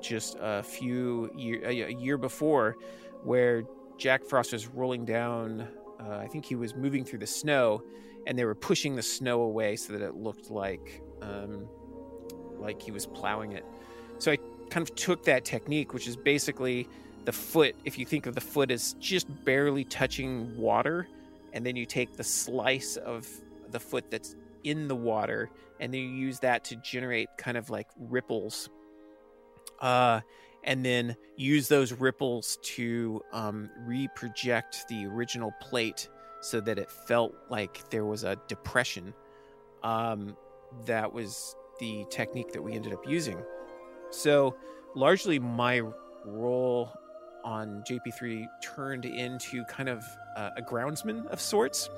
just 0.00 0.36
a 0.40 0.62
few 0.62 1.32
year 1.34 1.64
a 1.64 1.92
year 1.92 2.18
before, 2.18 2.76
where 3.24 3.64
Jack 3.96 4.22
Frost 4.24 4.52
was 4.52 4.68
rolling 4.68 5.04
down 5.04 5.66
uh, 6.00 6.16
I 6.16 6.26
think 6.26 6.44
he 6.44 6.54
was 6.54 6.74
moving 6.74 7.04
through 7.04 7.18
the 7.18 7.26
snow, 7.26 7.82
and 8.28 8.38
they 8.38 8.44
were 8.44 8.54
pushing 8.54 8.94
the 8.94 9.02
snow 9.02 9.40
away 9.40 9.74
so 9.74 9.94
that 9.94 10.02
it 10.02 10.14
looked 10.14 10.50
like 10.50 11.02
um, 11.22 11.66
like 12.58 12.80
he 12.80 12.92
was 12.92 13.06
plowing 13.06 13.52
it. 13.52 13.64
So 14.18 14.30
I 14.30 14.36
kind 14.68 14.88
of 14.88 14.94
took 14.94 15.24
that 15.24 15.46
technique, 15.46 15.94
which 15.94 16.06
is 16.06 16.14
basically 16.14 16.86
the 17.24 17.32
foot. 17.32 17.74
If 17.86 17.98
you 17.98 18.04
think 18.04 18.26
of 18.26 18.34
the 18.34 18.40
foot 18.42 18.70
as 18.70 18.92
just 19.00 19.26
barely 19.44 19.84
touching 19.84 20.56
water, 20.58 21.08
and 21.54 21.64
then 21.64 21.74
you 21.74 21.86
take 21.86 22.16
the 22.16 22.24
slice 22.24 22.96
of 22.96 23.26
the 23.70 23.80
foot 23.80 24.10
that's 24.10 24.36
in 24.62 24.88
the 24.88 24.96
water, 24.96 25.48
and 25.80 25.92
then 25.92 26.02
you 26.02 26.08
use 26.08 26.38
that 26.40 26.64
to 26.64 26.76
generate 26.76 27.30
kind 27.38 27.56
of 27.56 27.70
like 27.70 27.88
ripples. 27.98 28.68
Uh, 29.80 30.20
and 30.64 30.84
then 30.84 31.16
use 31.36 31.68
those 31.68 31.92
ripples 31.92 32.58
to 32.62 33.22
um, 33.32 33.70
reproject 33.86 34.86
the 34.88 35.06
original 35.06 35.50
plate 35.62 36.10
so 36.40 36.60
that 36.60 36.78
it 36.78 36.90
felt 36.90 37.34
like 37.48 37.88
there 37.90 38.04
was 38.04 38.24
a 38.24 38.36
depression. 38.48 39.14
Um, 39.82 40.36
that 40.86 41.12
was 41.12 41.56
the 41.80 42.04
technique 42.10 42.52
that 42.52 42.62
we 42.62 42.74
ended 42.74 42.92
up 42.92 43.06
using. 43.08 43.42
So, 44.10 44.56
largely, 44.94 45.38
my 45.38 45.82
role 46.24 46.92
on 47.44 47.82
JP3 47.88 48.46
turned 48.62 49.04
into 49.04 49.64
kind 49.64 49.88
of 49.88 50.04
a 50.36 50.62
groundsman 50.62 51.26
of 51.28 51.40
sorts. 51.40 51.88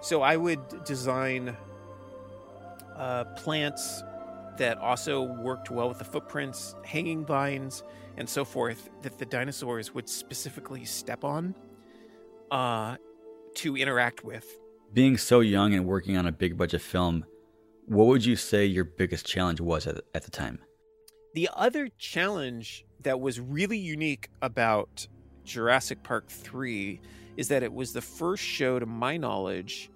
So 0.00 0.22
I 0.22 0.36
would 0.36 0.84
design 0.84 1.56
uh, 2.96 3.24
plants 3.36 4.02
that 4.56 4.78
also 4.78 5.22
worked 5.22 5.70
well 5.70 5.88
with 5.88 5.98
the 5.98 6.04
footprints, 6.04 6.74
hanging 6.84 7.24
vines, 7.24 7.82
and 8.16 8.28
so 8.28 8.44
forth 8.44 8.88
that 9.02 9.18
the 9.18 9.26
dinosaurs 9.26 9.94
would 9.94 10.08
specifically 10.08 10.84
step 10.84 11.24
on 11.24 11.54
uh, 12.50 12.96
to 13.58 13.76
interact 13.76 14.24
with. 14.24 14.58
Being 14.92 15.18
so 15.18 15.40
young 15.40 15.74
and 15.74 15.84
working 15.84 16.16
on 16.16 16.26
a 16.26 16.32
big 16.32 16.56
budget 16.56 16.80
film, 16.80 17.26
what 17.86 18.06
would 18.06 18.24
you 18.24 18.36
say 18.36 18.64
your 18.64 18.84
biggest 18.84 19.26
challenge 19.26 19.60
was 19.60 19.86
at, 19.86 20.00
at 20.14 20.22
the 20.22 20.30
time? 20.30 20.60
The 21.34 21.50
other 21.54 21.88
challenge 21.98 22.86
that 23.02 23.20
was 23.20 23.40
really 23.40 23.78
unique 23.78 24.28
about 24.42 25.08
Jurassic 25.44 26.02
Park 26.02 26.28
3 26.28 27.00
is 27.36 27.48
that 27.48 27.62
it 27.62 27.72
was 27.72 27.92
the 27.92 28.00
first 28.00 28.42
show, 28.42 28.78
to 28.78 28.86
my 28.86 29.16
knowledge, 29.16 29.90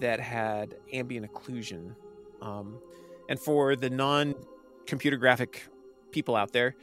that 0.00 0.20
had 0.20 0.74
ambient 0.92 1.30
occlusion. 1.32 1.94
Um, 2.42 2.78
and 3.30 3.40
for 3.40 3.76
the 3.76 3.88
non 3.88 4.34
computer 4.86 5.16
graphic 5.16 5.66
people 6.12 6.36
out 6.36 6.52
there, 6.52 6.74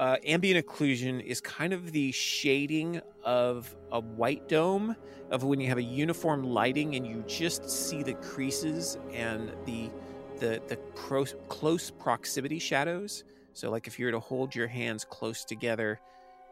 uh, 0.00 0.16
ambient 0.24 0.66
occlusion 0.66 1.22
is 1.22 1.42
kind 1.42 1.74
of 1.74 1.92
the 1.92 2.10
shading 2.10 3.02
of 3.22 3.76
a 3.92 4.00
white 4.00 4.48
dome 4.48 4.96
of 5.30 5.44
when 5.44 5.60
you 5.60 5.68
have 5.68 5.76
a 5.76 5.82
uniform 5.82 6.42
lighting 6.42 6.96
and 6.96 7.06
you 7.06 7.22
just 7.26 7.68
see 7.68 8.02
the 8.02 8.14
creases 8.14 8.96
and 9.12 9.52
the 9.66 9.90
the 10.38 10.58
the 10.68 10.76
pro- 10.94 11.26
close 11.48 11.90
proximity 11.90 12.58
shadows. 12.58 13.24
So, 13.52 13.70
like 13.70 13.86
if 13.86 13.98
you 13.98 14.06
were 14.06 14.12
to 14.12 14.20
hold 14.20 14.54
your 14.54 14.68
hands 14.68 15.04
close 15.04 15.44
together, 15.44 16.00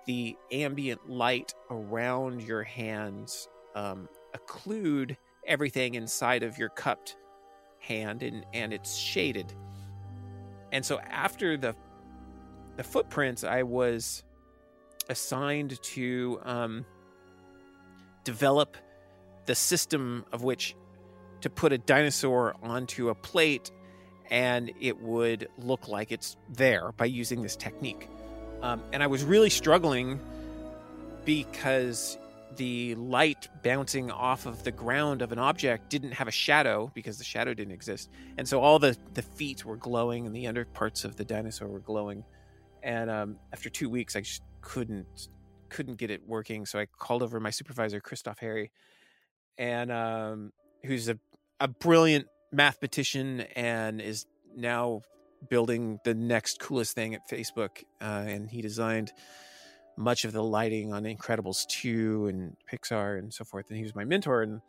the 0.04 0.36
ambient 0.52 1.08
light 1.08 1.54
around 1.70 2.42
your 2.42 2.64
hands 2.64 3.48
um, 3.74 4.10
occlude 4.36 5.16
everything 5.46 5.94
inside 5.94 6.42
of 6.42 6.58
your 6.58 6.68
cupped 6.68 7.16
hand, 7.78 8.22
and 8.22 8.44
and 8.52 8.74
it's 8.74 8.94
shaded. 8.94 9.54
And 10.70 10.84
so, 10.84 11.00
after 11.00 11.56
the 11.56 11.74
the 12.78 12.84
footprints, 12.84 13.42
I 13.42 13.64
was 13.64 14.22
assigned 15.08 15.82
to 15.82 16.40
um, 16.44 16.86
develop 18.22 18.76
the 19.46 19.56
system 19.56 20.24
of 20.30 20.44
which 20.44 20.76
to 21.40 21.50
put 21.50 21.72
a 21.72 21.78
dinosaur 21.78 22.54
onto 22.62 23.08
a 23.08 23.16
plate 23.16 23.72
and 24.30 24.70
it 24.80 25.00
would 25.00 25.48
look 25.58 25.88
like 25.88 26.12
it's 26.12 26.36
there 26.48 26.92
by 26.92 27.06
using 27.06 27.42
this 27.42 27.56
technique. 27.56 28.08
Um, 28.62 28.80
and 28.92 29.02
I 29.02 29.08
was 29.08 29.24
really 29.24 29.50
struggling 29.50 30.20
because 31.24 32.16
the 32.56 32.94
light 32.94 33.48
bouncing 33.64 34.12
off 34.12 34.46
of 34.46 34.62
the 34.62 34.72
ground 34.72 35.22
of 35.22 35.32
an 35.32 35.40
object 35.40 35.90
didn't 35.90 36.12
have 36.12 36.28
a 36.28 36.32
shadow 36.32 36.92
because 36.94 37.18
the 37.18 37.24
shadow 37.24 37.54
didn't 37.54 37.74
exist. 37.74 38.08
And 38.36 38.46
so 38.46 38.60
all 38.60 38.78
the, 38.78 38.96
the 39.14 39.22
feet 39.22 39.64
were 39.64 39.76
glowing 39.76 40.26
and 40.26 40.36
the 40.36 40.46
under 40.46 40.64
parts 40.64 41.04
of 41.04 41.16
the 41.16 41.24
dinosaur 41.24 41.66
were 41.66 41.80
glowing. 41.80 42.22
And 42.88 43.10
um, 43.10 43.36
after 43.52 43.68
two 43.68 43.90
weeks, 43.90 44.16
I 44.16 44.22
just 44.22 44.42
couldn't 44.62 45.28
couldn't 45.68 45.96
get 45.96 46.10
it 46.10 46.26
working. 46.26 46.64
So 46.64 46.78
I 46.78 46.86
called 46.86 47.22
over 47.22 47.38
my 47.38 47.50
supervisor, 47.50 48.00
Christophe 48.00 48.38
Hery, 48.38 48.72
and 49.58 49.92
um, 49.92 50.52
who's 50.86 51.10
a, 51.10 51.18
a 51.60 51.68
brilliant 51.68 52.28
mathematician 52.50 53.42
and 53.54 54.00
is 54.00 54.24
now 54.56 55.02
building 55.50 55.98
the 56.06 56.14
next 56.14 56.60
coolest 56.60 56.94
thing 56.94 57.14
at 57.14 57.20
Facebook. 57.30 57.84
Uh, 58.00 58.24
and 58.26 58.48
he 58.48 58.62
designed 58.62 59.12
much 59.98 60.24
of 60.24 60.32
the 60.32 60.42
lighting 60.42 60.94
on 60.94 61.02
Incredibles 61.04 61.66
2 61.66 62.28
and 62.28 62.56
Pixar 62.72 63.18
and 63.18 63.34
so 63.34 63.44
forth. 63.44 63.66
And 63.68 63.76
he 63.76 63.82
was 63.82 63.94
my 63.94 64.06
mentor. 64.06 64.40
And 64.40 64.62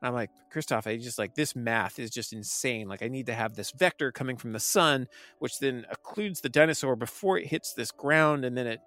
I'm 0.00 0.14
like, 0.14 0.30
Christophe, 0.50 0.86
I 0.86 0.96
just 0.96 1.18
like 1.18 1.34
this 1.34 1.56
math 1.56 1.98
is 1.98 2.10
just 2.10 2.32
insane. 2.32 2.88
Like, 2.88 3.02
I 3.02 3.08
need 3.08 3.26
to 3.26 3.34
have 3.34 3.54
this 3.54 3.72
vector 3.72 4.12
coming 4.12 4.36
from 4.36 4.52
the 4.52 4.60
sun, 4.60 5.08
which 5.40 5.58
then 5.58 5.86
occludes 5.92 6.40
the 6.40 6.48
dinosaur 6.48 6.94
before 6.94 7.38
it 7.38 7.46
hits 7.46 7.72
this 7.72 7.90
ground. 7.90 8.44
And 8.44 8.56
then 8.56 8.66
it 8.66 8.80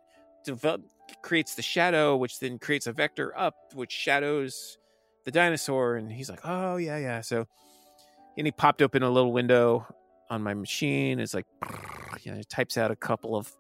develop, 0.45 0.84
creates 1.22 1.55
the 1.55 1.62
shadow, 1.62 2.16
which 2.16 2.39
then 2.39 2.59
creates 2.59 2.88
a 2.88 2.93
vector 2.93 3.38
up, 3.38 3.55
which 3.74 3.91
shadows 3.91 4.78
the 5.26 5.32
dinosaur. 5.32 5.97
And 5.97 6.09
he's 6.12 6.30
like, 6.30 6.41
oh, 6.45 6.78
yeah, 6.78 6.97
yeah. 6.97 7.22
So, 7.22 7.45
and 8.38 8.47
he 8.47 8.51
popped 8.51 8.82
open 8.82 9.03
a 9.03 9.09
little 9.09 9.34
window 9.34 9.86
on 10.30 10.41
my 10.41 10.53
machine. 10.53 11.20
It's 11.20 11.34
like, 11.34 11.45
you 12.22 12.32
know, 12.32 12.39
it 12.39 12.49
types 12.49 12.78
out 12.78 12.89
a 12.89 12.95
couple 12.95 13.36
of 13.36 13.51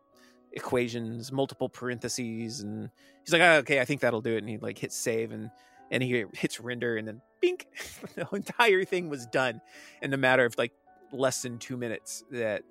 equations, 0.53 1.31
multiple 1.31 1.69
parentheses, 1.69 2.61
and 2.61 2.89
he's 3.23 3.33
like, 3.33 3.41
oh, 3.41 3.57
okay, 3.57 3.79
I 3.79 3.85
think 3.85 4.01
that'll 4.01 4.21
do 4.21 4.35
it. 4.35 4.39
And 4.39 4.49
he 4.49 4.57
like 4.57 4.77
hits 4.77 4.95
save 4.95 5.31
and 5.31 5.49
and 5.91 6.01
he 6.01 6.25
hits 6.33 6.59
render, 6.59 6.97
and 6.97 7.07
then 7.07 7.21
bink, 7.41 7.67
the 8.15 8.27
entire 8.33 8.83
thing 8.85 9.09
was 9.09 9.25
done 9.27 9.61
in 10.01 10.13
a 10.13 10.17
matter 10.17 10.45
of 10.45 10.57
like 10.57 10.71
less 11.11 11.41
than 11.41 11.59
two 11.59 11.77
minutes. 11.77 12.23
That 12.31 12.63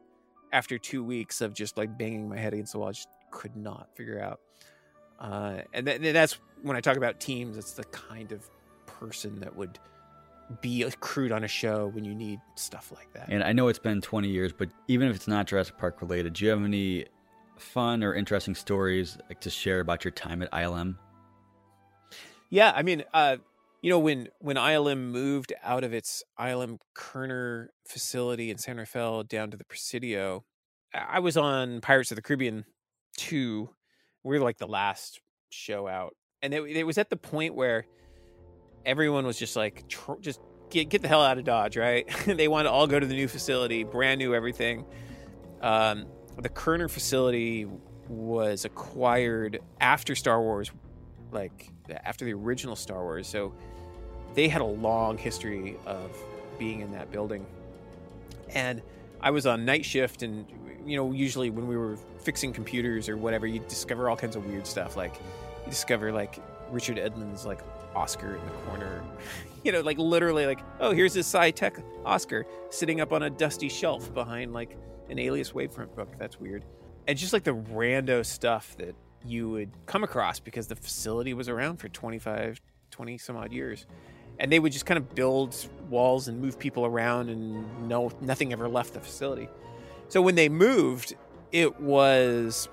after 0.53 0.79
two 0.79 1.05
weeks 1.05 1.41
of 1.41 1.55
just 1.55 1.77
like 1.77 1.97
banging 1.97 2.29
my 2.29 2.39
head 2.39 2.53
against 2.53 2.73
the 2.73 2.79
wall, 2.79 2.89
I 2.89 2.93
just 2.93 3.09
could 3.31 3.57
not 3.57 3.89
figure 3.95 4.21
out. 4.21 4.41
Uh, 5.21 5.63
and, 5.75 5.87
th- 5.87 6.01
and 6.03 6.17
that's 6.17 6.39
when 6.63 6.77
I 6.77 6.81
talk 6.81 6.97
about 6.97 7.21
teams. 7.21 7.57
It's 7.57 7.73
the 7.73 7.85
kind 7.85 8.33
of 8.33 8.49
person 8.87 9.39
that 9.41 9.55
would 9.55 9.79
be 10.61 10.83
accrued 10.83 11.31
on 11.31 11.45
a 11.45 11.49
show 11.49 11.89
when 11.89 12.05
you 12.05 12.15
need 12.15 12.41
stuff 12.57 12.93
like 12.95 13.13
that. 13.13 13.29
And 13.29 13.45
I 13.45 13.53
know 13.53 13.69
it's 13.69 13.79
been 13.79 14.01
20 14.01 14.29
years, 14.29 14.53
but 14.53 14.69
even 14.89 15.09
if 15.09 15.15
it's 15.15 15.29
not 15.29 15.47
Jurassic 15.47 15.79
Park 15.79 16.01
related, 16.01 16.33
do 16.33 16.45
you 16.45 16.51
have 16.51 16.65
any 16.65 17.07
fun 17.57 18.03
or 18.03 18.15
interesting 18.15 18.55
stories 18.55 19.19
like 19.29 19.41
to 19.43 19.51
share 19.51 19.81
about 19.81 20.05
your 20.05 20.11
time 20.11 20.43
at 20.43 20.51
ILM? 20.51 20.97
Yeah, 22.51 22.73
I 22.75 22.83
mean, 22.83 23.05
uh, 23.15 23.37
you 23.81 23.91
know, 23.91 23.99
when 23.99 24.29
when 24.41 24.57
ILM 24.57 25.11
moved 25.11 25.53
out 25.63 25.85
of 25.85 25.95
its 25.95 26.23
ILM 26.39 26.79
Kerner 26.95 27.71
facility 27.87 28.51
in 28.51 28.59
San 28.59 28.77
Rafael 28.77 29.23
down 29.23 29.51
to 29.51 29.57
the 29.57 29.65
Presidio, 29.65 30.45
I 30.93 31.21
was 31.21 31.37
on 31.37 31.81
Pirates 31.81 32.11
of 32.11 32.17
the 32.17 32.23
Caribbean 32.23 32.65
2. 33.19 33.69
We 34.25 34.39
were 34.39 34.45
like 34.45 34.59
the 34.59 34.67
last 34.67 35.21
show 35.51 35.87
out. 35.87 36.15
And 36.43 36.53
it, 36.53 36.63
it 36.65 36.85
was 36.85 36.99
at 36.99 37.11
the 37.11 37.17
point 37.17 37.55
where 37.55 37.87
everyone 38.85 39.27
was 39.27 39.39
just 39.39 39.57
like, 39.57 39.89
tr- 39.89 40.21
just 40.21 40.41
get, 40.71 40.89
get 40.89 41.03
the 41.03 41.09
hell 41.09 41.23
out 41.23 41.39
of 41.39 41.45
Dodge, 41.45 41.77
right? 41.77 42.09
they 42.27 42.49
wanted 42.49 42.65
to 42.65 42.71
all 42.71 42.87
go 42.87 42.99
to 42.99 43.07
the 43.07 43.15
new 43.15 43.29
facility, 43.29 43.85
brand 43.85 44.19
new 44.19 44.35
everything. 44.35 44.85
Um, 45.61 46.07
the 46.39 46.49
Kerner 46.49 46.89
facility 46.89 47.67
was 48.09 48.65
acquired 48.65 49.61
after 49.81 50.15
Star 50.15 50.41
Wars, 50.41 50.71
like 51.33 51.71
after 52.05 52.25
the 52.25 52.33
original 52.33 52.77
Star 52.77 53.03
Wars. 53.03 53.27
So 53.27 53.53
they 54.35 54.49
had 54.49 54.61
a 54.61 54.67
long 54.67 55.19
history 55.19 55.77
of 55.87 56.17
being 56.59 56.81
in 56.81 56.93
that 56.93 57.11
building. 57.11 57.47
And 58.55 58.83
I 59.21 59.31
was 59.31 59.47
on 59.47 59.65
night 59.65 59.85
shift, 59.85 60.23
and 60.23 60.47
you 60.85 60.97
know, 60.97 61.13
usually 61.13 61.51
when 61.51 61.67
we 61.67 61.77
were 61.77 61.97
fixing 62.23 62.53
computers 62.53 63.09
or 63.09 63.17
whatever, 63.17 63.47
you 63.47 63.61
discover 63.61 64.09
all 64.09 64.17
kinds 64.17 64.37
of 64.37 64.47
weird 64.47 64.67
stuff. 64.67 64.97
Like 64.97 65.15
you 65.65 65.71
discover 65.71 66.13
like 66.13 66.39
Richard 66.71 66.97
Edlund's 66.97 67.45
like 67.45 67.61
Oscar 67.95 68.37
in 68.37 68.45
the 68.45 68.53
corner. 68.69 69.03
You 69.63 69.73
know, 69.73 69.83
like 69.83 69.99
literally, 69.99 70.47
like, 70.47 70.61
oh, 70.81 70.93
here's 70.93 71.13
this 71.13 71.27
sci 71.27 71.51
tech 71.51 71.83
Oscar 72.07 72.47
sitting 72.71 73.03
up 73.03 73.13
on 73.13 73.25
a 73.25 73.29
dusty 73.29 73.69
shelf 73.69 74.11
behind 74.15 74.55
like 74.55 74.75
an 75.11 75.19
Alias 75.19 75.53
Wavefront 75.53 75.95
book. 75.95 76.09
That's 76.19 76.41
weird. 76.41 76.65
And 77.07 77.19
just 77.19 77.35
like 77.35 77.45
the 77.45 77.55
rando 77.55 78.25
stuff 78.25 78.75
that 78.79 78.95
you 79.25 79.49
would 79.51 79.71
come 79.87 80.05
across 80.05 80.41
because 80.41 80.67
the 80.67 80.77
facility 80.77 81.35
was 81.35 81.49
around 81.49 81.79
for 81.79 81.89
25, 81.89 82.61
20 82.91 83.19
some 83.19 83.37
odd 83.37 83.53
years. 83.53 83.87
And 84.39 84.51
they 84.51 84.59
would 84.59 84.73
just 84.73 84.87
kind 84.87 84.97
of 84.97 85.15
build 85.15 85.55
walls 85.91 86.29
and 86.29 86.41
move 86.41 86.59
people 86.59 86.87
around, 86.87 87.29
and 87.29 87.89
no, 87.89 88.11
nothing 88.23 88.53
ever 88.53 88.69
left 88.69 88.95
the 88.95 89.01
facility. 89.01 89.49
So 90.09 90.23
when 90.23 90.35
they 90.35 90.49
moved, 90.49 91.15
it 91.53 91.79
was 91.81 92.69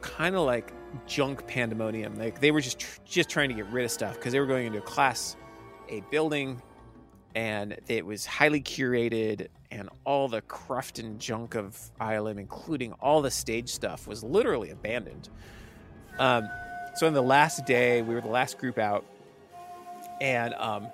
kind 0.00 0.36
of 0.36 0.42
like 0.42 0.72
junk 1.06 1.46
pandemonium. 1.46 2.14
Like 2.16 2.40
they 2.40 2.50
were 2.50 2.60
just 2.60 2.78
tr- 2.78 3.00
just 3.04 3.28
trying 3.28 3.48
to 3.48 3.54
get 3.54 3.66
rid 3.66 3.84
of 3.84 3.90
stuff 3.90 4.14
because 4.14 4.32
they 4.32 4.40
were 4.40 4.46
going 4.46 4.66
into 4.66 4.78
a 4.78 4.82
class 4.82 5.36
A 5.88 6.02
building, 6.10 6.62
and 7.34 7.76
it 7.88 8.06
was 8.06 8.24
highly 8.24 8.60
curated, 8.60 9.48
and 9.70 9.88
all 10.04 10.28
the 10.28 10.42
cruft 10.42 10.98
and 10.98 11.18
junk 11.20 11.54
of 11.56 11.78
ILM, 12.00 12.38
including 12.38 12.92
all 12.94 13.22
the 13.22 13.30
stage 13.30 13.70
stuff, 13.70 14.06
was 14.06 14.22
literally 14.22 14.70
abandoned. 14.70 15.28
Um, 16.18 16.48
so 16.94 17.06
on 17.06 17.12
the 17.12 17.22
last 17.22 17.64
day, 17.64 18.02
we 18.02 18.14
were 18.14 18.20
the 18.20 18.28
last 18.28 18.58
group 18.58 18.78
out, 18.78 19.04
and 20.20 20.54
um, 20.54 20.88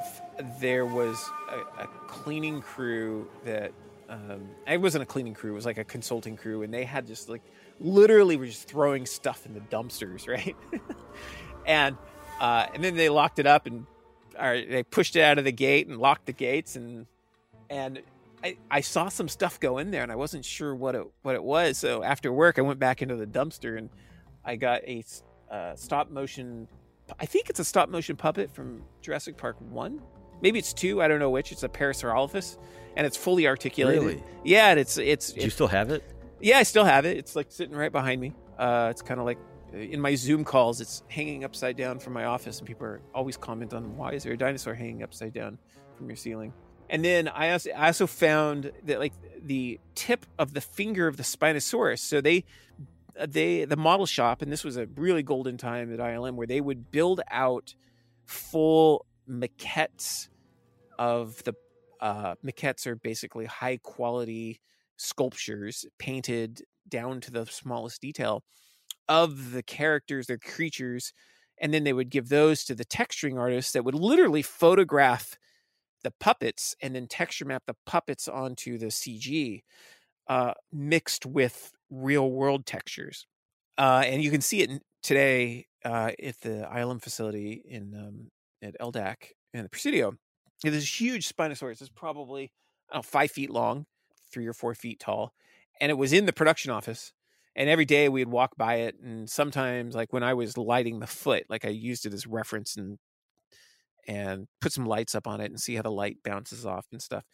f- 0.00 0.22
there 0.60 0.84
was 0.84 1.18
a, 1.50 1.82
a 1.82 1.86
cleaning 2.06 2.60
crew 2.60 3.28
that 3.44 3.72
um, 4.08 4.42
it 4.66 4.80
wasn't 4.80 5.02
a 5.02 5.06
cleaning 5.06 5.34
crew; 5.34 5.52
it 5.52 5.54
was 5.54 5.66
like 5.66 5.78
a 5.78 5.84
consulting 5.84 6.36
crew, 6.36 6.62
and 6.62 6.72
they 6.72 6.84
had 6.84 7.06
just 7.06 7.28
like 7.28 7.42
literally 7.80 8.36
were 8.36 8.46
just 8.46 8.68
throwing 8.68 9.06
stuff 9.06 9.46
in 9.46 9.54
the 9.54 9.60
dumpsters, 9.60 10.28
right? 10.28 10.56
and 11.66 11.96
uh, 12.40 12.66
and 12.74 12.84
then 12.84 12.96
they 12.96 13.08
locked 13.08 13.38
it 13.38 13.46
up 13.46 13.66
and 13.66 13.86
or 14.38 14.60
they 14.60 14.82
pushed 14.82 15.16
it 15.16 15.22
out 15.22 15.38
of 15.38 15.44
the 15.44 15.52
gate 15.52 15.86
and 15.88 15.98
locked 15.98 16.26
the 16.26 16.32
gates 16.32 16.76
and 16.76 17.06
and 17.70 18.02
I, 18.44 18.56
I 18.70 18.80
saw 18.80 19.08
some 19.08 19.28
stuff 19.28 19.60
go 19.60 19.78
in 19.78 19.90
there 19.90 20.02
and 20.02 20.10
I 20.10 20.16
wasn't 20.16 20.44
sure 20.44 20.74
what 20.74 20.94
it 20.94 21.06
what 21.22 21.34
it 21.34 21.42
was. 21.42 21.78
So 21.78 22.02
after 22.02 22.32
work, 22.32 22.58
I 22.58 22.62
went 22.62 22.78
back 22.78 23.02
into 23.02 23.16
the 23.16 23.26
dumpster 23.26 23.78
and 23.78 23.88
I 24.44 24.56
got 24.56 24.82
a 24.84 25.04
uh, 25.50 25.74
stop 25.76 26.10
motion. 26.10 26.68
I 27.20 27.26
think 27.26 27.50
it's 27.50 27.60
a 27.60 27.64
stop 27.64 27.88
motion 27.88 28.16
puppet 28.16 28.50
from 28.50 28.82
Jurassic 29.00 29.36
Park 29.36 29.56
One. 29.60 30.00
Maybe 30.40 30.58
it's 30.58 30.72
two. 30.72 31.02
I 31.02 31.08
don't 31.08 31.18
know 31.20 31.30
which. 31.30 31.52
It's 31.52 31.62
a 31.62 31.68
Parasaurolophus, 31.68 32.58
and 32.96 33.06
it's 33.06 33.16
fully 33.16 33.46
articulated. 33.46 34.02
Really? 34.02 34.22
Yeah, 34.44 34.70
and 34.70 34.80
it's 34.80 34.98
it's. 34.98 35.28
Do 35.32 35.36
you 35.36 35.40
it's- 35.42 35.54
still 35.54 35.68
have 35.68 35.90
it? 35.90 36.02
yeah, 36.40 36.58
I 36.58 36.64
still 36.64 36.84
have 36.84 37.06
it. 37.06 37.16
It's 37.16 37.36
like 37.36 37.46
sitting 37.50 37.76
right 37.76 37.92
behind 37.92 38.20
me. 38.20 38.32
Uh, 38.58 38.88
it's 38.90 39.02
kind 39.02 39.20
of 39.20 39.26
like 39.26 39.38
in 39.72 40.00
my 40.00 40.14
Zoom 40.14 40.44
calls, 40.44 40.80
it's 40.80 41.02
hanging 41.08 41.44
upside 41.44 41.76
down 41.76 41.98
from 41.98 42.12
my 42.12 42.24
office, 42.24 42.58
and 42.58 42.66
people 42.66 42.86
are 42.86 43.00
always 43.14 43.36
comment 43.36 43.72
on 43.72 43.96
why 43.96 44.12
is 44.12 44.24
there 44.24 44.32
a 44.32 44.36
dinosaur 44.36 44.74
hanging 44.74 45.02
upside 45.02 45.32
down 45.32 45.58
from 45.96 46.08
your 46.08 46.16
ceiling. 46.16 46.52
And 46.90 47.02
then 47.04 47.28
I 47.28 47.52
also, 47.52 47.70
I 47.70 47.86
also 47.86 48.06
found 48.06 48.70
that 48.84 48.98
like 48.98 49.14
the 49.42 49.80
tip 49.94 50.26
of 50.38 50.52
the 50.52 50.60
finger 50.60 51.06
of 51.06 51.16
the 51.16 51.22
Spinosaurus. 51.22 52.00
So 52.00 52.20
they 52.20 52.44
they 53.28 53.64
the 53.64 53.76
model 53.76 54.06
shop, 54.06 54.42
and 54.42 54.50
this 54.50 54.64
was 54.64 54.76
a 54.76 54.86
really 54.96 55.22
golden 55.22 55.56
time 55.56 55.92
at 55.92 55.98
ILM 55.98 56.34
where 56.34 56.46
they 56.46 56.60
would 56.60 56.90
build 56.90 57.20
out 57.30 57.74
full 58.26 59.06
maquettes 59.28 60.28
of 60.98 61.42
the 61.44 61.54
uh, 62.00 62.34
maquettes 62.44 62.86
are 62.86 62.96
basically 62.96 63.46
high 63.46 63.78
quality 63.82 64.60
sculptures 64.96 65.86
painted 65.98 66.62
down 66.88 67.20
to 67.20 67.30
the 67.30 67.46
smallest 67.46 68.00
detail 68.00 68.42
of 69.08 69.52
the 69.52 69.62
characters, 69.62 70.26
their 70.26 70.38
creatures, 70.38 71.12
and 71.60 71.72
then 71.72 71.84
they 71.84 71.92
would 71.92 72.10
give 72.10 72.28
those 72.28 72.64
to 72.64 72.74
the 72.74 72.84
texturing 72.84 73.38
artists 73.38 73.72
that 73.72 73.84
would 73.84 73.94
literally 73.94 74.42
photograph 74.42 75.36
the 76.02 76.12
puppets 76.18 76.74
and 76.82 76.94
then 76.94 77.06
texture 77.06 77.44
map 77.44 77.62
the 77.66 77.76
puppets 77.86 78.26
onto 78.26 78.78
the 78.78 78.86
CG, 78.86 79.62
uh, 80.32 80.54
mixed 80.72 81.26
with 81.26 81.72
real 81.90 82.30
world 82.30 82.64
textures. 82.64 83.26
Uh, 83.76 84.02
and 84.06 84.22
you 84.22 84.30
can 84.30 84.40
see 84.40 84.62
it 84.62 84.82
today 85.02 85.66
uh, 85.84 86.12
at 86.22 86.40
the 86.40 86.66
ILM 86.74 87.02
facility 87.02 87.62
in 87.68 87.94
um, 87.94 88.30
at 88.66 88.74
LDAC 88.80 89.16
in 89.52 89.62
the 89.62 89.68
Presidio. 89.68 90.14
Is 90.64 90.74
a 90.74 90.86
huge 90.86 91.28
Spinosaurus. 91.28 91.82
It's 91.82 91.90
probably 91.90 92.44
I 92.90 92.94
don't 92.94 92.98
know, 92.98 93.02
five 93.02 93.30
feet 93.30 93.50
long, 93.50 93.84
three 94.32 94.46
or 94.46 94.54
four 94.54 94.74
feet 94.74 95.00
tall, 95.00 95.34
and 95.80 95.90
it 95.90 95.98
was 95.98 96.12
in 96.14 96.24
the 96.24 96.32
production 96.32 96.70
office. 96.70 97.12
And 97.54 97.68
every 97.68 97.84
day 97.84 98.08
we'd 98.08 98.28
walk 98.28 98.56
by 98.56 98.76
it, 98.76 98.94
and 99.02 99.28
sometimes, 99.28 99.94
like 99.94 100.14
when 100.14 100.22
I 100.22 100.32
was 100.32 100.56
lighting 100.56 101.00
the 101.00 101.06
foot, 101.06 101.44
like 101.50 101.66
I 101.66 101.70
used 101.70 102.06
it 102.06 102.14
as 102.14 102.26
reference 102.26 102.76
and 102.76 102.98
and 104.08 104.46
put 104.62 104.72
some 104.72 104.86
lights 104.86 105.14
up 105.14 105.26
on 105.26 105.42
it 105.42 105.50
and 105.50 105.60
see 105.60 105.74
how 105.74 105.82
the 105.82 105.90
light 105.90 106.18
bounces 106.24 106.64
off 106.64 106.86
and 106.90 107.02
stuff. 107.02 107.24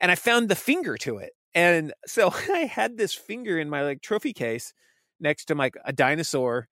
And 0.00 0.10
I 0.10 0.14
found 0.14 0.48
the 0.48 0.56
finger 0.56 0.96
to 0.98 1.18
it, 1.18 1.32
and 1.54 1.92
so 2.06 2.32
I 2.52 2.60
had 2.60 2.96
this 2.96 3.14
finger 3.14 3.58
in 3.58 3.68
my 3.68 3.82
like 3.82 4.00
trophy 4.00 4.32
case 4.32 4.72
next 5.20 5.46
to 5.46 5.54
like 5.54 5.74
a 5.84 5.92
dinosaur, 5.92 6.68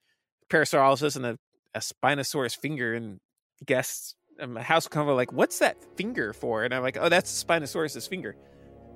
Parasaurolophus, 0.51 1.16
and 1.16 1.26
a, 1.26 1.39
a 1.74 1.81
Spinosaurus 1.81 2.57
finger. 2.57 2.95
And 2.95 3.20
guests 3.66 4.14
and 4.39 4.55
my 4.55 4.62
house 4.62 4.89
come 4.89 5.03
over 5.03 5.14
like, 5.14 5.33
"What's 5.33 5.59
that 5.59 5.76
finger 5.97 6.33
for?" 6.33 6.64
And 6.64 6.74
I'm 6.74 6.83
like, 6.83 6.97
"Oh, 7.01 7.09
that's 7.09 7.45
Spinosaurus's 7.45 8.07
finger." 8.07 8.37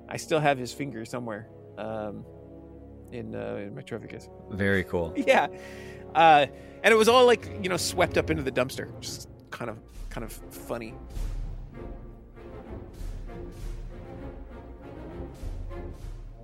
I 0.09 0.17
still 0.17 0.39
have 0.39 0.57
his 0.57 0.73
finger 0.73 1.05
somewhere 1.05 1.49
um, 1.77 2.25
in 3.11 3.35
uh, 3.35 3.55
in 3.55 3.75
my 3.75 3.81
trophy 3.81 4.07
case. 4.07 4.29
Very 4.51 4.83
cool. 4.83 5.13
Yeah, 5.27 5.47
uh, 6.15 6.47
and 6.83 6.93
it 6.93 6.97
was 6.97 7.07
all 7.07 7.25
like 7.25 7.49
you 7.61 7.69
know 7.69 7.77
swept 7.77 8.17
up 8.17 8.29
into 8.29 8.43
the 8.43 8.51
dumpster, 8.51 8.89
is 9.01 9.27
kind 9.51 9.69
of 9.69 9.79
kind 10.09 10.23
of 10.23 10.31
funny. 10.31 10.93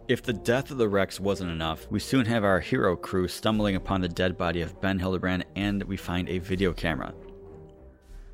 If 0.10 0.24
the 0.24 0.34
death 0.34 0.72
of 0.72 0.80
the 0.80 0.90
Rex 0.90 1.20
wasn't 1.20 1.52
enough, 1.52 1.86
we 1.92 2.00
soon 2.00 2.26
have 2.26 2.44
our 2.44 2.60
hero 2.60 2.96
crew 2.96 3.28
stumbling 3.28 3.76
upon 3.76 4.02
the 4.02 4.10
dead 4.10 4.40
body 4.40 4.62
of 4.62 4.82
Ben 4.82 4.98
Hildebrand 4.98 5.46
and 5.56 5.84
we 5.84 5.98
find 5.98 6.28
a 6.28 6.40
video 6.40 6.74
camera. 6.74 7.14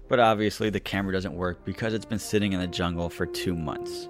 But 0.07 0.21
obviously, 0.21 0.69
the 0.69 0.79
camera 0.79 1.11
doesn't 1.11 1.35
work 1.35 1.65
because 1.65 1.93
it's 1.93 2.05
been 2.05 2.17
sitting 2.17 2.53
in 2.53 2.61
the 2.61 2.67
jungle 2.67 3.09
for 3.09 3.25
two 3.25 3.53
months. 3.53 4.07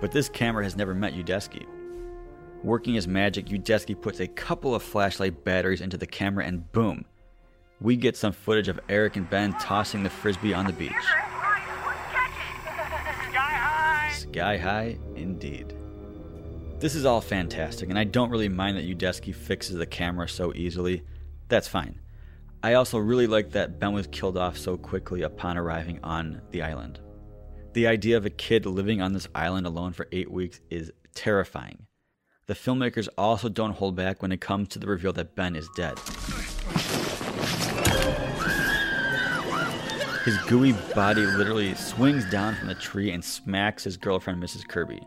But 0.00 0.12
this 0.12 0.28
camera 0.28 0.62
has 0.62 0.76
never 0.76 0.94
met 0.94 1.14
Udesky. 1.14 1.66
Working 2.62 2.94
his 2.94 3.08
magic, 3.08 3.46
Udesky 3.46 4.00
puts 4.00 4.20
a 4.20 4.28
couple 4.28 4.72
of 4.72 4.82
flashlight 4.84 5.42
batteries 5.42 5.80
into 5.80 5.96
the 5.96 6.06
camera 6.06 6.44
and 6.44 6.70
boom, 6.70 7.04
we 7.80 7.96
get 7.96 8.16
some 8.16 8.32
footage 8.32 8.68
of 8.68 8.78
Eric 8.88 9.16
and 9.16 9.28
Ben 9.28 9.52
tossing 9.54 10.04
the 10.04 10.10
frisbee 10.10 10.54
on 10.54 10.64
the 10.64 10.72
beach. 10.72 10.92
Sky 10.92 11.00
high, 13.32 14.12
Sky 14.12 14.56
high 14.56 14.96
indeed. 15.16 15.74
This 16.84 16.94
is 16.94 17.06
all 17.06 17.22
fantastic, 17.22 17.88
and 17.88 17.98
I 17.98 18.04
don't 18.04 18.28
really 18.28 18.50
mind 18.50 18.76
that 18.76 18.84
Udesky 18.84 19.34
fixes 19.34 19.76
the 19.76 19.86
camera 19.86 20.28
so 20.28 20.52
easily. 20.54 21.02
That's 21.48 21.66
fine. 21.66 21.98
I 22.62 22.74
also 22.74 22.98
really 22.98 23.26
like 23.26 23.52
that 23.52 23.78
Ben 23.80 23.94
was 23.94 24.06
killed 24.08 24.36
off 24.36 24.58
so 24.58 24.76
quickly 24.76 25.22
upon 25.22 25.56
arriving 25.56 25.98
on 26.02 26.42
the 26.50 26.60
island. 26.60 27.00
The 27.72 27.86
idea 27.86 28.18
of 28.18 28.26
a 28.26 28.30
kid 28.30 28.66
living 28.66 29.00
on 29.00 29.14
this 29.14 29.26
island 29.34 29.66
alone 29.66 29.94
for 29.94 30.08
eight 30.12 30.30
weeks 30.30 30.60
is 30.68 30.92
terrifying. 31.14 31.86
The 32.48 32.54
filmmakers 32.54 33.08
also 33.16 33.48
don't 33.48 33.72
hold 33.72 33.96
back 33.96 34.20
when 34.20 34.30
it 34.30 34.42
comes 34.42 34.68
to 34.68 34.78
the 34.78 34.86
reveal 34.86 35.14
that 35.14 35.34
Ben 35.34 35.56
is 35.56 35.70
dead. 35.74 35.98
His 40.26 40.36
gooey 40.48 40.74
body 40.94 41.24
literally 41.24 41.74
swings 41.76 42.30
down 42.30 42.56
from 42.56 42.68
the 42.68 42.74
tree 42.74 43.10
and 43.10 43.24
smacks 43.24 43.84
his 43.84 43.96
girlfriend, 43.96 44.42
Mrs. 44.42 44.68
Kirby. 44.68 45.00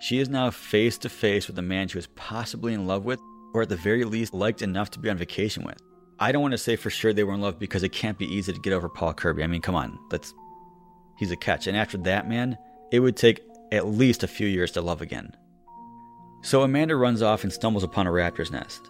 She 0.00 0.18
is 0.18 0.28
now 0.28 0.50
face 0.50 0.96
to 0.98 1.08
face 1.08 1.48
with 1.48 1.58
a 1.58 1.62
man 1.62 1.88
she 1.88 1.98
was 1.98 2.06
possibly 2.08 2.72
in 2.72 2.86
love 2.86 3.04
with, 3.04 3.20
or 3.52 3.62
at 3.62 3.68
the 3.68 3.76
very 3.76 4.04
least 4.04 4.32
liked 4.32 4.62
enough 4.62 4.90
to 4.92 4.98
be 4.98 5.10
on 5.10 5.18
vacation 5.18 5.64
with. 5.64 5.78
I 6.20 6.32
don't 6.32 6.42
want 6.42 6.52
to 6.52 6.58
say 6.58 6.76
for 6.76 6.90
sure 6.90 7.12
they 7.12 7.24
were 7.24 7.34
in 7.34 7.40
love 7.40 7.58
because 7.58 7.82
it 7.82 7.90
can't 7.90 8.18
be 8.18 8.26
easy 8.26 8.52
to 8.52 8.60
get 8.60 8.72
over 8.72 8.88
Paul 8.88 9.14
Kirby. 9.14 9.42
I 9.42 9.46
mean, 9.46 9.60
come 9.60 9.74
on, 9.74 9.98
that's 10.10 10.34
he's 11.16 11.30
a 11.30 11.36
catch. 11.36 11.66
And 11.66 11.76
after 11.76 11.98
that 11.98 12.28
man, 12.28 12.58
it 12.92 13.00
would 13.00 13.16
take 13.16 13.40
at 13.72 13.86
least 13.86 14.22
a 14.22 14.28
few 14.28 14.46
years 14.46 14.72
to 14.72 14.80
love 14.80 15.02
again. 15.02 15.36
So 16.42 16.62
Amanda 16.62 16.96
runs 16.96 17.22
off 17.22 17.42
and 17.42 17.52
stumbles 17.52 17.84
upon 17.84 18.06
a 18.06 18.10
raptor's 18.10 18.50
nest. 18.50 18.88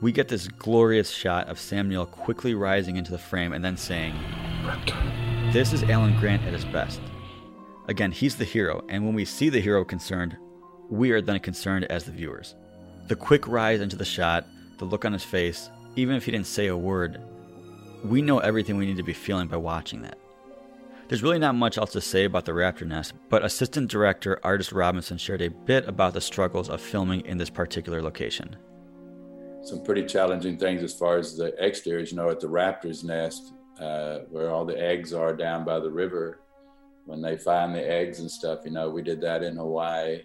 We 0.00 0.12
get 0.12 0.28
this 0.28 0.48
glorious 0.48 1.10
shot 1.10 1.48
of 1.48 1.58
Samuel 1.58 2.06
quickly 2.06 2.54
rising 2.54 2.96
into 2.96 3.10
the 3.10 3.18
frame 3.18 3.52
and 3.52 3.64
then 3.64 3.76
saying, 3.76 4.14
Raptor. 4.62 5.52
This 5.52 5.72
is 5.72 5.82
Alan 5.84 6.18
Grant 6.18 6.42
at 6.44 6.52
his 6.52 6.64
best. 6.66 7.00
Again, 7.88 8.12
he's 8.12 8.36
the 8.36 8.44
hero, 8.44 8.84
and 8.88 9.04
when 9.04 9.14
we 9.14 9.24
see 9.24 9.48
the 9.48 9.60
hero 9.60 9.84
concerned, 9.84 10.36
we 10.90 11.12
are 11.12 11.20
then 11.20 11.38
concerned 11.38 11.84
as 11.84 12.04
the 12.04 12.10
viewers. 12.10 12.56
The 13.06 13.16
quick 13.16 13.46
rise 13.46 13.80
into 13.80 13.96
the 13.96 14.04
shot, 14.04 14.46
the 14.78 14.84
look 14.84 15.04
on 15.04 15.12
his 15.12 15.24
face, 15.24 15.70
even 15.96 16.16
if 16.16 16.24
he 16.24 16.32
didn't 16.32 16.46
say 16.46 16.66
a 16.66 16.76
word, 16.76 17.20
we 18.04 18.22
know 18.22 18.38
everything 18.38 18.76
we 18.76 18.86
need 18.86 18.96
to 18.96 19.02
be 19.02 19.12
feeling 19.12 19.48
by 19.48 19.56
watching 19.56 20.02
that. 20.02 20.18
There's 21.08 21.22
really 21.22 21.38
not 21.38 21.56
much 21.56 21.76
else 21.76 21.92
to 21.92 22.00
say 22.00 22.24
about 22.24 22.44
the 22.44 22.52
Raptor 22.52 22.86
Nest, 22.86 23.14
but 23.28 23.44
assistant 23.44 23.90
director 23.90 24.38
Artist 24.44 24.72
Robinson 24.72 25.18
shared 25.18 25.42
a 25.42 25.50
bit 25.50 25.88
about 25.88 26.14
the 26.14 26.20
struggles 26.20 26.68
of 26.68 26.80
filming 26.80 27.22
in 27.22 27.36
this 27.36 27.50
particular 27.50 28.00
location. 28.00 28.56
Some 29.62 29.82
pretty 29.82 30.06
challenging 30.06 30.56
things 30.56 30.82
as 30.82 30.94
far 30.94 31.18
as 31.18 31.36
the 31.36 31.52
exteriors, 31.62 32.12
you 32.12 32.16
know, 32.16 32.30
at 32.30 32.40
the 32.40 32.46
Raptor's 32.48 33.02
Nest, 33.04 33.52
uh, 33.80 34.20
where 34.30 34.50
all 34.50 34.64
the 34.64 34.80
eggs 34.80 35.12
are 35.12 35.34
down 35.34 35.64
by 35.64 35.80
the 35.80 35.90
river. 35.90 36.40
When 37.06 37.20
they 37.20 37.36
find 37.36 37.74
the 37.74 37.86
eggs 37.86 38.20
and 38.20 38.30
stuff, 38.30 38.60
you 38.64 38.70
know, 38.70 38.88
we 38.88 39.02
did 39.02 39.20
that 39.22 39.42
in 39.42 39.56
Hawaii 39.56 40.22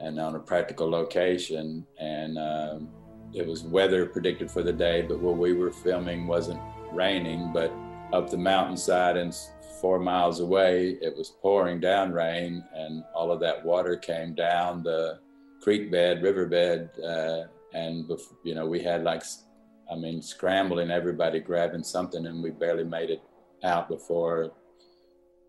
and 0.00 0.20
on 0.20 0.34
a 0.34 0.38
practical 0.38 0.88
location. 0.88 1.86
And 1.98 2.38
um, 2.38 2.88
it 3.32 3.46
was 3.46 3.62
weather 3.62 4.06
predicted 4.06 4.50
for 4.50 4.62
the 4.62 4.72
day, 4.72 5.02
but 5.02 5.20
where 5.20 5.34
we 5.34 5.52
were 5.52 5.70
filming 5.70 6.26
wasn't 6.26 6.60
raining, 6.92 7.52
but 7.52 7.72
up 8.12 8.30
the 8.30 8.36
mountainside 8.36 9.16
and 9.16 9.36
four 9.80 9.98
miles 9.98 10.40
away, 10.40 10.96
it 11.02 11.14
was 11.16 11.30
pouring 11.42 11.80
down 11.80 12.12
rain, 12.12 12.64
and 12.74 13.04
all 13.14 13.30
of 13.30 13.40
that 13.40 13.64
water 13.64 13.96
came 13.96 14.34
down 14.34 14.82
the 14.82 15.18
creek 15.60 15.90
bed, 15.90 16.22
riverbed, 16.22 16.90
uh, 17.04 17.42
and 17.74 18.10
you 18.44 18.54
know 18.54 18.66
we 18.66 18.80
had 18.80 19.04
like, 19.04 19.22
I 19.90 19.96
mean, 19.96 20.22
scrambling, 20.22 20.90
everybody 20.90 21.40
grabbing 21.40 21.82
something, 21.82 22.26
and 22.26 22.42
we 22.42 22.50
barely 22.50 22.84
made 22.84 23.10
it 23.10 23.22
out 23.64 23.88
before 23.88 24.52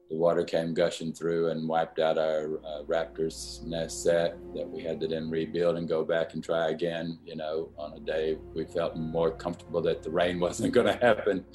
the 0.10 0.16
water 0.16 0.44
came 0.44 0.74
gushing 0.74 1.12
through 1.12 1.50
and 1.50 1.68
wiped 1.68 2.00
out 2.00 2.18
our 2.18 2.60
uh, 2.66 2.84
raptor's 2.84 3.62
nest 3.66 4.04
set 4.04 4.38
that 4.56 4.68
we 4.68 4.82
had 4.82 5.02
to 5.02 5.08
then 5.08 5.30
rebuild 5.30 5.78
and 5.78 5.88
go 5.88 6.06
back 6.06 6.34
and 6.34 6.44
try 6.44 6.70
again. 6.70 7.20
You 7.26 7.36
know, 7.36 7.70
on 7.78 7.94
a 7.94 8.00
day 8.00 8.38
we 8.54 8.66
felt 8.66 8.96
more 8.96 9.32
comfortable 9.32 9.82
that 9.82 10.04
the 10.04 10.10
rain 10.10 10.40
wasn't 10.48 10.74
going 10.74 10.88
to 10.88 11.06
happen 11.06 11.46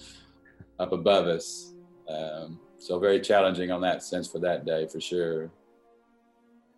up 0.79 0.93
above 0.93 1.27
us. 1.27 1.73
Um, 2.09 2.61
so 2.79 2.99
very 2.99 3.21
challenging 3.21 3.71
on 3.71 3.81
that 3.83 4.03
sense 4.03 4.29
for 4.29 4.39
that 4.41 4.67
day 4.67 4.87
for 4.87 5.01
sure. 5.01 5.51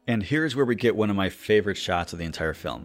And 0.07 0.23
here's 0.23 0.55
where 0.55 0.67
we 0.67 0.75
get 0.75 0.95
one 0.95 1.11
of 1.11 1.17
my 1.17 1.31
favorite 1.31 1.79
shots 1.79 2.13
of 2.13 2.19
the 2.19 2.27
entire 2.27 2.53
film. 2.53 2.85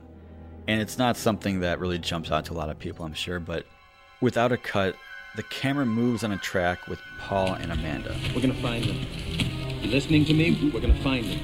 And 0.68 0.80
it's 0.82 0.98
not 0.98 1.18
something 1.18 1.60
that 1.60 1.80
really 1.80 2.00
jumps 2.00 2.32
out 2.32 2.46
to 2.46 2.54
a 2.54 2.56
lot 2.56 2.70
of 2.70 2.80
people, 2.80 3.06
I'm 3.06 3.14
sure, 3.14 3.40
but 3.40 3.66
without 4.22 4.52
a 4.52 4.58
cut, 4.58 4.96
the 5.36 5.44
camera 5.44 5.86
moves 5.86 6.24
on 6.24 6.32
a 6.32 6.38
track 6.38 6.88
with 6.88 7.00
Paul 7.20 7.54
and 7.54 7.72
Amanda. 7.72 8.16
We're 8.34 8.42
gonna 8.42 8.54
find 8.56 8.84
them. 8.84 8.98
You 9.82 9.92
listening 9.92 10.26
to 10.26 10.34
me? 10.34 10.72
We're 10.74 10.82
gonna 10.82 11.02
find 11.04 11.26
them. 11.26 11.40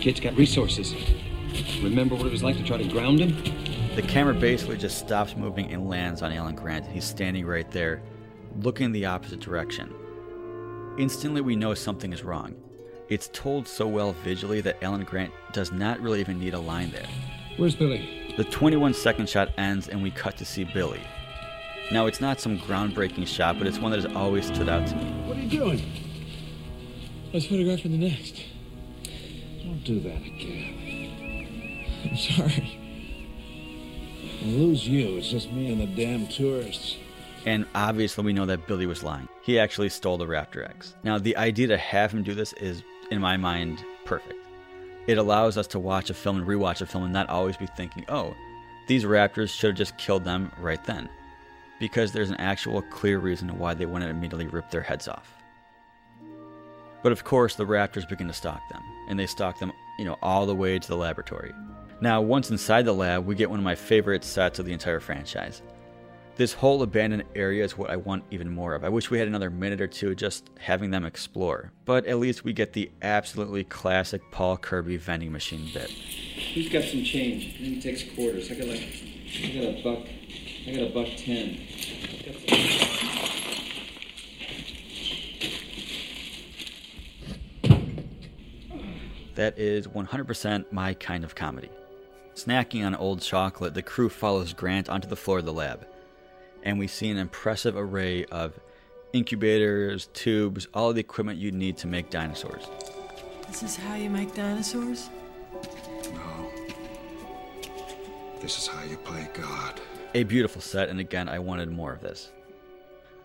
kid's 0.00 0.20
got 0.20 0.36
resources. 0.36 0.94
Remember 1.82 2.14
what 2.14 2.26
it 2.26 2.32
was 2.32 2.42
like 2.42 2.56
to 2.56 2.62
try 2.62 2.76
to 2.76 2.88
ground 2.88 3.18
him? 3.18 3.94
The 3.96 4.02
camera 4.02 4.34
basically 4.34 4.76
just 4.76 4.98
stops 4.98 5.36
moving 5.36 5.72
and 5.72 5.88
lands 5.88 6.22
on 6.22 6.32
Alan 6.32 6.54
Grant. 6.54 6.86
He's 6.86 7.04
standing 7.04 7.46
right 7.46 7.70
there, 7.70 8.02
looking 8.60 8.86
in 8.86 8.92
the 8.92 9.06
opposite 9.06 9.40
direction. 9.40 9.92
Instantly, 10.98 11.40
we 11.40 11.56
know 11.56 11.74
something 11.74 12.12
is 12.12 12.22
wrong. 12.22 12.54
It's 13.08 13.30
told 13.32 13.66
so 13.66 13.86
well 13.86 14.12
visually 14.24 14.60
that 14.62 14.82
Alan 14.82 15.04
Grant 15.04 15.32
does 15.52 15.72
not 15.72 16.00
really 16.00 16.20
even 16.20 16.38
need 16.38 16.54
a 16.54 16.58
line 16.58 16.90
there. 16.90 17.06
Where's 17.56 17.74
Billy? 17.74 18.34
The 18.36 18.44
21 18.44 18.94
second 18.94 19.28
shot 19.28 19.50
ends 19.56 19.88
and 19.88 20.02
we 20.02 20.10
cut 20.10 20.36
to 20.36 20.44
see 20.44 20.64
Billy. 20.64 21.00
Now, 21.92 22.06
it's 22.06 22.20
not 22.20 22.40
some 22.40 22.58
groundbreaking 22.58 23.26
shot, 23.28 23.58
but 23.58 23.66
it's 23.66 23.78
one 23.78 23.92
that 23.92 24.02
has 24.02 24.16
always 24.16 24.46
stood 24.46 24.68
out 24.68 24.86
to 24.88 24.96
me. 24.96 25.04
What 25.26 25.36
are 25.36 25.40
you 25.40 25.48
doing? 25.48 25.82
I 27.32 27.36
was 27.36 27.46
photographing 27.46 27.92
the 27.92 28.08
next. 28.08 28.42
Don't 29.62 29.84
do 29.84 30.00
that 30.00 30.16
again. 30.16 31.86
I'm 32.10 32.16
sorry. 32.16 32.78
I'll 34.42 34.48
lose 34.48 34.86
you. 34.86 35.16
It's 35.16 35.28
just 35.28 35.52
me 35.52 35.72
and 35.72 35.80
the 35.80 35.86
damn 35.86 36.26
tourists. 36.26 36.96
And 37.44 37.66
obviously, 37.74 38.24
we 38.24 38.32
know 38.32 38.46
that 38.46 38.66
Billy 38.66 38.86
was 38.86 39.04
lying. 39.04 39.28
He 39.42 39.58
actually 39.58 39.88
stole 39.88 40.18
the 40.18 40.26
Raptor 40.26 40.68
X. 40.68 40.96
Now, 41.04 41.18
the 41.18 41.36
idea 41.36 41.68
to 41.68 41.78
have 41.78 42.10
him 42.12 42.24
do 42.24 42.34
this 42.34 42.52
is, 42.54 42.82
in 43.12 43.20
my 43.20 43.36
mind, 43.36 43.84
perfect. 44.04 44.34
It 45.06 45.18
allows 45.18 45.56
us 45.56 45.68
to 45.68 45.78
watch 45.78 46.10
a 46.10 46.14
film 46.14 46.38
and 46.38 46.46
rewatch 46.46 46.80
a 46.80 46.86
film 46.86 47.04
and 47.04 47.12
not 47.12 47.28
always 47.28 47.56
be 47.56 47.66
thinking, 47.76 48.04
oh, 48.08 48.34
these 48.88 49.04
Raptors 49.04 49.50
should 49.50 49.68
have 49.68 49.76
just 49.76 49.96
killed 49.98 50.24
them 50.24 50.50
right 50.58 50.82
then. 50.84 51.08
Because 51.78 52.12
there's 52.12 52.30
an 52.30 52.36
actual 52.36 52.82
clear 52.82 53.18
reason 53.18 53.58
why 53.58 53.74
they 53.74 53.86
wouldn't 53.86 54.10
immediately 54.10 54.46
rip 54.46 54.70
their 54.70 54.80
heads 54.82 55.08
off. 55.08 55.32
But 57.02 57.12
of 57.12 57.24
course, 57.24 57.54
the 57.54 57.66
Raptors 57.66 58.08
begin 58.08 58.26
to 58.26 58.32
stalk 58.32 58.60
them, 58.70 58.82
and 59.08 59.18
they 59.18 59.26
stalk 59.26 59.58
them, 59.58 59.72
you 59.98 60.04
know, 60.04 60.16
all 60.22 60.46
the 60.46 60.54
way 60.54 60.78
to 60.78 60.88
the 60.88 60.96
laboratory. 60.96 61.52
Now, 62.00 62.20
once 62.20 62.50
inside 62.50 62.84
the 62.84 62.92
lab, 62.92 63.24
we 63.24 63.34
get 63.34 63.48
one 63.48 63.58
of 63.58 63.64
my 63.64 63.74
favorite 63.74 64.24
sets 64.24 64.58
of 64.58 64.66
the 64.66 64.72
entire 64.72 65.00
franchise. 65.00 65.62
This 66.36 66.52
whole 66.52 66.82
abandoned 66.82 67.24
area 67.34 67.64
is 67.64 67.78
what 67.78 67.88
I 67.88 67.96
want 67.96 68.24
even 68.30 68.50
more 68.50 68.74
of. 68.74 68.84
I 68.84 68.90
wish 68.90 69.10
we 69.10 69.18
had 69.18 69.28
another 69.28 69.48
minute 69.48 69.80
or 69.80 69.86
two 69.86 70.14
just 70.14 70.50
having 70.58 70.90
them 70.90 71.06
explore, 71.06 71.72
but 71.86 72.04
at 72.04 72.18
least 72.18 72.44
we 72.44 72.52
get 72.52 72.74
the 72.74 72.90
absolutely 73.00 73.64
classic 73.64 74.20
Paul 74.32 74.58
Kirby 74.58 74.98
vending 74.98 75.32
machine 75.32 75.70
bit. 75.72 75.90
Who's 76.52 76.68
got 76.68 76.84
some 76.84 77.02
change? 77.04 77.44
He 77.44 77.80
takes 77.80 78.02
quarters. 78.02 78.50
I 78.50 78.54
got 78.56 78.66
like, 78.68 78.82
I 79.42 79.48
got 79.48 79.64
a 79.64 79.82
buck, 79.82 80.06
I 80.66 80.72
got 80.72 80.82
a 80.82 80.90
buck 80.90 81.06
ten. 81.16 81.60
That 89.36 89.58
is 89.58 89.86
100% 89.86 90.72
my 90.72 90.94
kind 90.94 91.22
of 91.22 91.36
comedy. 91.36 91.70
Snacking 92.34 92.84
on 92.84 92.96
old 92.96 93.20
chocolate, 93.20 93.74
the 93.74 93.82
crew 93.82 94.08
follows 94.08 94.52
Grant 94.54 94.88
onto 94.88 95.06
the 95.06 95.14
floor 95.14 95.38
of 95.38 95.44
the 95.44 95.52
lab, 95.52 95.86
and 96.64 96.80
we 96.80 96.88
see 96.88 97.10
an 97.10 97.16
impressive 97.16 97.76
array 97.76 98.24
of 98.26 98.58
incubators, 99.12 100.08
tubes, 100.14 100.66
all 100.74 100.92
the 100.92 101.00
equipment 101.00 101.38
you'd 101.38 101.54
need 101.54 101.76
to 101.76 101.86
make 101.86 102.10
dinosaurs. 102.10 102.64
This 103.46 103.62
is 103.62 103.76
how 103.76 103.94
you 103.94 104.10
make 104.10 104.34
dinosaurs? 104.34 105.10
No. 106.12 106.50
This 108.40 108.58
is 108.58 108.66
how 108.66 108.82
you 108.84 108.96
play 108.96 109.28
God. 109.32 109.80
A 110.14 110.22
beautiful 110.22 110.62
set, 110.62 110.88
and 110.88 111.00
again, 111.00 111.28
I 111.28 111.38
wanted 111.38 111.70
more 111.70 111.92
of 111.92 112.00
this. 112.00 112.32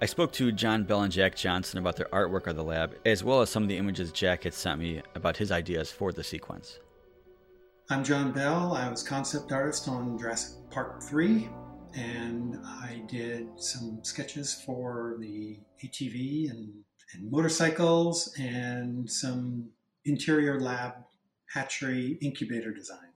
I 0.01 0.05
spoke 0.05 0.31
to 0.33 0.51
John 0.51 0.83
Bell 0.83 1.03
and 1.03 1.11
Jack 1.11 1.35
Johnson 1.35 1.79
about 1.79 1.95
their 1.95 2.07
artwork 2.07 2.47
of 2.47 2.55
the 2.55 2.63
lab, 2.63 2.95
as 3.05 3.23
well 3.23 3.41
as 3.41 3.49
some 3.49 3.63
of 3.63 3.69
the 3.69 3.77
images 3.77 4.11
Jack 4.11 4.43
had 4.43 4.53
sent 4.53 4.79
me 4.79 5.01
about 5.15 5.37
his 5.37 5.51
ideas 5.51 5.91
for 5.91 6.11
the 6.11 6.23
sequence. 6.23 6.79
I'm 7.89 8.03
John 8.03 8.31
Bell. 8.31 8.73
I 8.73 8.89
was 8.89 9.03
concept 9.03 9.51
artist 9.51 9.87
on 9.87 10.17
Jurassic 10.17 10.57
Park 10.71 11.03
3, 11.03 11.49
and 11.95 12.57
I 12.65 13.03
did 13.07 13.47
some 13.57 13.99
sketches 14.01 14.53
for 14.65 15.17
the 15.19 15.59
ATV 15.85 16.49
and, 16.49 16.73
and 17.13 17.31
motorcycles 17.31 18.33
and 18.39 19.09
some 19.09 19.69
interior 20.05 20.59
lab 20.59 20.93
hatchery 21.53 22.17
incubator 22.21 22.73
designs. 22.73 23.10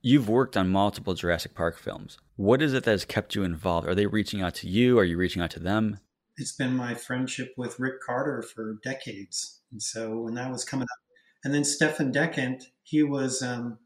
You've 0.00 0.28
worked 0.28 0.56
on 0.56 0.68
multiple 0.68 1.14
Jurassic 1.14 1.54
Park 1.54 1.76
films. 1.76 2.18
What 2.36 2.62
is 2.62 2.72
it 2.72 2.84
that 2.84 2.92
has 2.92 3.04
kept 3.04 3.34
you 3.34 3.42
involved? 3.42 3.88
Are 3.88 3.94
they 3.94 4.06
reaching 4.06 4.40
out 4.40 4.54
to 4.56 4.68
you? 4.68 4.98
Are 4.98 5.04
you 5.04 5.16
reaching 5.16 5.42
out 5.42 5.50
to 5.52 5.60
them? 5.60 5.98
It's 6.36 6.52
been 6.52 6.74
my 6.74 6.94
friendship 6.94 7.52
with 7.56 7.80
Rick 7.80 8.00
Carter 8.06 8.42
for 8.42 8.78
decades. 8.84 9.60
And 9.72 9.82
so 9.82 10.18
when 10.20 10.34
that 10.34 10.52
was 10.52 10.64
coming 10.64 10.84
up, 10.84 10.98
and 11.44 11.52
then 11.52 11.64
Stefan 11.64 12.12
Dechant, 12.12 12.64
he 12.82 13.02
was, 13.02 13.42
um, 13.42 13.78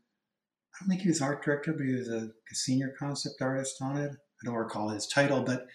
I 0.75 0.79
don't 0.81 0.89
think 0.91 1.01
he 1.01 1.09
was 1.09 1.23
art 1.23 1.43
director, 1.43 1.73
but 1.73 1.87
he 1.87 1.95
was 1.95 2.09
a 2.09 2.31
senior 2.53 2.95
concept 2.99 3.41
artist 3.41 3.77
on 3.81 3.97
it. 3.97 4.11
I 4.11 4.45
don't 4.45 4.55
recall 4.55 4.91
his 4.91 5.07
title, 5.07 5.43
but 5.43 5.67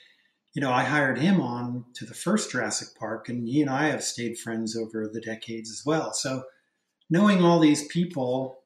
you 0.53 0.61
know, 0.61 0.71
I 0.71 0.83
hired 0.83 1.19
him 1.19 1.39
on 1.39 1.85
to 1.95 2.05
the 2.05 2.15
first 2.15 2.51
Jurassic 2.51 2.89
Park, 2.97 3.29
and 3.29 3.47
he 3.47 3.61
and 3.61 3.69
I 3.69 3.89
have 3.89 4.03
stayed 4.03 4.39
friends 4.39 4.75
over 4.75 5.07
the 5.07 5.21
decades 5.21 5.69
as 5.69 5.83
well. 5.85 6.13
So, 6.13 6.45
knowing 7.11 7.43
all 7.43 7.59
these 7.59 7.87
people, 7.87 8.63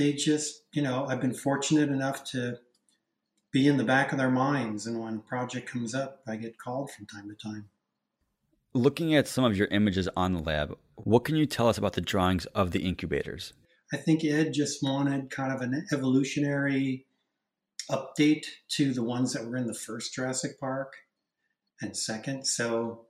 they 0.00 0.14
just, 0.14 0.62
you 0.72 0.80
know, 0.80 1.04
I've 1.04 1.20
been 1.20 1.34
fortunate 1.34 1.90
enough 1.90 2.24
to 2.30 2.56
be 3.52 3.68
in 3.68 3.76
the 3.76 3.84
back 3.84 4.12
of 4.12 4.18
their 4.18 4.30
minds, 4.30 4.86
and 4.86 4.98
when 4.98 5.16
a 5.16 5.18
project 5.18 5.68
comes 5.68 5.94
up, 5.94 6.22
I 6.26 6.36
get 6.36 6.58
called 6.58 6.90
from 6.90 7.04
time 7.04 7.28
to 7.28 7.34
time. 7.34 7.68
Looking 8.72 9.14
at 9.14 9.28
some 9.28 9.44
of 9.44 9.58
your 9.58 9.66
images 9.66 10.08
on 10.16 10.32
the 10.32 10.40
lab, 10.40 10.74
what 10.94 11.24
can 11.24 11.36
you 11.36 11.44
tell 11.44 11.68
us 11.68 11.76
about 11.76 11.92
the 11.92 12.00
drawings 12.00 12.46
of 12.46 12.70
the 12.70 12.80
incubators? 12.80 13.52
I 13.92 13.98
think 13.98 14.24
Ed 14.24 14.54
just 14.54 14.82
wanted 14.82 15.28
kind 15.28 15.52
of 15.52 15.60
an 15.60 15.86
evolutionary 15.92 17.06
update 17.90 18.46
to 18.70 18.94
the 18.94 19.02
ones 19.02 19.34
that 19.34 19.44
were 19.44 19.56
in 19.56 19.66
the 19.66 19.74
first 19.74 20.14
Jurassic 20.14 20.58
Park 20.58 20.94
and 21.82 21.94
second. 21.94 22.46
So 22.46 23.06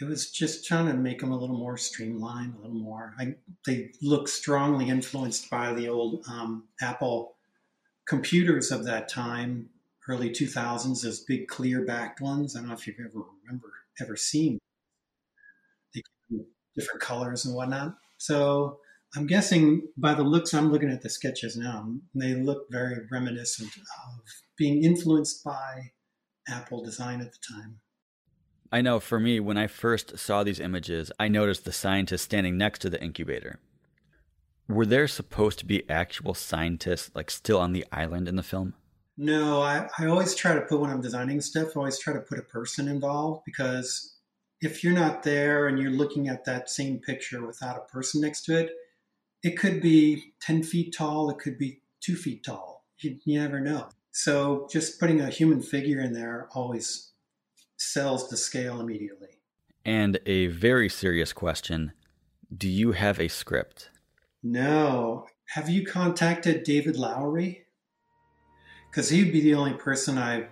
it 0.00 0.04
was 0.04 0.30
just 0.30 0.66
trying 0.66 0.86
to 0.86 0.94
make 0.94 1.20
them 1.20 1.32
a 1.32 1.38
little 1.38 1.56
more 1.56 1.76
streamlined, 1.76 2.54
a 2.54 2.62
little 2.62 2.76
more. 2.76 3.14
I, 3.18 3.34
they 3.66 3.92
look 4.02 4.28
strongly 4.28 4.88
influenced 4.88 5.50
by 5.50 5.72
the 5.72 5.88
old 5.88 6.24
um, 6.28 6.64
Apple 6.80 7.36
computers 8.06 8.70
of 8.70 8.84
that 8.84 9.08
time, 9.08 9.68
early 10.08 10.30
2000s, 10.30 11.02
those 11.02 11.20
big 11.20 11.48
clear 11.48 11.84
backed 11.84 12.20
ones. 12.20 12.56
I 12.56 12.60
don't 12.60 12.68
know 12.68 12.74
if 12.74 12.86
you've 12.86 12.96
ever 12.98 13.24
remember 13.44 13.68
ever 14.00 14.16
seen. 14.16 14.58
They 15.94 16.02
different 16.76 17.00
colors 17.00 17.44
and 17.44 17.54
whatnot. 17.54 17.96
So 18.18 18.78
I'm 19.16 19.26
guessing 19.26 19.88
by 19.96 20.14
the 20.14 20.22
looks, 20.22 20.54
I'm 20.54 20.70
looking 20.70 20.90
at 20.90 21.02
the 21.02 21.10
sketches 21.10 21.56
now, 21.56 21.92
they 22.14 22.34
look 22.34 22.70
very 22.70 23.06
reminiscent 23.10 23.70
of 23.76 24.20
being 24.56 24.84
influenced 24.84 25.44
by 25.44 25.92
Apple 26.48 26.82
design 26.82 27.20
at 27.20 27.32
the 27.32 27.38
time. 27.52 27.80
I 28.72 28.82
know 28.82 29.00
for 29.00 29.18
me, 29.18 29.40
when 29.40 29.56
I 29.56 29.66
first 29.66 30.16
saw 30.18 30.44
these 30.44 30.60
images, 30.60 31.10
I 31.18 31.26
noticed 31.26 31.64
the 31.64 31.72
scientist 31.72 32.24
standing 32.24 32.56
next 32.56 32.78
to 32.80 32.90
the 32.90 33.02
incubator. 33.02 33.58
Were 34.68 34.86
there 34.86 35.08
supposed 35.08 35.58
to 35.58 35.66
be 35.66 35.88
actual 35.90 36.34
scientists, 36.34 37.10
like 37.12 37.30
still 37.30 37.58
on 37.58 37.72
the 37.72 37.84
island 37.90 38.28
in 38.28 38.36
the 38.36 38.44
film? 38.44 38.74
No, 39.16 39.60
I, 39.60 39.88
I 39.98 40.06
always 40.06 40.36
try 40.36 40.54
to 40.54 40.60
put 40.60 40.80
when 40.80 40.90
I'm 40.90 41.00
designing 41.00 41.40
stuff, 41.40 41.76
I 41.76 41.80
always 41.80 41.98
try 41.98 42.12
to 42.12 42.20
put 42.20 42.38
a 42.38 42.42
person 42.42 42.86
involved 42.86 43.42
because 43.44 44.16
if 44.60 44.84
you're 44.84 44.92
not 44.92 45.24
there 45.24 45.66
and 45.66 45.78
you're 45.78 45.90
looking 45.90 46.28
at 46.28 46.44
that 46.44 46.70
same 46.70 47.00
picture 47.00 47.44
without 47.44 47.76
a 47.76 47.92
person 47.92 48.20
next 48.20 48.42
to 48.44 48.56
it, 48.56 48.70
it 49.42 49.58
could 49.58 49.82
be 49.82 50.32
10 50.42 50.62
feet 50.62 50.94
tall, 50.96 51.28
it 51.30 51.38
could 51.38 51.58
be 51.58 51.82
two 52.00 52.14
feet 52.14 52.44
tall. 52.44 52.84
You, 53.00 53.18
you 53.24 53.40
never 53.40 53.58
know. 53.58 53.88
So 54.12 54.68
just 54.70 55.00
putting 55.00 55.20
a 55.20 55.30
human 55.30 55.60
figure 55.60 56.00
in 56.00 56.12
there 56.12 56.48
always 56.54 57.09
sells 57.80 58.28
the 58.28 58.36
scale 58.36 58.80
immediately. 58.80 59.40
And 59.84 60.20
a 60.26 60.48
very 60.48 60.88
serious 60.88 61.32
question 61.32 61.92
Do 62.54 62.68
you 62.68 62.92
have 62.92 63.18
a 63.18 63.28
script? 63.28 63.90
No. 64.42 65.26
Have 65.46 65.68
you 65.68 65.84
contacted 65.84 66.62
David 66.62 66.96
Lowery? 66.96 67.64
Because 68.90 69.08
he'd 69.08 69.32
be 69.32 69.40
the 69.40 69.54
only 69.54 69.72
person 69.72 70.18
I, 70.18 70.46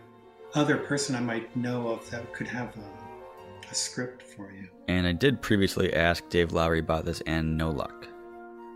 other 0.55 0.77
person 0.77 1.15
I 1.15 1.21
might 1.21 1.55
know 1.57 1.89
of 1.89 2.09
that 2.11 2.33
could 2.33 2.49
have 2.49 2.75
a, 2.77 3.71
a 3.71 3.75
script 3.75 4.23
for 4.23 4.51
you. 4.53 4.69
And 4.89 5.07
I 5.07 5.13
did 5.13 5.41
previously 5.43 5.95
ask 5.95 6.29
Dave 6.29 6.53
Lowery 6.53 6.81
about 6.81 7.05
this, 7.05 7.21
and 7.27 7.57
no 7.57 7.71
luck. 7.71 8.09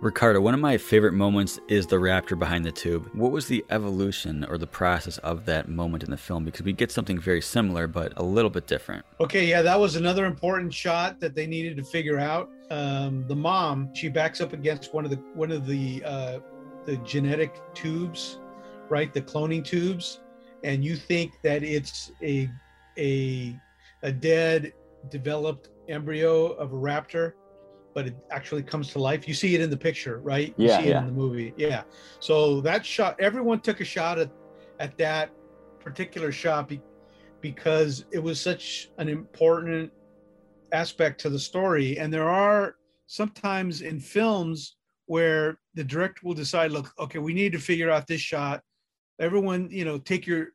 Ricardo, 0.02 0.40
one 0.40 0.52
of 0.52 0.58
my 0.58 0.78
favorite 0.78 1.12
moments 1.12 1.60
is 1.68 1.86
the 1.86 1.94
raptor 1.94 2.36
behind 2.36 2.64
the 2.64 2.72
tube. 2.72 3.08
What 3.14 3.30
was 3.30 3.46
the 3.46 3.64
evolution 3.70 4.44
or 4.46 4.58
the 4.58 4.66
process 4.66 5.18
of 5.18 5.44
that 5.44 5.68
moment 5.68 6.02
in 6.02 6.10
the 6.10 6.16
film? 6.16 6.44
Because 6.44 6.62
we 6.62 6.72
get 6.72 6.90
something 6.90 7.20
very 7.20 7.40
similar, 7.40 7.86
but 7.86 8.12
a 8.16 8.22
little 8.24 8.50
bit 8.50 8.66
different. 8.66 9.06
Okay, 9.20 9.46
yeah, 9.46 9.62
that 9.62 9.78
was 9.78 9.94
another 9.94 10.24
important 10.24 10.74
shot 10.74 11.20
that 11.20 11.36
they 11.36 11.46
needed 11.46 11.76
to 11.76 11.84
figure 11.84 12.18
out. 12.18 12.50
Um, 12.72 13.24
the 13.28 13.36
mom, 13.36 13.94
she 13.94 14.08
backs 14.08 14.40
up 14.40 14.52
against 14.52 14.92
one 14.92 15.04
of 15.04 15.12
the 15.12 15.18
one 15.34 15.52
of 15.52 15.68
the 15.68 16.02
uh, 16.04 16.40
the 16.84 16.96
genetic 17.04 17.54
tubes, 17.72 18.40
right? 18.88 19.14
The 19.14 19.22
cloning 19.22 19.64
tubes, 19.64 20.18
and 20.64 20.84
you 20.84 20.96
think 20.96 21.34
that 21.42 21.62
it's 21.62 22.10
a 22.20 22.50
a 22.98 23.56
a 24.02 24.10
dead 24.10 24.72
developed 25.10 25.68
embryo 25.88 26.46
of 26.54 26.72
a 26.72 26.76
raptor 26.76 27.34
but 27.94 28.06
it 28.06 28.16
actually 28.30 28.62
comes 28.62 28.88
to 28.92 28.98
life. 28.98 29.28
You 29.28 29.34
see 29.34 29.54
it 29.54 29.60
in 29.60 29.70
the 29.70 29.76
picture, 29.76 30.20
right? 30.20 30.54
Yeah, 30.56 30.76
you 30.78 30.82
see 30.82 30.88
yeah. 30.90 30.96
it 30.96 31.00
in 31.00 31.06
the 31.06 31.12
movie. 31.12 31.54
Yeah. 31.56 31.82
So 32.20 32.60
that 32.62 32.84
shot, 32.84 33.16
everyone 33.20 33.60
took 33.60 33.80
a 33.80 33.84
shot 33.84 34.18
at 34.18 34.30
at 34.80 34.96
that 34.98 35.30
particular 35.80 36.32
shot 36.32 36.68
be, 36.68 36.80
because 37.40 38.04
it 38.12 38.18
was 38.18 38.40
such 38.40 38.90
an 38.98 39.08
important 39.08 39.92
aspect 40.72 41.20
to 41.20 41.30
the 41.30 41.38
story. 41.38 41.98
And 41.98 42.12
there 42.12 42.28
are 42.28 42.76
sometimes 43.06 43.82
in 43.82 44.00
films 44.00 44.76
where 45.06 45.58
the 45.74 45.84
director 45.84 46.20
will 46.24 46.34
decide, 46.34 46.72
look, 46.72 46.92
okay, 46.98 47.18
we 47.18 47.34
need 47.34 47.52
to 47.52 47.58
figure 47.58 47.90
out 47.90 48.06
this 48.06 48.20
shot. 48.20 48.62
Everyone, 49.20 49.68
you 49.70 49.84
know, 49.84 49.98
take 49.98 50.26
your 50.26 50.48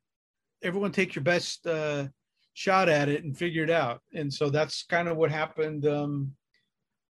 everyone 0.64 0.92
take 0.92 1.14
your 1.14 1.24
best 1.24 1.68
uh, 1.68 2.08
shot 2.54 2.90
at 2.90 3.08
it 3.10 3.24
and 3.24 3.38
figure 3.38 3.64
it 3.64 3.70
out. 3.70 4.02
And 4.16 4.34
so 4.34 4.50
that's 4.50 4.84
kind 4.84 5.08
of 5.08 5.16
what 5.16 5.30
happened 5.30 5.86
um, 5.86 6.34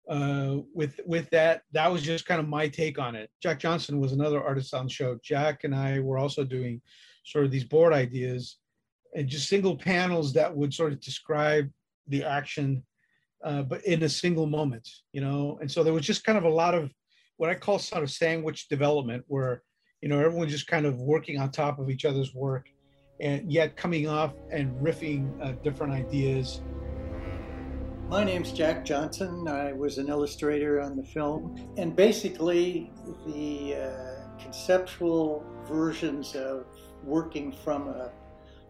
uh, 0.09 0.59
with 0.75 1.01
with 1.07 1.29
that. 1.31 1.63
That 1.73 1.91
was 1.91 2.03
just 2.03 2.27
kind 2.27 2.41
of 2.41 2.49
my 2.49 2.69
take 2.69 2.99
on 2.99 3.15
it. 3.15 3.31
Jack 3.43 3.59
Johnson 3.59 4.01
was 4.01 4.13
another 4.13 4.43
artist 4.43 4.75
on 4.75 4.87
the 4.87 4.93
show. 4.93 5.19
Jack 5.23 5.65
and 5.65 5.75
I 5.75 6.01
were 6.01 6.19
also 6.19 6.45
doing 6.45 6.81
sort 7.25 7.45
of 7.45 7.51
these 7.51 7.65
board 7.65 7.93
ideas 7.93 8.59
and 9.15 9.29
just 9.29 9.49
single 9.49 9.77
panels 9.77 10.33
that 10.35 10.55
would 10.55 10.73
sort 10.73 10.93
of 10.93 11.01
describe 11.01 11.69
the 12.07 12.23
action, 12.23 12.85
uh, 13.45 13.63
but 13.63 13.85
in 13.85 14.03
a 14.03 14.09
single 14.09 14.47
moment, 14.47 14.89
you 15.13 15.21
know. 15.21 15.59
And 15.61 15.71
so 15.71 15.83
there 15.83 15.93
was 15.93 16.07
just 16.07 16.25
kind 16.25 16.39
of 16.39 16.45
a 16.45 16.49
lot 16.49 16.75
of 16.75 16.93
what 17.37 17.51
I 17.51 17.55
call 17.55 17.79
sort 17.79 18.03
of 18.03 18.11
sandwich 18.11 18.69
development, 18.69 19.25
where 19.27 19.63
you 20.03 20.09
know 20.09 20.21
everyone 20.21 20.49
just 20.49 20.67
kind 20.67 20.87
of 20.87 21.01
working 21.01 21.39
on 21.39 21.51
top 21.51 21.79
of 21.79 21.91
each 21.91 22.05
other's 22.05 22.35
work, 22.35 22.69
and 23.21 23.51
yet 23.51 23.77
coming 23.77 24.07
off 24.07 24.35
and 24.53 24.73
riffing 24.81 25.33
uh, 25.43 25.53
different 25.63 25.93
ideas. 25.93 26.61
My 28.09 28.23
name's 28.23 28.53
Jack 28.53 28.85
Johnson. 28.85 29.49
I 29.49 29.73
was 29.73 29.99
an 29.99 30.09
illustrator 30.09 30.81
on 30.81 30.97
the 30.97 31.03
film. 31.03 31.69
And 31.77 31.97
basically, 31.97 32.93
the 33.27 33.75
uh, 33.75 34.41
conceptual 34.41 35.45
versions 35.65 36.37
of 36.37 36.67
working 37.03 37.51
from 37.51 37.89
a, 37.89 38.13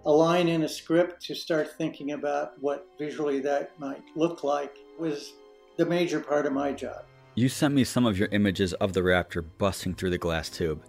a 0.07 0.11
line 0.11 0.49
in 0.49 0.63
a 0.63 0.69
script 0.69 1.23
to 1.27 1.35
start 1.35 1.77
thinking 1.77 2.13
about 2.13 2.53
what 2.61 2.87
visually 2.99 3.41
that 3.41 3.79
might 3.79 4.03
look 4.15 4.43
like 4.43 4.75
was 4.99 5.35
the 5.77 5.85
major 5.85 6.19
part 6.19 6.47
of 6.47 6.55
my 6.55 6.73
job. 6.73 7.05
You 7.35 7.51
sent 7.51 7.75
me 7.75 7.85
some 7.85 8.07
of 8.07 8.19
your 8.19 8.29
images 8.33 8.73
of 8.75 8.95
the 8.95 9.03
raptor 9.03 9.45
busting 9.59 9.97
through 9.97 10.11
the 10.11 10.19
glass 10.19 10.49
tube, 10.49 10.83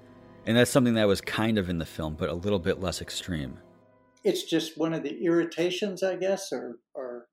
and 0.45 0.55
that's 0.55 0.71
something 0.71 0.93
that 0.93 1.07
was 1.07 1.19
kind 1.19 1.57
of 1.57 1.67
in 1.67 1.79
the 1.79 1.85
film, 1.85 2.15
but 2.15 2.29
a 2.29 2.33
little 2.33 2.59
bit 2.59 2.79
less 2.79 3.01
extreme. 3.01 3.59
It's 4.23 4.43
just 4.43 4.77
one 4.77 4.93
of 4.93 5.03
the 5.03 5.21
irritations, 5.21 6.01
I 6.01 6.15
guess, 6.15 6.53
or, 6.53 6.79
or 6.93 7.27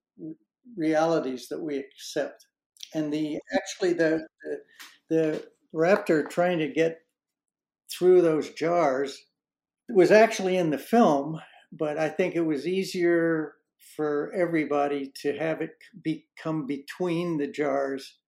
realities 0.76 1.48
that 1.48 1.60
we 1.60 1.78
accept. 1.78 2.46
And 2.94 3.12
the 3.12 3.38
actually 3.54 3.92
the, 3.92 4.26
the 4.42 4.58
the 5.10 5.48
raptor 5.74 6.28
trying 6.28 6.58
to 6.58 6.68
get 6.68 7.00
through 7.90 8.22
those 8.22 8.50
jars 8.50 9.18
was 9.88 10.10
actually 10.10 10.56
in 10.56 10.70
the 10.70 10.78
film, 10.78 11.40
but 11.72 11.98
I 11.98 12.08
think 12.08 12.34
it 12.34 12.46
was 12.46 12.66
easier 12.66 13.54
for 13.96 14.32
everybody 14.34 15.12
to 15.22 15.36
have 15.36 15.60
it 15.60 15.72
be, 16.02 16.26
come 16.42 16.66
between 16.66 17.36
the 17.36 17.46
jars 17.46 18.18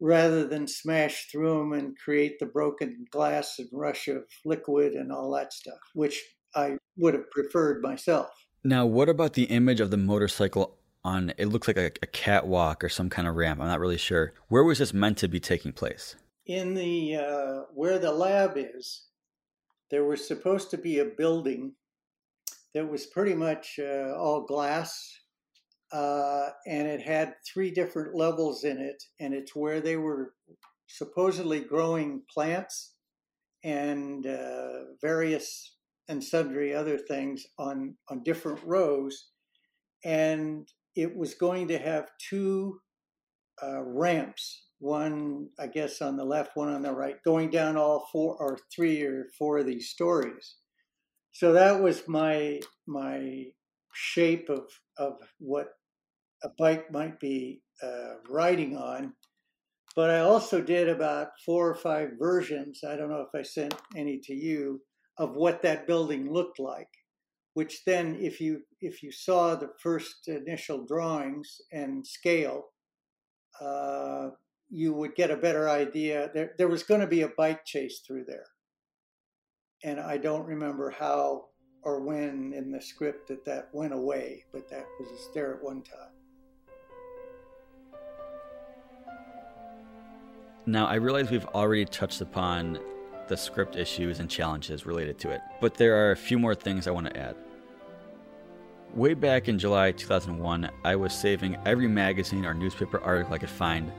rather 0.00 0.46
than 0.46 0.66
smash 0.66 1.28
through 1.30 1.58
them 1.58 1.72
and 1.72 1.98
create 1.98 2.38
the 2.38 2.46
broken 2.46 3.06
glass 3.10 3.58
and 3.58 3.68
rush 3.72 4.08
of 4.08 4.24
liquid 4.44 4.92
and 4.92 5.10
all 5.10 5.30
that 5.32 5.52
stuff, 5.52 5.78
which 5.94 6.22
I 6.54 6.78
would 6.96 7.14
have 7.14 7.30
preferred 7.30 7.82
myself. 7.82 8.30
Now, 8.62 8.86
what 8.86 9.08
about 9.08 9.34
the 9.34 9.44
image 9.44 9.80
of 9.80 9.90
the 9.90 9.96
motorcycle 9.96 10.78
on 11.04 11.32
it 11.36 11.46
looks 11.46 11.68
like 11.68 11.76
a, 11.76 11.90
a 12.02 12.06
catwalk 12.06 12.82
or 12.82 12.88
some 12.88 13.10
kind 13.10 13.28
of 13.28 13.34
ramp? 13.34 13.60
I'm 13.60 13.68
not 13.68 13.80
really 13.80 13.98
sure. 13.98 14.32
Where 14.48 14.64
was 14.64 14.78
this 14.78 14.94
meant 14.94 15.18
to 15.18 15.28
be 15.28 15.40
taking 15.40 15.72
place? 15.72 16.16
In 16.46 16.74
the 16.74 17.16
uh, 17.16 17.60
where 17.74 17.98
the 17.98 18.12
lab 18.12 18.52
is, 18.56 19.06
there 19.90 20.04
was 20.04 20.26
supposed 20.26 20.70
to 20.70 20.78
be 20.78 20.98
a 20.98 21.04
building 21.04 21.74
that 22.74 22.90
was 22.90 23.06
pretty 23.06 23.34
much 23.34 23.78
uh, 23.78 24.14
all 24.16 24.44
glass, 24.44 25.20
uh, 25.92 26.48
and 26.66 26.88
it 26.88 27.00
had 27.00 27.34
three 27.46 27.70
different 27.70 28.14
levels 28.14 28.64
in 28.64 28.78
it, 28.78 29.02
and 29.20 29.32
it's 29.32 29.54
where 29.54 29.80
they 29.80 29.96
were 29.96 30.34
supposedly 30.86 31.60
growing 31.60 32.22
plants 32.32 32.94
and 33.62 34.26
uh, 34.26 34.84
various 35.00 35.76
and 36.08 36.22
sundry 36.22 36.74
other 36.74 36.98
things 36.98 37.46
on 37.58 37.96
on 38.10 38.22
different 38.22 38.60
rows, 38.64 39.28
and 40.04 40.68
it 40.96 41.16
was 41.16 41.34
going 41.34 41.68
to 41.68 41.78
have 41.78 42.10
two 42.18 42.80
uh, 43.62 43.82
ramps 43.82 44.64
one 44.80 45.48
i 45.58 45.66
guess 45.66 46.02
on 46.02 46.16
the 46.16 46.24
left 46.24 46.56
one 46.56 46.68
on 46.68 46.82
the 46.82 46.92
right 46.92 47.16
going 47.24 47.48
down 47.48 47.76
all 47.76 48.06
four 48.12 48.36
or 48.38 48.58
three 48.74 49.02
or 49.02 49.28
four 49.38 49.58
of 49.58 49.66
these 49.66 49.88
stories. 49.88 50.56
So 51.32 51.52
that 51.54 51.82
was 51.82 52.06
my 52.06 52.60
my 52.86 53.44
shape 53.94 54.48
of 54.50 54.64
of 54.98 55.14
what 55.38 55.68
a 56.42 56.50
bike 56.58 56.92
might 56.92 57.18
be 57.18 57.62
uh, 57.82 58.14
riding 58.28 58.76
on. 58.76 59.14
But 59.96 60.10
i 60.10 60.18
also 60.18 60.60
did 60.60 60.88
about 60.88 61.28
four 61.46 61.70
or 61.70 61.76
five 61.76 62.10
versions 62.18 62.80
i 62.86 62.96
don't 62.96 63.10
know 63.10 63.24
if 63.26 63.38
i 63.38 63.42
sent 63.42 63.74
any 63.96 64.18
to 64.24 64.34
you 64.34 64.82
of 65.18 65.36
what 65.36 65.62
that 65.62 65.86
building 65.86 66.32
looked 66.32 66.58
like 66.58 66.88
which 67.54 67.84
then 67.84 68.16
if 68.20 68.40
you 68.40 68.60
if 68.80 69.02
you 69.02 69.10
saw 69.10 69.54
the 69.54 69.70
first 69.80 70.28
initial 70.28 70.84
drawings 70.86 71.60
and 71.72 72.06
scale 72.06 72.64
uh, 73.60 74.28
you 74.68 74.92
would 74.92 75.14
get 75.14 75.30
a 75.30 75.36
better 75.36 75.68
idea. 75.68 76.30
There, 76.34 76.52
there 76.58 76.68
was 76.68 76.82
going 76.82 77.00
to 77.00 77.06
be 77.06 77.22
a 77.22 77.28
bike 77.36 77.64
chase 77.64 78.00
through 78.06 78.24
there. 78.26 78.46
And 79.84 80.00
i 80.00 80.16
don't 80.16 80.46
remember 80.46 80.90
how 80.90 81.46
or 81.82 82.00
when 82.00 82.54
in 82.54 82.72
the 82.72 82.80
script 82.80 83.28
that 83.28 83.44
that 83.44 83.68
went 83.74 83.92
away 83.92 84.44
but 84.52 84.68
that 84.70 84.86
was 84.98 85.08
there 85.34 85.54
at 85.54 85.62
one 85.62 85.82
time. 85.82 86.14
Now, 90.66 90.86
I 90.86 90.94
realize 90.94 91.30
we've 91.30 91.44
already 91.46 91.84
touched 91.84 92.22
upon 92.22 92.78
the 93.28 93.36
script 93.36 93.76
issues 93.76 94.18
and 94.20 94.30
challenges 94.30 94.86
related 94.86 95.18
to 95.18 95.30
it, 95.30 95.42
but 95.60 95.74
there 95.74 95.94
are 95.94 96.12
a 96.12 96.16
few 96.16 96.38
more 96.38 96.54
things 96.54 96.86
I 96.86 96.90
want 96.90 97.06
to 97.06 97.16
add. 97.16 97.36
Way 98.94 99.14
back 99.14 99.48
in 99.48 99.58
July 99.58 99.90
2001, 99.90 100.70
I 100.84 100.94
was 100.94 101.12
saving 101.12 101.56
every 101.66 101.88
magazine 101.88 102.46
or 102.46 102.54
newspaper 102.54 103.00
article 103.00 103.34
I 103.34 103.38
could 103.38 103.50
find 103.50 103.90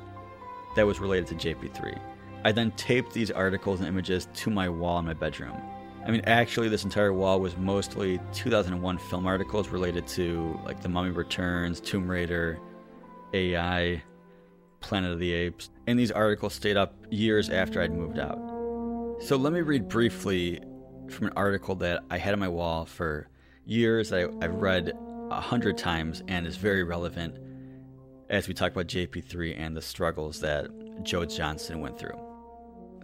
that 0.77 0.87
was 0.87 1.01
related 1.01 1.27
to 1.37 1.53
JP3. 1.53 1.99
I 2.45 2.53
then 2.53 2.71
taped 2.71 3.11
these 3.11 3.29
articles 3.29 3.81
and 3.81 3.89
images 3.89 4.29
to 4.35 4.49
my 4.49 4.69
wall 4.69 4.99
in 4.99 5.05
my 5.05 5.13
bedroom. 5.13 5.61
I 6.07 6.11
mean, 6.11 6.21
actually, 6.21 6.69
this 6.69 6.85
entire 6.85 7.11
wall 7.11 7.41
was 7.41 7.57
mostly 7.57 8.21
2001 8.31 8.97
film 8.99 9.27
articles 9.27 9.67
related 9.67 10.07
to 10.07 10.57
like 10.63 10.81
The 10.81 10.87
Mummy 10.87 11.09
Returns, 11.09 11.81
Tomb 11.81 12.09
Raider, 12.09 12.57
AI, 13.33 14.01
Planet 14.79 15.11
of 15.11 15.19
the 15.19 15.33
Apes, 15.33 15.71
and 15.87 15.99
these 15.99 16.11
articles 16.11 16.53
stayed 16.53 16.77
up 16.77 16.95
years 17.09 17.49
after 17.49 17.81
I'd 17.81 17.91
moved 17.91 18.17
out. 18.17 18.39
So 19.19 19.35
let 19.35 19.51
me 19.51 19.59
read 19.59 19.89
briefly 19.89 20.61
from 21.09 21.27
an 21.27 21.33
article 21.35 21.75
that 21.75 22.05
I 22.09 22.17
had 22.17 22.31
on 22.31 22.39
my 22.39 22.47
wall 22.47 22.85
for 22.85 23.27
years 23.65 24.09
that 24.09 24.29
I, 24.41 24.45
I've 24.45 24.55
read 24.55 24.97
a 25.31 25.41
hundred 25.41 25.77
times 25.77 26.23
and 26.27 26.45
is 26.45 26.57
very 26.57 26.83
relevant 26.83 27.37
as 28.29 28.47
we 28.47 28.53
talk 28.53 28.71
about 28.71 28.87
JP3 28.87 29.57
and 29.57 29.75
the 29.75 29.81
struggles 29.81 30.39
that 30.41 30.69
Joe 31.03 31.25
Johnston 31.25 31.79
went 31.79 31.97
through. 31.97 32.19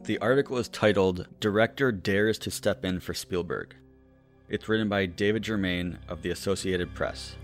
The 0.03 0.17
article 0.19 0.57
is 0.57 0.67
titled 0.67 1.27
Director 1.39 1.91
Dares 1.91 2.39
to 2.39 2.51
Step 2.51 2.83
In 2.83 2.99
for 2.99 3.13
Spielberg. 3.13 3.75
It's 4.49 4.67
written 4.67 4.89
by 4.89 5.05
David 5.05 5.43
Germain 5.43 5.99
of 6.07 6.21
the 6.21 6.31
Associated 6.31 6.93
Press. 6.93 7.35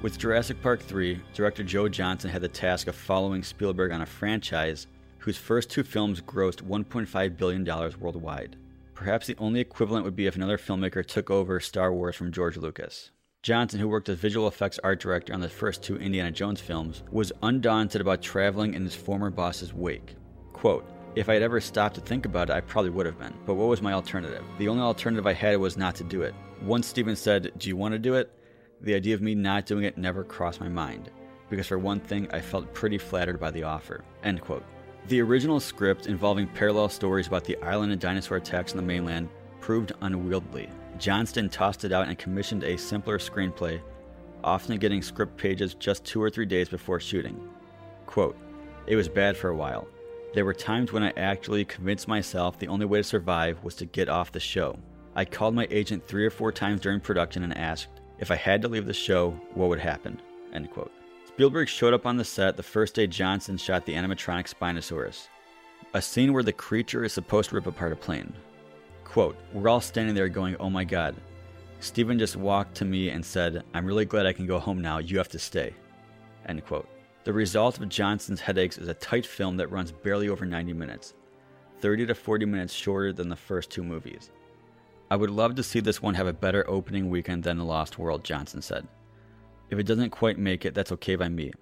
With 0.00 0.18
Jurassic 0.18 0.62
Park 0.62 0.80
3, 0.80 1.20
director 1.34 1.64
Joe 1.64 1.88
Johnston 1.88 2.30
had 2.30 2.42
the 2.42 2.48
task 2.48 2.86
of 2.86 2.94
following 2.94 3.42
Spielberg 3.42 3.90
on 3.90 4.02
a 4.02 4.06
franchise 4.06 4.86
whose 5.18 5.36
first 5.36 5.68
two 5.68 5.82
films 5.82 6.20
grossed 6.20 6.62
$1.5 6.62 7.36
billion 7.36 7.64
worldwide. 7.98 8.56
Perhaps 8.98 9.28
the 9.28 9.36
only 9.38 9.60
equivalent 9.60 10.04
would 10.04 10.16
be 10.16 10.26
if 10.26 10.34
another 10.34 10.58
filmmaker 10.58 11.06
took 11.06 11.30
over 11.30 11.60
Star 11.60 11.92
Wars 11.92 12.16
from 12.16 12.32
George 12.32 12.56
Lucas. 12.56 13.12
Johnston, 13.44 13.78
who 13.78 13.88
worked 13.88 14.08
as 14.08 14.18
visual 14.18 14.48
effects 14.48 14.80
art 14.82 14.98
director 14.98 15.32
on 15.32 15.38
the 15.38 15.48
first 15.48 15.84
two 15.84 15.96
Indiana 15.98 16.32
Jones 16.32 16.60
films, 16.60 17.04
was 17.12 17.30
undaunted 17.44 18.00
about 18.00 18.22
traveling 18.22 18.74
in 18.74 18.82
his 18.82 18.96
former 18.96 19.30
boss's 19.30 19.72
wake. 19.72 20.16
Quote, 20.52 20.84
if 21.14 21.28
I 21.28 21.34
had 21.34 21.44
ever 21.44 21.60
stopped 21.60 21.94
to 21.94 22.00
think 22.00 22.26
about 22.26 22.50
it, 22.50 22.54
I 22.54 22.60
probably 22.60 22.90
would 22.90 23.06
have 23.06 23.20
been. 23.20 23.34
But 23.46 23.54
what 23.54 23.68
was 23.68 23.80
my 23.80 23.92
alternative? 23.92 24.42
The 24.58 24.66
only 24.66 24.82
alternative 24.82 25.28
I 25.28 25.32
had 25.32 25.58
was 25.58 25.76
not 25.76 25.94
to 25.94 26.04
do 26.04 26.22
it. 26.22 26.34
Once 26.60 26.88
Steven 26.88 27.14
said, 27.14 27.52
Do 27.56 27.68
you 27.68 27.76
want 27.76 27.92
to 27.92 28.00
do 28.00 28.14
it? 28.14 28.32
The 28.80 28.96
idea 28.96 29.14
of 29.14 29.22
me 29.22 29.36
not 29.36 29.64
doing 29.64 29.84
it 29.84 29.96
never 29.96 30.24
crossed 30.24 30.60
my 30.60 30.68
mind, 30.68 31.12
because 31.48 31.68
for 31.68 31.78
one 31.78 32.00
thing, 32.00 32.26
I 32.32 32.40
felt 32.40 32.74
pretty 32.74 32.98
flattered 32.98 33.38
by 33.38 33.52
the 33.52 33.62
offer. 33.62 34.02
End 34.24 34.40
quote. 34.40 34.64
The 35.08 35.22
original 35.22 35.58
script, 35.58 36.06
involving 36.06 36.46
parallel 36.46 36.90
stories 36.90 37.28
about 37.28 37.44
the 37.44 37.56
island 37.62 37.92
and 37.92 38.00
dinosaur 38.00 38.36
attacks 38.36 38.72
on 38.72 38.76
the 38.76 38.82
mainland, 38.82 39.30
proved 39.58 39.92
unwieldy. 40.02 40.68
Johnston 40.98 41.48
tossed 41.48 41.86
it 41.86 41.92
out 41.92 42.08
and 42.08 42.18
commissioned 42.18 42.62
a 42.62 42.76
simpler 42.76 43.16
screenplay, 43.16 43.80
often 44.44 44.76
getting 44.78 45.00
script 45.00 45.38
pages 45.38 45.72
just 45.72 46.04
two 46.04 46.22
or 46.22 46.28
three 46.28 46.44
days 46.44 46.68
before 46.68 47.00
shooting. 47.00 47.40
Quote, 48.04 48.36
It 48.86 48.96
was 48.96 49.08
bad 49.08 49.34
for 49.34 49.48
a 49.48 49.56
while. 49.56 49.88
There 50.34 50.44
were 50.44 50.52
times 50.52 50.92
when 50.92 51.02
I 51.02 51.14
actually 51.16 51.64
convinced 51.64 52.06
myself 52.06 52.58
the 52.58 52.68
only 52.68 52.84
way 52.84 52.98
to 52.98 53.04
survive 53.04 53.64
was 53.64 53.76
to 53.76 53.86
get 53.86 54.10
off 54.10 54.32
the 54.32 54.40
show. 54.40 54.78
I 55.16 55.24
called 55.24 55.54
my 55.54 55.66
agent 55.70 56.06
three 56.06 56.26
or 56.26 56.30
four 56.30 56.52
times 56.52 56.82
during 56.82 57.00
production 57.00 57.44
and 57.44 57.56
asked 57.56 57.88
if 58.18 58.30
I 58.30 58.36
had 58.36 58.60
to 58.60 58.68
leave 58.68 58.84
the 58.84 58.92
show, 58.92 59.30
what 59.54 59.70
would 59.70 59.80
happen. 59.80 60.20
End 60.52 60.70
quote. 60.70 60.92
Spielberg 61.38 61.68
showed 61.68 61.94
up 61.94 62.04
on 62.04 62.16
the 62.16 62.24
set 62.24 62.56
the 62.56 62.64
first 62.64 62.96
day 62.96 63.06
Johnston 63.06 63.56
shot 63.56 63.86
the 63.86 63.94
animatronic 63.94 64.52
Spinosaurus, 64.52 65.28
a 65.94 66.02
scene 66.02 66.32
where 66.32 66.42
the 66.42 66.52
creature 66.52 67.04
is 67.04 67.12
supposed 67.12 67.50
to 67.50 67.54
rip 67.54 67.68
apart 67.68 67.92
a 67.92 67.94
plane. 67.94 68.32
Quote, 69.04 69.36
We're 69.52 69.68
all 69.68 69.80
standing 69.80 70.16
there 70.16 70.28
going, 70.28 70.56
oh 70.58 70.68
my 70.68 70.82
god. 70.82 71.14
Steven 71.78 72.18
just 72.18 72.34
walked 72.34 72.74
to 72.74 72.84
me 72.84 73.10
and 73.10 73.24
said, 73.24 73.62
I'm 73.72 73.86
really 73.86 74.04
glad 74.04 74.26
I 74.26 74.32
can 74.32 74.48
go 74.48 74.58
home 74.58 74.82
now. 74.82 74.98
You 74.98 75.16
have 75.18 75.28
to 75.28 75.38
stay. 75.38 75.74
End 76.46 76.66
quote. 76.66 76.88
The 77.22 77.32
result 77.32 77.78
of 77.78 77.88
Johnston's 77.88 78.40
Headaches 78.40 78.76
is 78.76 78.88
a 78.88 78.94
tight 78.94 79.24
film 79.24 79.56
that 79.58 79.70
runs 79.70 79.92
barely 79.92 80.28
over 80.28 80.44
90 80.44 80.72
minutes, 80.72 81.14
30 81.78 82.06
to 82.06 82.16
40 82.16 82.46
minutes 82.46 82.74
shorter 82.74 83.12
than 83.12 83.28
the 83.28 83.36
first 83.36 83.70
two 83.70 83.84
movies. 83.84 84.32
I 85.08 85.14
would 85.14 85.30
love 85.30 85.54
to 85.54 85.62
see 85.62 85.78
this 85.78 86.02
one 86.02 86.14
have 86.14 86.26
a 86.26 86.32
better 86.32 86.68
opening 86.68 87.08
weekend 87.08 87.44
than 87.44 87.58
The 87.58 87.64
Lost 87.64 87.96
World, 87.96 88.24
Johnston 88.24 88.60
said. 88.60 88.88
If 89.70 89.78
it 89.78 89.84
doesn't 89.84 90.10
quite 90.10 90.38
make 90.38 90.64
it, 90.64 90.74
that's 90.74 90.92
okay 90.92 91.16
by 91.16 91.28
me. 91.28 91.52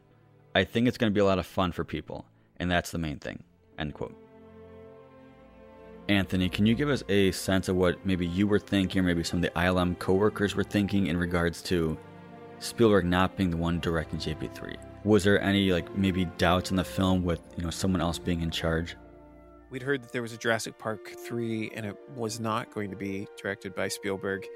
I 0.54 0.64
think 0.64 0.88
it's 0.88 0.96
going 0.96 1.12
to 1.12 1.14
be 1.14 1.20
a 1.20 1.24
lot 1.24 1.38
of 1.38 1.46
fun 1.46 1.72
for 1.72 1.84
people, 1.84 2.24
and 2.58 2.70
that's 2.70 2.90
the 2.90 2.98
main 2.98 3.18
thing. 3.18 3.42
End 3.78 3.94
quote. 3.94 4.16
Anthony, 6.08 6.48
can 6.48 6.66
you 6.66 6.74
give 6.74 6.88
us 6.88 7.02
a 7.08 7.32
sense 7.32 7.68
of 7.68 7.74
what 7.74 8.04
maybe 8.06 8.26
you 8.26 8.46
were 8.46 8.60
thinking, 8.60 9.00
or 9.00 9.02
maybe 9.02 9.24
some 9.24 9.38
of 9.38 9.42
the 9.42 9.50
ILM 9.50 9.98
coworkers 9.98 10.54
were 10.54 10.64
thinking 10.64 11.08
in 11.08 11.16
regards 11.16 11.60
to 11.62 11.98
Spielberg 12.60 13.04
not 13.04 13.36
being 13.36 13.50
the 13.50 13.56
one 13.56 13.80
directing 13.80 14.18
JP3? 14.18 14.76
Was 15.04 15.24
there 15.24 15.40
any 15.42 15.72
like 15.72 15.96
maybe 15.96 16.24
doubts 16.38 16.70
in 16.70 16.76
the 16.76 16.84
film 16.84 17.24
with 17.24 17.40
you 17.56 17.64
know 17.64 17.70
someone 17.70 18.00
else 18.00 18.18
being 18.18 18.40
in 18.40 18.50
charge? 18.50 18.96
We'd 19.68 19.82
heard 19.82 20.02
that 20.04 20.12
there 20.12 20.22
was 20.22 20.32
a 20.32 20.36
Jurassic 20.36 20.78
Park 20.78 21.08
3 21.18 21.72
and 21.74 21.84
it 21.84 21.96
was 22.14 22.38
not 22.38 22.72
going 22.72 22.88
to 22.90 22.96
be 22.96 23.26
directed 23.36 23.74
by 23.74 23.88
Spielberg. 23.88 24.46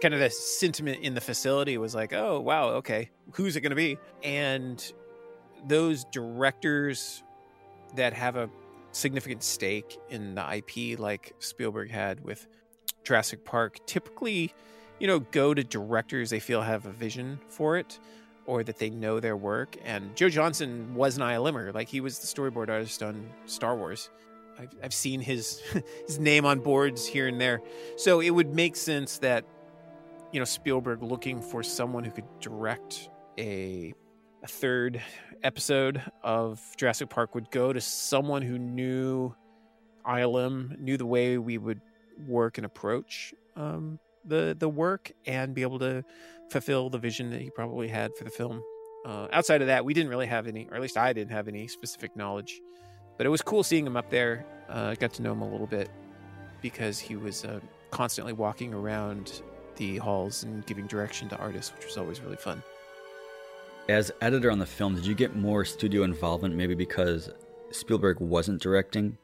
Kind 0.00 0.14
of 0.14 0.20
the 0.20 0.30
sentiment 0.30 1.00
in 1.02 1.14
the 1.14 1.20
facility 1.20 1.76
was 1.78 1.94
like, 1.94 2.12
oh, 2.12 2.40
wow, 2.40 2.68
okay, 2.70 3.10
who's 3.32 3.56
it 3.56 3.60
going 3.60 3.70
to 3.70 3.76
be? 3.76 3.98
And 4.22 4.92
those 5.66 6.04
directors 6.04 7.22
that 7.96 8.12
have 8.14 8.36
a 8.36 8.48
significant 8.92 9.42
stake 9.42 9.98
in 10.08 10.34
the 10.34 10.56
IP, 10.56 10.98
like 10.98 11.34
Spielberg 11.38 11.90
had 11.90 12.24
with 12.24 12.46
Jurassic 13.04 13.44
Park, 13.44 13.84
typically, 13.86 14.54
you 14.98 15.06
know, 15.06 15.20
go 15.20 15.54
to 15.54 15.62
directors 15.62 16.30
they 16.30 16.40
feel 16.40 16.62
have 16.62 16.86
a 16.86 16.92
vision 16.92 17.40
for 17.48 17.76
it 17.76 17.98
or 18.46 18.64
that 18.64 18.78
they 18.78 18.90
know 18.90 19.20
their 19.20 19.36
work. 19.36 19.76
And 19.84 20.14
Joe 20.16 20.28
Johnston 20.28 20.94
was 20.94 21.16
an 21.16 21.22
ILMer. 21.22 21.72
Like 21.74 21.88
he 21.88 22.00
was 22.00 22.18
the 22.18 22.26
storyboard 22.26 22.68
artist 22.68 23.02
on 23.02 23.28
Star 23.46 23.76
Wars. 23.76 24.10
I've, 24.58 24.74
I've 24.82 24.94
seen 24.94 25.20
his 25.20 25.60
his 26.06 26.18
name 26.18 26.44
on 26.44 26.60
boards 26.60 27.06
here 27.06 27.28
and 27.28 27.40
there. 27.40 27.60
So 27.96 28.20
it 28.20 28.30
would 28.30 28.54
make 28.54 28.76
sense 28.76 29.18
that 29.18 29.44
you 30.32 30.38
know 30.38 30.44
Spielberg 30.44 31.02
looking 31.02 31.40
for 31.40 31.62
someone 31.62 32.04
who 32.04 32.10
could 32.10 32.40
direct 32.40 33.08
a 33.38 33.92
a 34.42 34.46
third 34.46 35.02
episode 35.42 36.02
of 36.22 36.60
Jurassic 36.76 37.10
Park 37.10 37.34
would 37.34 37.50
go 37.50 37.72
to 37.72 37.80
someone 37.80 38.40
who 38.40 38.58
knew 38.58 39.34
ILM, 40.06 40.78
knew 40.78 40.96
the 40.96 41.06
way 41.06 41.36
we 41.36 41.58
would 41.58 41.80
work 42.26 42.56
and 42.56 42.64
approach 42.64 43.34
um, 43.56 43.98
the 44.24 44.56
the 44.58 44.68
work, 44.68 45.12
and 45.26 45.54
be 45.54 45.62
able 45.62 45.78
to 45.80 46.04
fulfill 46.50 46.90
the 46.90 46.98
vision 46.98 47.30
that 47.30 47.40
he 47.40 47.50
probably 47.50 47.88
had 47.88 48.10
for 48.16 48.24
the 48.24 48.30
film. 48.30 48.62
Uh, 49.04 49.28
outside 49.32 49.60
of 49.62 49.66
that, 49.66 49.84
we 49.84 49.94
didn't 49.94 50.10
really 50.10 50.26
have 50.26 50.46
any, 50.46 50.68
or 50.70 50.76
at 50.76 50.82
least 50.82 50.96
I 50.96 51.12
didn't 51.12 51.32
have 51.32 51.48
any 51.48 51.66
specific 51.68 52.14
knowledge. 52.16 52.60
But 53.16 53.26
it 53.26 53.30
was 53.30 53.42
cool 53.42 53.62
seeing 53.62 53.86
him 53.86 53.96
up 53.96 54.10
there. 54.10 54.46
Uh, 54.68 54.94
got 54.94 55.12
to 55.14 55.22
know 55.22 55.32
him 55.32 55.42
a 55.42 55.50
little 55.50 55.66
bit 55.66 55.90
because 56.60 56.98
he 56.98 57.16
was 57.16 57.44
uh, 57.44 57.60
constantly 57.90 58.32
walking 58.32 58.74
around 58.74 59.42
the 59.80 59.96
halls 59.96 60.42
and 60.42 60.64
giving 60.66 60.86
direction 60.86 61.28
to 61.30 61.36
artists, 61.38 61.72
which 61.74 61.86
was 61.86 61.96
always 61.96 62.20
really 62.20 62.36
fun. 62.36 62.62
As 63.88 64.12
editor 64.20 64.50
on 64.50 64.58
the 64.58 64.66
film, 64.66 64.94
did 64.94 65.06
you 65.06 65.14
get 65.14 65.34
more 65.34 65.64
studio 65.64 66.02
involvement 66.04 66.54
maybe 66.54 66.74
because 66.74 67.30
Spielberg 67.70 68.20
wasn't 68.20 68.60
directing? 68.60 69.16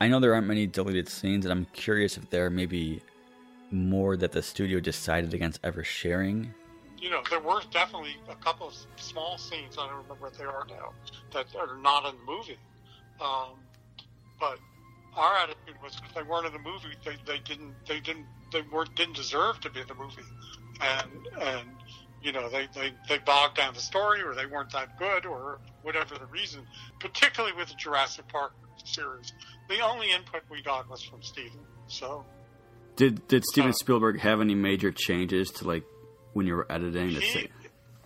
I 0.00 0.08
know 0.08 0.20
there 0.20 0.34
aren't 0.34 0.46
many 0.46 0.66
deleted 0.66 1.08
scenes, 1.08 1.46
and 1.46 1.52
I'm 1.52 1.64
curious 1.72 2.18
if 2.18 2.28
there 2.28 2.50
may 2.50 2.66
be 2.66 3.00
more 3.70 4.16
that 4.18 4.30
the 4.30 4.42
studio 4.42 4.78
decided 4.78 5.32
against 5.32 5.58
ever 5.64 5.82
sharing. 5.82 6.52
You 6.98 7.08
know, 7.08 7.22
there 7.30 7.40
were 7.40 7.62
definitely 7.70 8.16
a 8.28 8.34
couple 8.34 8.68
of 8.68 8.74
small 8.96 9.38
scenes, 9.38 9.76
I 9.78 9.86
don't 9.86 10.02
remember 10.02 10.16
what 10.18 10.34
they 10.34 10.44
are 10.44 10.66
now, 10.68 10.92
that 11.32 11.46
are 11.58 11.78
not 11.78 12.04
in 12.04 12.14
the 12.18 12.30
movie. 12.30 12.58
Um, 13.22 13.58
but 14.38 14.58
our 15.16 15.34
attitude 15.38 15.76
was 15.82 15.98
if 16.06 16.14
they 16.14 16.22
weren't 16.22 16.46
in 16.46 16.52
the 16.52 16.58
movie, 16.58 16.94
they, 17.04 17.16
they 17.26 17.38
didn't 17.38 17.72
they 17.86 18.00
didn't 18.00 18.26
they 18.52 18.62
weren't 18.62 18.94
didn't 18.96 19.16
deserve 19.16 19.60
to 19.60 19.70
be 19.70 19.80
in 19.80 19.86
the 19.86 19.94
movie, 19.94 20.22
and 20.80 21.10
and 21.40 21.68
you 22.22 22.32
know 22.32 22.48
they, 22.48 22.68
they 22.74 22.92
they 23.08 23.18
bogged 23.18 23.56
down 23.56 23.74
the 23.74 23.80
story 23.80 24.22
or 24.22 24.34
they 24.34 24.46
weren't 24.46 24.72
that 24.72 24.98
good 24.98 25.26
or 25.26 25.58
whatever 25.82 26.16
the 26.18 26.26
reason. 26.26 26.66
Particularly 27.00 27.54
with 27.56 27.68
the 27.68 27.74
Jurassic 27.74 28.28
Park 28.28 28.52
series, 28.84 29.32
the 29.68 29.80
only 29.80 30.10
input 30.10 30.42
we 30.50 30.62
got 30.62 30.88
was 30.88 31.02
from 31.02 31.22
Steven. 31.22 31.60
So 31.86 32.24
did 32.96 33.26
did 33.28 33.44
Steven 33.44 33.72
Spielberg 33.72 34.20
have 34.20 34.40
any 34.40 34.54
major 34.54 34.92
changes 34.92 35.50
to 35.52 35.66
like 35.66 35.84
when 36.32 36.46
you 36.46 36.54
were 36.54 36.70
editing? 36.70 37.10
He, 37.10 37.20
say? 37.20 37.48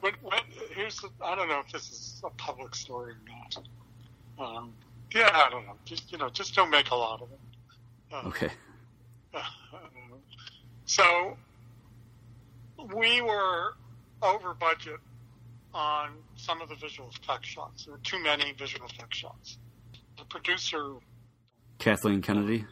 When, 0.01 0.13
when, 0.23 0.41
here's 0.75 0.97
the, 1.01 1.11
I 1.21 1.35
don't 1.35 1.49
know 1.49 1.61
if 1.61 1.73
this 1.73 1.83
is 1.91 2.23
a 2.25 2.31
public 2.31 2.75
story 2.75 3.15
or 3.15 3.19
not. 3.29 4.57
Um, 4.57 4.73
yeah, 5.15 5.31
I 5.33 5.51
don't 5.51 5.67
know. 5.67 5.75
Just 5.85 6.11
you 6.13 6.19
know, 6.19 6.29
just 6.31 6.55
don't 6.55 6.71
make 6.71 6.91
a 6.91 6.95
lot 6.95 7.23
of 7.23 7.33
it. 7.33 7.41
Uh, 8.13 8.29
okay. 8.29 8.51
Uh, 9.35 9.43
so 10.89 11.37
we 12.95 13.21
were 13.21 13.75
over 14.23 14.55
budget 14.55 14.99
on 15.75 16.13
some 16.35 16.63
of 16.63 16.71
the 16.71 16.77
visual 16.77 17.11
effects 17.11 17.49
shots. 17.49 17.85
There 17.85 17.93
were 17.93 18.01
too 18.01 18.19
many 18.23 18.53
visual 18.53 18.87
effects 18.87 19.19
shots. 19.19 19.59
The 20.17 20.25
producer, 20.25 20.95
Kathleen 21.79 22.23
Kennedy. 22.23 22.65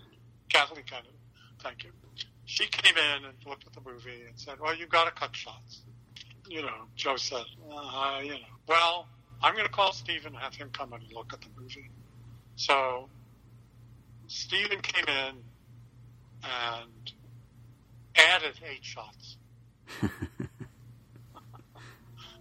Kathleen 0.49 0.85
Kennedy. 0.85 1.11
Thank 1.63 1.85
you. 1.85 1.91
She 2.47 2.67
came 2.67 2.97
in 2.97 3.25
and 3.27 3.35
looked 3.47 3.67
at 3.67 3.75
the 3.75 3.83
movie 3.83 4.23
and 4.27 4.39
said, 4.39 4.61
"Well, 4.61 4.75
you've 4.75 4.89
got 4.89 5.05
to 5.05 5.11
cut 5.11 5.37
shots." 5.37 5.83
You 6.49 6.63
know, 6.63 6.87
Joe 6.95 7.17
said, 7.17 7.45
uh, 7.71 8.21
"You 8.25 8.31
know, 8.31 8.39
well, 8.67 9.09
I'm 9.43 9.53
going 9.53 9.67
to 9.67 9.73
call 9.73 9.93
Steven 9.93 10.33
and 10.33 10.43
have 10.43 10.55
him 10.55 10.71
come 10.73 10.95
in 10.95 11.03
and 11.03 11.13
look 11.13 11.35
at 11.35 11.43
the 11.43 11.49
movie." 11.61 11.91
So 12.57 13.11
Steven 14.27 14.81
came 14.81 15.05
in 15.05 15.37
and 16.43 17.13
added 18.17 18.59
eight 18.69 18.85
shots. 18.85 19.37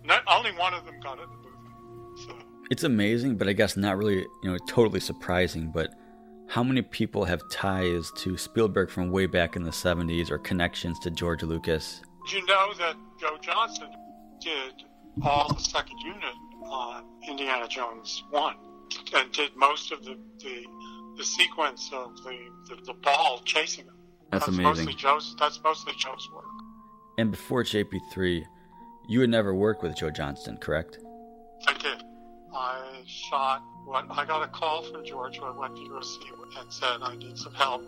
Not 0.04 0.24
only 0.28 0.52
one 0.52 0.74
of 0.74 0.86
them 0.86 1.00
got 1.00 1.20
in 1.20 1.30
the 1.30 1.36
movie. 1.38 2.28
So. 2.28 2.36
It's 2.70 2.84
amazing, 2.84 3.38
but 3.38 3.48
I 3.48 3.54
guess 3.54 3.76
not 3.76 3.98
really, 3.98 4.18
you 4.18 4.52
know, 4.52 4.58
totally 4.68 5.00
surprising. 5.00 5.72
But 5.72 5.90
how 6.48 6.64
many 6.64 6.84
people 6.84 7.26
have 7.26 7.42
ties 7.50 8.12
to 8.18 8.38
Spielberg 8.38 8.92
from 8.92 9.10
way 9.10 9.26
back 9.26 9.56
in 9.56 9.64
the 9.64 9.72
70s 9.72 10.30
or 10.30 10.38
connections 10.38 11.00
to 11.00 11.12
George 11.12 11.42
Lucas? 11.44 12.02
Did 12.28 12.34
you 12.34 12.46
know 12.46 12.74
that 12.78 12.96
Joe 13.20 13.38
Johnston 13.42 13.90
did 14.40 14.84
all 15.24 15.52
the 15.54 15.62
second 15.62 15.98
unit 16.00 16.36
on 16.64 17.06
Indiana 17.28 17.68
Jones 17.68 18.24
1? 18.30 18.56
and 19.14 19.32
did 19.32 19.56
most 19.56 19.92
of 19.92 20.04
the 20.04 20.18
the, 20.40 20.66
the 21.18 21.24
sequence 21.24 21.90
of 21.94 22.16
the, 22.24 22.38
the, 22.70 22.76
the 22.86 22.94
ball 22.94 23.42
chasing 23.46 23.86
him. 23.86 23.96
That's, 24.32 24.46
that's 24.46 24.58
amazing. 24.58 24.86
Mostly 24.86 24.94
Joe's, 24.94 25.36
that's 25.40 25.62
mostly 25.64 25.94
Joe's 25.98 26.30
work. 26.34 26.46
And 27.18 27.32
before 27.32 27.64
JP3, 27.64 28.46
you 29.08 29.22
had 29.22 29.30
never 29.30 29.54
worked 29.54 29.84
with 29.84 29.96
Joe 29.96 30.10
Johnston, 30.10 30.58
correct? 30.58 31.00
I 31.68 31.74
did. 31.74 32.04
I 32.54 33.04
shot. 33.06 33.64
What 33.86 34.06
I 34.10 34.26
got 34.26 34.44
a 34.44 34.48
call 34.48 34.82
from 34.82 35.06
George 35.06 35.40
when 35.40 35.50
I 35.50 35.58
went 35.58 35.76
to 35.76 35.82
USC 35.84 36.18
and 36.60 36.74
said 36.74 36.98
I 37.02 37.16
need 37.16 37.38
some 37.38 37.54
help 37.54 37.84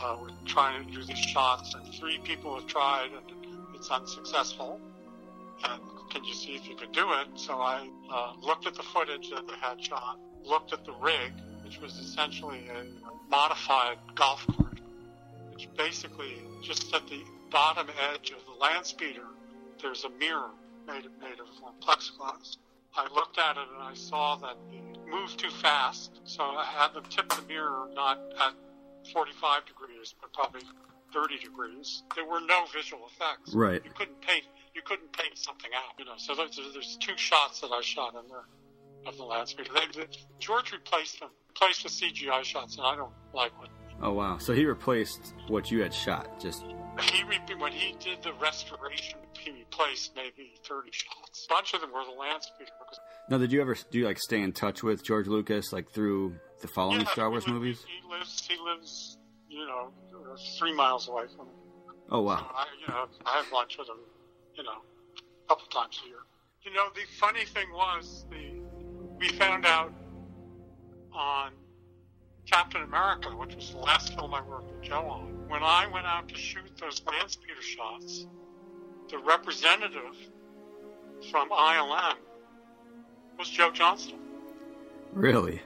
uh, 0.00 0.16
with 0.22 0.32
trying 0.44 0.84
to 0.84 0.92
do 0.92 1.02
these 1.04 1.18
shots, 1.18 1.74
and 1.74 1.94
three 1.94 2.18
people 2.18 2.54
have 2.54 2.66
tried 2.66 3.08
and 3.12 3.74
it's 3.74 3.90
unsuccessful. 3.90 4.80
And 5.64 5.80
can 6.10 6.24
you 6.24 6.34
see 6.34 6.54
if 6.54 6.68
you 6.68 6.76
could 6.76 6.92
do 6.92 7.06
it? 7.12 7.28
So 7.36 7.54
I 7.54 7.88
uh, 8.10 8.32
looked 8.40 8.66
at 8.66 8.74
the 8.74 8.82
footage 8.82 9.30
that 9.30 9.46
they 9.46 9.54
had 9.60 9.82
shot, 9.82 10.18
looked 10.44 10.72
at 10.72 10.84
the 10.84 10.92
rig, 11.00 11.32
which 11.64 11.80
was 11.80 11.96
essentially 11.98 12.68
a 12.68 13.30
modified 13.30 13.98
golf 14.14 14.46
cart, 14.56 14.75
which 15.56 15.74
basically 15.74 16.42
just 16.60 16.94
at 16.94 17.08
the 17.08 17.22
bottom 17.50 17.86
edge 18.12 18.30
of 18.30 18.44
the 18.44 18.52
land 18.60 18.84
speeder, 18.84 19.24
there's 19.80 20.04
a 20.04 20.10
mirror 20.10 20.50
made 20.86 21.06
of, 21.06 21.12
made 21.18 21.40
of 21.40 21.48
plexiglass. 21.80 22.58
I 22.94 23.08
looked 23.14 23.38
at 23.38 23.56
it 23.56 23.64
and 23.72 23.82
I 23.82 23.94
saw 23.94 24.36
that 24.36 24.56
it 24.70 24.98
moved 25.10 25.38
too 25.38 25.48
fast, 25.48 26.20
so 26.24 26.42
I 26.42 26.64
had 26.64 26.92
them 26.92 27.04
tip 27.08 27.30
the 27.30 27.40
mirror 27.48 27.88
not 27.94 28.18
at 28.38 28.52
45 29.14 29.64
degrees, 29.64 30.14
but 30.20 30.30
probably 30.34 30.60
30 31.14 31.38
degrees. 31.38 32.02
There 32.14 32.26
were 32.26 32.40
no 32.40 32.66
visual 32.74 33.06
effects. 33.06 33.54
Right. 33.54 33.82
You 33.82 33.92
couldn't 33.96 34.20
paint 34.20 34.44
you 34.74 34.82
couldn't 34.84 35.10
paint 35.12 35.38
something 35.38 35.70
out, 35.74 35.98
you 35.98 36.04
know. 36.04 36.18
So 36.18 36.34
there's, 36.34 36.60
there's 36.74 36.98
two 37.00 37.16
shots 37.16 37.62
that 37.62 37.70
I 37.70 37.80
shot 37.80 38.12
in 38.12 38.28
there, 38.28 38.44
of 39.06 39.16
the 39.16 39.24
land 39.24 39.48
speeder. 39.48 39.70
They, 39.72 40.00
they, 40.00 40.06
George 40.38 40.72
replaced 40.72 41.20
them, 41.20 41.30
replaced 41.48 41.82
the 41.82 41.88
CGI 41.88 42.44
shots, 42.44 42.76
and 42.76 42.86
I 42.86 42.94
don't 42.94 43.14
like 43.32 43.58
what 43.58 43.70
Oh 44.02 44.12
wow! 44.12 44.38
So 44.38 44.52
he 44.52 44.64
replaced 44.66 45.34
what 45.48 45.70
you 45.70 45.82
had 45.82 45.92
shot. 45.92 46.40
Just 46.40 46.64
he 47.00 47.22
re- 47.24 47.40
when 47.58 47.72
he 47.72 47.96
did 47.98 48.22
the 48.22 48.32
restoration, 48.34 49.18
he 49.38 49.50
replaced 49.52 50.14
maybe 50.14 50.54
thirty 50.68 50.90
shots. 50.92 51.46
A 51.50 51.54
bunch 51.54 51.74
of 51.74 51.80
them 51.80 51.92
were 51.92 52.04
the 52.04 52.18
land 52.18 52.42
speeder. 52.42 52.70
Now, 53.28 53.38
did 53.38 53.52
you 53.52 53.60
ever 53.60 53.76
do 53.90 53.98
you 53.98 54.06
like 54.06 54.18
stay 54.18 54.40
in 54.40 54.52
touch 54.52 54.82
with 54.82 55.04
George 55.04 55.26
Lucas 55.26 55.72
like 55.72 55.90
through 55.90 56.36
the 56.60 56.68
following 56.68 57.00
yeah, 57.00 57.08
Star 57.08 57.30
Wars 57.30 57.44
he, 57.44 57.52
movies? 57.52 57.84
He 57.86 58.08
lives. 58.08 58.46
He 58.48 58.56
lives. 58.62 59.18
You 59.48 59.66
know, 59.66 59.92
uh, 60.12 60.36
three 60.58 60.74
miles 60.74 61.08
away 61.08 61.24
from 61.34 61.46
me. 61.46 61.52
Oh 62.10 62.20
wow! 62.20 62.38
So 62.38 62.44
I, 62.54 62.66
you 62.80 62.88
know, 62.88 63.06
I 63.24 63.36
have 63.36 63.50
lunch 63.52 63.78
with 63.78 63.88
him. 63.88 63.96
You 64.54 64.62
know, 64.64 64.82
a 65.44 65.48
couple 65.48 65.66
times 65.68 66.00
a 66.04 66.08
year. 66.08 66.18
You 66.62 66.74
know, 66.74 66.88
the 66.94 67.02
funny 67.18 67.44
thing 67.44 67.72
was 67.72 68.26
the 68.30 68.60
we 69.18 69.28
found 69.30 69.64
out 69.64 69.92
on 71.12 71.52
Captain 72.50 72.82
America, 72.82 73.28
which 73.30 73.54
was 73.54 73.70
the 73.72 73.78
last 73.78 74.14
film 74.14 74.32
I 74.32 74.40
worked 74.42 74.70
with 74.70 74.82
Joe 74.82 75.06
on. 75.08 75.48
When 75.48 75.62
I 75.62 75.86
went 75.92 76.06
out 76.06 76.28
to 76.28 76.36
shoot 76.36 76.70
those 76.80 77.02
land 77.04 77.30
speeder 77.30 77.60
shots, 77.60 78.26
the 79.10 79.18
representative 79.18 80.16
from 81.30 81.50
ILM 81.50 82.16
was 83.38 83.48
Joe 83.48 83.70
Johnston. 83.70 84.18
Really? 85.12 85.60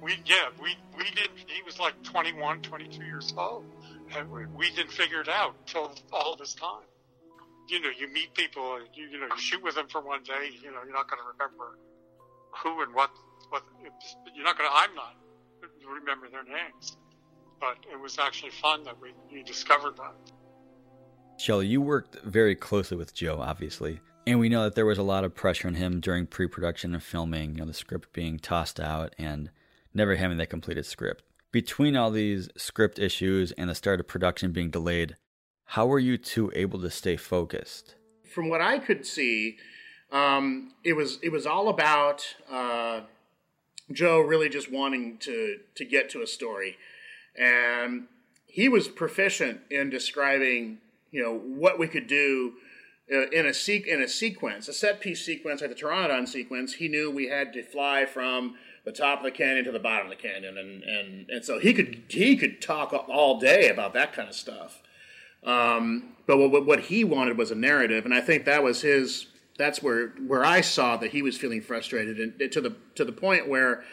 We 0.00 0.14
yeah 0.26 0.48
we 0.62 0.76
we 0.96 1.04
didn't. 1.04 1.38
He 1.46 1.62
was 1.62 1.80
like 1.80 2.00
21, 2.02 2.60
22 2.62 3.02
years 3.02 3.32
old, 3.36 3.64
and 4.14 4.30
we, 4.30 4.46
we 4.46 4.70
didn't 4.70 4.92
figure 4.92 5.20
it 5.20 5.28
out 5.28 5.54
until 5.66 5.94
all 6.12 6.36
this 6.36 6.54
time. 6.54 6.84
You 7.68 7.80
know, 7.80 7.88
you 7.98 8.08
meet 8.12 8.34
people, 8.34 8.76
and 8.76 8.86
you 8.94 9.06
you 9.06 9.18
know 9.18 9.26
you 9.26 9.38
shoot 9.38 9.62
with 9.62 9.74
them 9.74 9.88
for 9.88 10.02
one 10.02 10.22
day. 10.22 10.50
You 10.62 10.70
know, 10.70 10.78
you're 10.84 10.92
not 10.92 11.08
going 11.08 11.20
to 11.22 11.28
remember 11.32 11.78
who 12.62 12.82
and 12.82 12.94
what 12.94 13.10
what. 13.48 13.62
You're 14.34 14.44
not 14.44 14.58
going 14.58 14.68
to. 14.70 14.76
I'm 14.76 14.94
not 14.94 15.16
remember 15.88 16.28
their 16.28 16.44
names. 16.44 16.96
But 17.60 17.78
it 17.90 17.98
was 17.98 18.18
actually 18.18 18.50
fun 18.50 18.84
that 18.84 19.00
we, 19.00 19.12
we 19.32 19.42
discovered 19.42 19.96
that. 19.96 20.14
Shelly, 21.38 21.66
you 21.66 21.80
worked 21.80 22.20
very 22.22 22.54
closely 22.54 22.96
with 22.96 23.14
Joe, 23.14 23.40
obviously. 23.40 24.00
And 24.26 24.40
we 24.40 24.48
know 24.48 24.64
that 24.64 24.74
there 24.74 24.86
was 24.86 24.98
a 24.98 25.04
lot 25.04 25.24
of 25.24 25.34
pressure 25.34 25.68
on 25.68 25.74
him 25.74 26.00
during 26.00 26.26
pre 26.26 26.48
production 26.48 26.94
and 26.94 27.02
filming, 27.02 27.52
you 27.52 27.60
know, 27.60 27.66
the 27.66 27.74
script 27.74 28.12
being 28.12 28.38
tossed 28.38 28.80
out 28.80 29.14
and 29.18 29.50
never 29.94 30.16
having 30.16 30.38
that 30.38 30.50
completed 30.50 30.84
script. 30.84 31.22
Between 31.52 31.96
all 31.96 32.10
these 32.10 32.48
script 32.56 32.98
issues 32.98 33.52
and 33.52 33.70
the 33.70 33.74
start 33.74 34.00
of 34.00 34.08
production 34.08 34.52
being 34.52 34.70
delayed, 34.70 35.16
how 35.70 35.86
were 35.86 35.98
you 35.98 36.18
two 36.18 36.50
able 36.54 36.80
to 36.80 36.90
stay 36.90 37.16
focused? 37.16 37.94
From 38.24 38.48
what 38.48 38.60
I 38.60 38.78
could 38.78 39.06
see, 39.06 39.58
um, 40.10 40.72
it 40.84 40.94
was 40.94 41.18
it 41.22 41.30
was 41.30 41.46
all 41.46 41.68
about 41.68 42.26
uh, 42.50 43.02
Joe 43.92 44.20
really 44.20 44.48
just 44.48 44.70
wanting 44.70 45.18
to 45.18 45.58
to 45.74 45.84
get 45.84 46.10
to 46.10 46.22
a 46.22 46.26
story, 46.26 46.76
and 47.36 48.06
he 48.46 48.68
was 48.68 48.88
proficient 48.88 49.60
in 49.70 49.90
describing 49.90 50.78
you 51.10 51.22
know 51.22 51.36
what 51.36 51.78
we 51.78 51.86
could 51.86 52.06
do 52.06 52.54
uh, 53.12 53.28
in 53.28 53.46
a 53.46 53.54
se- 53.54 53.84
in 53.86 54.02
a 54.02 54.08
sequence, 54.08 54.68
a 54.68 54.72
set 54.72 55.00
piece 55.00 55.24
sequence 55.24 55.60
like 55.60 55.70
the 55.70 55.76
Pteranodon 55.76 56.26
sequence. 56.26 56.74
He 56.74 56.88
knew 56.88 57.10
we 57.10 57.28
had 57.28 57.52
to 57.52 57.62
fly 57.62 58.04
from 58.04 58.56
the 58.84 58.92
top 58.92 59.18
of 59.18 59.24
the 59.24 59.30
canyon 59.30 59.64
to 59.64 59.72
the 59.72 59.78
bottom 59.78 60.10
of 60.10 60.16
the 60.16 60.22
canyon, 60.22 60.58
and 60.58 60.82
and 60.82 61.30
and 61.30 61.44
so 61.44 61.58
he 61.60 61.72
could 61.72 62.02
he 62.08 62.36
could 62.36 62.60
talk 62.60 62.92
all 63.08 63.38
day 63.38 63.68
about 63.68 63.94
that 63.94 64.12
kind 64.12 64.28
of 64.28 64.34
stuff. 64.34 64.80
Um, 65.44 66.16
but 66.26 66.38
what, 66.38 66.66
what 66.66 66.80
he 66.80 67.04
wanted 67.04 67.38
was 67.38 67.52
a 67.52 67.54
narrative, 67.54 68.04
and 68.04 68.12
I 68.12 68.20
think 68.20 68.44
that 68.44 68.64
was 68.64 68.82
his 68.82 69.26
that's 69.58 69.82
where 69.82 70.08
where 70.26 70.44
I 70.44 70.60
saw 70.60 70.96
that 70.98 71.10
he 71.12 71.22
was 71.22 71.36
feeling 71.36 71.60
frustrated, 71.62 72.18
and 72.18 72.52
to 72.52 72.60
the 72.60 72.76
to 72.94 73.04
the 73.04 73.12
point 73.12 73.48
where, 73.48 73.84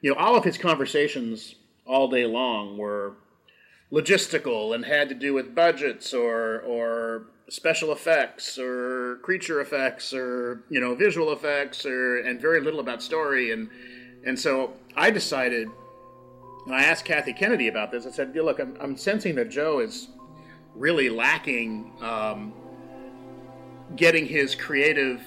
you 0.00 0.10
know, 0.10 0.16
all 0.16 0.36
of 0.36 0.44
his 0.44 0.58
conversations 0.58 1.56
all 1.86 2.08
day 2.08 2.26
long 2.26 2.78
were 2.78 3.14
logistical 3.92 4.74
and 4.74 4.84
had 4.84 5.08
to 5.08 5.14
do 5.14 5.34
with 5.34 5.54
budgets 5.54 6.14
or 6.14 6.60
or 6.60 7.26
special 7.48 7.92
effects 7.92 8.58
or 8.58 9.18
creature 9.22 9.60
effects 9.60 10.14
or 10.14 10.62
you 10.70 10.80
know 10.80 10.94
visual 10.94 11.32
effects 11.32 11.84
or 11.84 12.18
and 12.18 12.40
very 12.40 12.60
little 12.60 12.80
about 12.80 13.02
story 13.02 13.52
and 13.52 13.68
and 14.24 14.38
so 14.38 14.72
I 14.96 15.10
decided 15.10 15.68
and 16.66 16.74
I 16.74 16.84
asked 16.84 17.04
Kathy 17.04 17.32
Kennedy 17.32 17.68
about 17.68 17.90
this. 17.90 18.06
I 18.06 18.10
said, 18.10 18.34
"Look, 18.36 18.60
I'm, 18.60 18.76
I'm 18.80 18.96
sensing 18.96 19.34
that 19.34 19.50
Joe 19.50 19.80
is 19.80 20.08
really 20.74 21.10
lacking 21.10 21.92
um, 22.00 22.52
getting 23.96 24.26
his 24.26 24.54
creative 24.54 25.22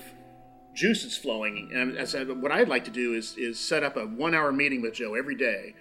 juices 0.73 1.17
flowing. 1.17 1.71
And 1.73 1.97
I 1.97 2.03
said, 2.05 2.41
what 2.41 2.51
I'd 2.51 2.69
like 2.69 2.85
to 2.85 2.91
do 2.91 3.13
is 3.13 3.35
is 3.37 3.59
set 3.59 3.83
up 3.83 3.97
a 3.97 4.05
one 4.05 4.33
hour 4.33 4.51
meeting 4.51 4.81
with 4.81 4.93
Joe 4.93 5.15
every 5.15 5.35
day 5.35 5.75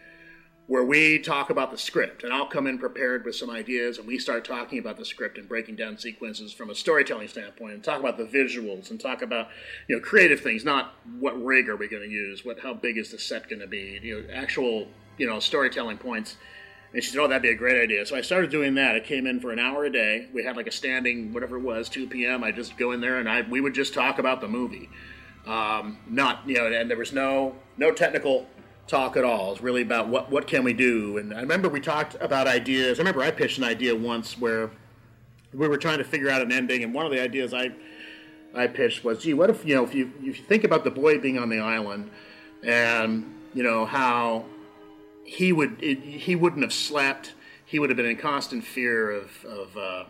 where 0.67 0.85
we 0.85 1.19
talk 1.19 1.51
about 1.51 1.71
the 1.71 1.77
script 1.77 2.25
and 2.25 2.33
I'll 2.33 2.47
come 2.47 2.67
in 2.67 2.79
prepared 2.79 3.25
with 3.25 3.37
some 3.37 3.51
ideas 3.51 3.99
and 3.99 4.07
we 4.07 4.19
start 4.19 4.47
talking 4.47 4.79
about 4.79 4.97
the 4.97 5.05
script 5.05 5.37
and 5.37 5.47
breaking 5.47 5.77
down 5.77 5.99
sequences 5.99 6.53
from 6.53 6.71
a 6.71 6.75
storytelling 6.75 7.29
standpoint 7.29 7.75
and 7.75 7.85
talk 7.85 8.01
about 8.01 8.17
the 8.17 8.25
visuals 8.25 8.91
and 8.91 8.99
talk 8.99 9.21
about 9.21 9.49
you 9.89 9.97
know 9.97 10.03
creative 10.03 10.41
things 10.41 10.65
not 10.65 10.95
what 11.19 11.41
rig 11.43 11.69
are 11.69 11.77
we 11.77 11.87
going 11.87 12.03
to 12.03 12.09
use 12.09 12.45
what 12.47 12.59
how 12.61 12.73
big 12.73 12.97
is 12.97 13.11
the 13.11 13.19
set 13.19 13.49
going 13.49 13.61
to 13.61 13.67
be 13.67 14.01
you 14.03 14.23
know 14.23 14.35
actual 14.35 14.89
you 15.19 15.27
know 15.27 15.39
storytelling 15.39 15.99
points 15.99 16.39
and 16.95 17.03
she 17.03 17.11
said, 17.11 17.21
"Oh, 17.21 17.27
that'd 17.27 17.43
be 17.43 17.51
a 17.51 17.57
great 17.57 17.83
idea." 17.83 18.07
So 18.07 18.17
I 18.17 18.21
started 18.21 18.51
doing 18.51 18.77
that. 18.77 18.95
I 18.95 19.01
came 19.01 19.27
in 19.27 19.41
for 19.41 19.51
an 19.51 19.59
hour 19.59 19.85
a 19.85 19.91
day. 19.91 20.29
We 20.33 20.45
had 20.45 20.57
like 20.57 20.69
a 20.69 20.73
standing, 20.73 21.33
whatever 21.33 21.57
it 21.57 21.63
was, 21.63 21.89
2 21.89 22.07
p.m. 22.07 22.45
I 22.45 22.53
just 22.53 22.77
go 22.79 22.93
in 22.93 23.01
there 23.01 23.19
and 23.19 23.29
I 23.29 23.43
we 23.43 23.61
would 23.61 23.75
just 23.75 23.93
talk 23.93 24.19
about 24.19 24.41
the 24.41 24.49
movie. 24.49 24.89
Um, 25.45 25.99
not 26.09 26.49
you 26.49 26.55
know, 26.55 26.73
and 26.73 26.89
there 26.89 26.97
was 26.97 27.13
no 27.13 27.57
no 27.77 27.91
technical 27.91 28.47
talk 28.87 29.17
at 29.17 29.25
all. 29.25 29.53
It's 29.53 29.61
really 29.61 29.83
about 29.83 30.09
what 30.09 30.31
what 30.31 30.47
can 30.47 30.63
we 30.63 30.73
do. 30.73 31.19
And 31.19 31.35
I 31.35 31.41
remember 31.41 31.69
we 31.69 31.81
talked 31.81 32.17
about 32.21 32.47
ideas. 32.47 32.99
I 32.99 33.03
remember 33.03 33.23
I 33.23 33.33
pitched 33.33 33.59
an 33.59 33.65
idea 33.65 33.97
once 33.97 34.39
where 34.39 34.71
we 35.53 35.67
were 35.67 35.79
trying 35.79 35.99
to 35.99 36.05
figure 36.05 36.31
out 36.31 36.43
an 36.43 36.53
ending, 36.53 36.85
and 36.85 36.95
one 36.95 37.07
of 37.07 37.13
the 37.13 37.21
ideas 37.21 37.53
I 37.53 37.73
I 38.55 38.69
pitched 38.69 39.03
was, 39.03 39.19
"Gee, 39.19 39.35
what 39.35 39.51
if 39.51 39.65
you 39.65 39.75
know 39.75 39.85
if 39.85 39.95
you 39.95 40.13
if 40.21 40.39
you 40.39 40.45
think 40.45 40.63
about 40.63 40.85
the 40.85 40.93
boy 40.93 41.19
being 41.19 41.39
on 41.39 41.49
the 41.49 41.59
island, 41.59 42.09
and 42.63 43.35
you 43.53 43.65
know 43.65 43.85
how." 43.85 44.45
He 45.25 45.53
would 45.53 45.83
it, 45.83 46.01
he 46.01 46.37
wouldn't 46.37 46.63
have 46.63 46.73
slept. 46.73 47.35
He 47.65 47.79
would 47.79 47.91
have 47.91 47.97
been 47.97 48.07
in 48.07 48.17
constant 48.17 48.65
fear 48.65 49.11
of 49.11 49.45
of 49.45 49.77
uh, 49.77 50.05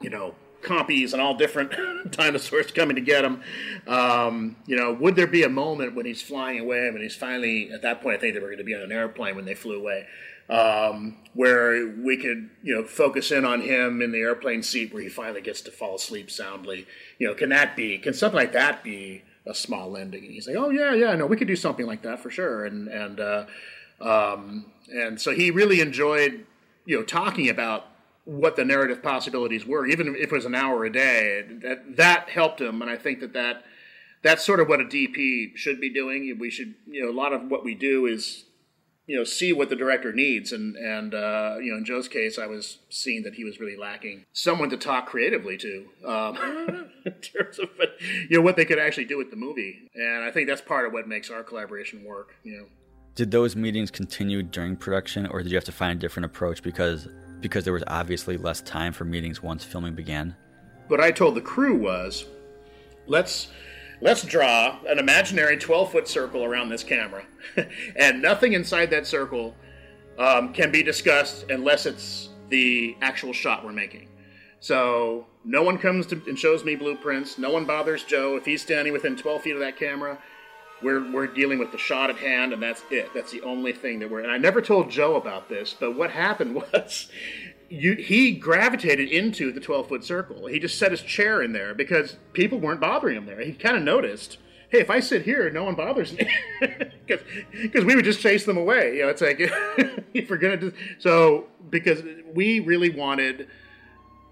you 0.00 0.10
know 0.10 0.34
compies 0.62 1.12
and 1.12 1.22
all 1.22 1.34
different 1.34 1.72
dinosaurs 2.10 2.70
coming 2.72 2.96
to 2.96 3.02
get 3.02 3.24
him. 3.24 3.42
Um, 3.86 4.56
you 4.66 4.76
know, 4.76 4.92
would 4.92 5.16
there 5.16 5.26
be 5.26 5.44
a 5.44 5.48
moment 5.48 5.94
when 5.94 6.06
he's 6.06 6.20
flying 6.20 6.58
away? 6.58 6.90
when 6.90 7.00
he's 7.00 7.14
finally 7.14 7.70
at 7.70 7.82
that 7.82 8.02
point, 8.02 8.16
I 8.16 8.20
think 8.20 8.34
they 8.34 8.40
were 8.40 8.48
going 8.48 8.58
to 8.58 8.64
be 8.64 8.74
on 8.74 8.82
an 8.82 8.92
airplane 8.92 9.36
when 9.36 9.44
they 9.44 9.54
flew 9.54 9.78
away. 9.78 10.06
Um, 10.48 11.16
where 11.34 11.88
we 11.88 12.16
could, 12.16 12.50
you 12.62 12.72
know, 12.72 12.84
focus 12.84 13.32
in 13.32 13.44
on 13.44 13.62
him 13.62 14.00
in 14.00 14.12
the 14.12 14.20
airplane 14.20 14.62
seat 14.62 14.94
where 14.94 15.02
he 15.02 15.08
finally 15.08 15.40
gets 15.40 15.60
to 15.62 15.72
fall 15.72 15.96
asleep 15.96 16.30
soundly. 16.30 16.86
You 17.18 17.26
know, 17.26 17.34
can 17.34 17.48
that 17.48 17.74
be? 17.74 17.98
Can 17.98 18.14
something 18.14 18.38
like 18.38 18.52
that 18.52 18.84
be 18.84 19.24
a 19.44 19.54
small 19.54 19.96
ending? 19.96 20.24
And 20.24 20.32
he's 20.32 20.46
like, 20.46 20.56
oh 20.56 20.70
yeah, 20.70 20.94
yeah, 20.94 21.16
no, 21.16 21.26
we 21.26 21.36
could 21.36 21.48
do 21.48 21.56
something 21.56 21.84
like 21.84 22.02
that 22.02 22.20
for 22.20 22.30
sure. 22.30 22.64
And 22.64 22.86
and 22.86 23.18
uh, 23.18 23.46
um, 24.00 24.66
and 24.92 25.20
so 25.20 25.32
he 25.32 25.50
really 25.50 25.80
enjoyed, 25.80 26.46
you 26.84 26.98
know, 26.98 27.04
talking 27.04 27.48
about 27.48 27.86
what 28.24 28.56
the 28.56 28.64
narrative 28.64 29.02
possibilities 29.02 29.64
were, 29.64 29.86
even 29.86 30.14
if 30.16 30.32
it 30.32 30.32
was 30.32 30.44
an 30.44 30.54
hour 30.54 30.84
a 30.84 30.92
day. 30.92 31.44
That 31.62 31.96
that 31.96 32.28
helped 32.28 32.60
him, 32.60 32.82
and 32.82 32.90
I 32.90 32.96
think 32.96 33.20
that 33.20 33.32
that 33.32 33.64
that's 34.22 34.44
sort 34.44 34.60
of 34.60 34.68
what 34.68 34.80
a 34.80 34.84
DP 34.84 35.56
should 35.56 35.80
be 35.80 35.88
doing. 35.88 36.36
We 36.38 36.50
should, 36.50 36.74
you 36.86 37.04
know, 37.04 37.10
a 37.10 37.16
lot 37.16 37.32
of 37.32 37.48
what 37.48 37.64
we 37.64 37.74
do 37.74 38.06
is, 38.06 38.44
you 39.06 39.16
know, 39.16 39.22
see 39.22 39.52
what 39.52 39.68
the 39.68 39.76
director 39.76 40.12
needs, 40.12 40.52
and 40.52 40.76
and 40.76 41.14
uh, 41.14 41.56
you 41.60 41.70
know, 41.70 41.78
in 41.78 41.84
Joe's 41.84 42.08
case, 42.08 42.38
I 42.38 42.46
was 42.46 42.78
seeing 42.90 43.22
that 43.22 43.34
he 43.34 43.44
was 43.44 43.60
really 43.60 43.76
lacking 43.76 44.24
someone 44.32 44.70
to 44.70 44.76
talk 44.76 45.06
creatively 45.06 45.56
to 45.58 45.86
um, 46.04 46.36
in 47.06 47.12
terms 47.12 47.60
of, 47.60 47.68
you 48.28 48.38
know, 48.38 48.42
what 48.42 48.56
they 48.56 48.64
could 48.64 48.80
actually 48.80 49.06
do 49.06 49.16
with 49.16 49.30
the 49.30 49.36
movie, 49.36 49.88
and 49.94 50.24
I 50.24 50.32
think 50.32 50.48
that's 50.48 50.60
part 50.60 50.86
of 50.86 50.92
what 50.92 51.06
makes 51.06 51.30
our 51.30 51.44
collaboration 51.44 52.04
work. 52.04 52.34
You 52.42 52.58
know. 52.58 52.66
Did 53.16 53.30
those 53.30 53.56
meetings 53.56 53.90
continue 53.90 54.42
during 54.42 54.76
production, 54.76 55.26
or 55.28 55.42
did 55.42 55.50
you 55.50 55.56
have 55.56 55.64
to 55.64 55.72
find 55.72 55.98
a 55.98 55.98
different 55.98 56.26
approach 56.26 56.62
because 56.62 57.08
because 57.40 57.64
there 57.64 57.72
was 57.72 57.82
obviously 57.86 58.36
less 58.36 58.60
time 58.60 58.92
for 58.92 59.06
meetings 59.06 59.42
once 59.42 59.64
filming 59.64 59.94
began? 59.94 60.36
What 60.88 61.00
I 61.00 61.12
told 61.12 61.34
the 61.34 61.40
crew 61.40 61.78
was, 61.78 62.26
let's 63.06 63.48
let's 64.02 64.22
draw 64.22 64.78
an 64.86 64.98
imaginary 64.98 65.56
12 65.56 65.92
foot 65.92 66.06
circle 66.06 66.44
around 66.44 66.68
this 66.68 66.84
camera, 66.84 67.24
and 67.96 68.20
nothing 68.20 68.52
inside 68.52 68.90
that 68.90 69.06
circle 69.06 69.56
um, 70.18 70.52
can 70.52 70.70
be 70.70 70.82
discussed 70.82 71.46
unless 71.48 71.86
it's 71.86 72.28
the 72.50 72.98
actual 73.00 73.32
shot 73.32 73.64
we're 73.64 73.72
making. 73.72 74.08
So 74.60 75.26
no 75.42 75.62
one 75.62 75.78
comes 75.78 76.06
to, 76.08 76.22
and 76.26 76.38
shows 76.38 76.66
me 76.66 76.74
blueprints. 76.74 77.38
No 77.38 77.50
one 77.50 77.64
bothers 77.64 78.04
Joe 78.04 78.36
if 78.36 78.44
he's 78.44 78.60
standing 78.60 78.92
within 78.92 79.16
12 79.16 79.40
feet 79.40 79.54
of 79.54 79.60
that 79.60 79.78
camera 79.78 80.18
we're 80.82 81.10
we're 81.10 81.26
dealing 81.26 81.58
with 81.58 81.72
the 81.72 81.78
shot 81.78 82.10
at 82.10 82.16
hand, 82.16 82.52
and 82.52 82.62
that's 82.62 82.82
it. 82.90 83.12
That's 83.14 83.32
the 83.32 83.42
only 83.42 83.72
thing 83.72 83.98
that 84.00 84.10
we're. 84.10 84.20
And 84.20 84.30
I 84.30 84.38
never 84.38 84.60
told 84.60 84.90
Joe 84.90 85.16
about 85.16 85.48
this, 85.48 85.74
but 85.78 85.96
what 85.96 86.10
happened 86.10 86.54
was. 86.72 87.08
You, 87.68 87.94
he 87.94 88.30
gravitated 88.30 89.08
into 89.08 89.50
the 89.50 89.58
12 89.58 89.88
foot 89.88 90.04
circle. 90.04 90.46
He 90.46 90.60
just 90.60 90.78
set 90.78 90.92
his 90.92 91.02
chair 91.02 91.42
in 91.42 91.52
there 91.52 91.74
because 91.74 92.16
people 92.32 92.60
weren't 92.60 92.80
bothering 92.80 93.16
him 93.16 93.26
there. 93.26 93.40
He 93.40 93.54
kind 93.54 93.76
of 93.76 93.82
noticed, 93.82 94.38
hey, 94.68 94.78
if 94.78 94.88
I 94.88 95.00
sit 95.00 95.22
here, 95.22 95.50
no 95.50 95.64
one 95.64 95.74
bothers 95.74 96.12
me 96.12 96.30
because 96.60 97.84
we 97.84 97.96
would 97.96 98.04
just 98.04 98.20
chase 98.20 98.44
them 98.44 98.56
away. 98.56 98.98
You 98.98 99.02
know, 99.02 99.08
it's 99.08 99.20
like 99.20 99.38
if 100.14 100.30
we're 100.30 100.36
gonna 100.36 100.56
do 100.56 100.72
so 101.00 101.46
because 101.68 102.04
we 102.32 102.60
really 102.60 102.90
wanted 102.90 103.48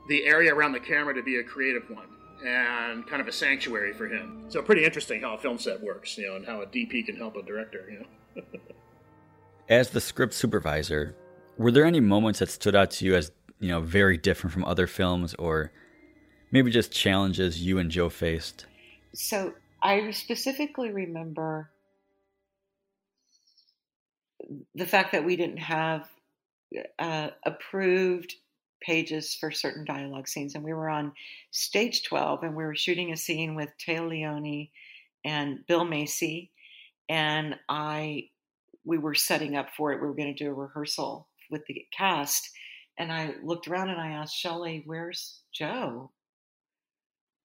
the 0.08 0.26
area 0.26 0.54
around 0.54 0.70
the 0.70 0.80
camera 0.80 1.12
to 1.14 1.22
be 1.24 1.38
a 1.38 1.42
creative 1.42 1.90
one 1.90 2.06
and 2.44 3.06
kind 3.06 3.22
of 3.22 3.28
a 3.28 3.32
sanctuary 3.32 3.92
for 3.92 4.06
him. 4.06 4.44
So 4.48 4.62
pretty 4.62 4.84
interesting 4.84 5.22
how 5.22 5.34
a 5.34 5.38
film 5.38 5.58
set 5.58 5.82
works, 5.82 6.16
you 6.18 6.26
know, 6.26 6.36
and 6.36 6.46
how 6.46 6.62
a 6.62 6.66
DP 6.66 7.06
can 7.06 7.16
help 7.16 7.36
a 7.36 7.42
director, 7.42 7.88
you 7.90 7.98
know. 8.00 8.42
As 9.68 9.90
the 9.90 10.00
script 10.00 10.34
supervisor, 10.34 11.16
were 11.56 11.70
there 11.70 11.84
any 11.84 12.00
moments 12.00 12.40
that 12.40 12.50
stood 12.50 12.74
out 12.74 12.90
to 12.92 13.06
you 13.06 13.14
as, 13.14 13.30
you 13.60 13.68
know, 13.68 13.80
very 13.80 14.18
different 14.18 14.52
from 14.52 14.64
other 14.64 14.86
films 14.86 15.34
or 15.34 15.72
maybe 16.50 16.70
just 16.70 16.92
challenges 16.92 17.62
you 17.62 17.78
and 17.78 17.90
Joe 17.90 18.10
faced? 18.10 18.66
So 19.14 19.54
I 19.82 20.10
specifically 20.10 20.90
remember 20.90 21.70
the 24.74 24.84
fact 24.84 25.12
that 25.12 25.24
we 25.24 25.36
didn't 25.36 25.58
have 25.58 26.10
uh, 26.98 27.30
approved 27.46 28.34
pages 28.84 29.34
for 29.34 29.50
certain 29.50 29.84
dialogue 29.84 30.28
scenes, 30.28 30.54
and 30.54 30.64
we 30.64 30.72
were 30.72 30.88
on 30.88 31.12
stage 31.50 32.04
12 32.04 32.42
and 32.42 32.56
we 32.56 32.64
were 32.64 32.76
shooting 32.76 33.12
a 33.12 33.16
scene 33.16 33.54
with 33.54 33.70
Téa 33.84 34.08
Leoni 34.08 34.70
and 35.24 35.66
Bill 35.66 35.84
Macy, 35.84 36.50
and 37.08 37.56
I 37.68 38.28
we 38.86 38.98
were 38.98 39.14
setting 39.14 39.56
up 39.56 39.70
for 39.74 39.92
it. 39.92 40.00
We 40.00 40.06
were 40.06 40.14
going 40.14 40.34
to 40.34 40.44
do 40.44 40.50
a 40.50 40.54
rehearsal 40.54 41.28
with 41.50 41.64
the 41.66 41.86
cast, 41.96 42.50
and 42.98 43.10
I 43.10 43.34
looked 43.42 43.66
around 43.66 43.88
and 43.88 44.00
I 44.00 44.10
asked 44.10 44.36
Shelly, 44.36 44.82
"Where's 44.84 45.40
Joe?" 45.52 46.10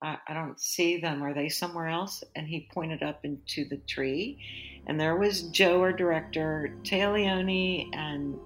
I, 0.02 0.18
I 0.28 0.34
don't 0.34 0.60
see 0.60 1.00
them. 1.00 1.24
Are 1.24 1.34
they 1.34 1.50
somewhere 1.50 1.88
else? 1.88 2.24
And 2.36 2.48
he 2.48 2.70
pointed 2.74 3.04
up 3.04 3.26
into 3.26 3.68
the 3.68 3.78
tree, 3.78 4.40
and 4.88 5.00
there 5.00 5.16
was 5.16 5.44
Joe, 5.50 5.82
our 5.82 5.94
director, 5.94 6.76
Téa 6.84 7.14
Leoni, 7.14 7.90
and 7.94 8.38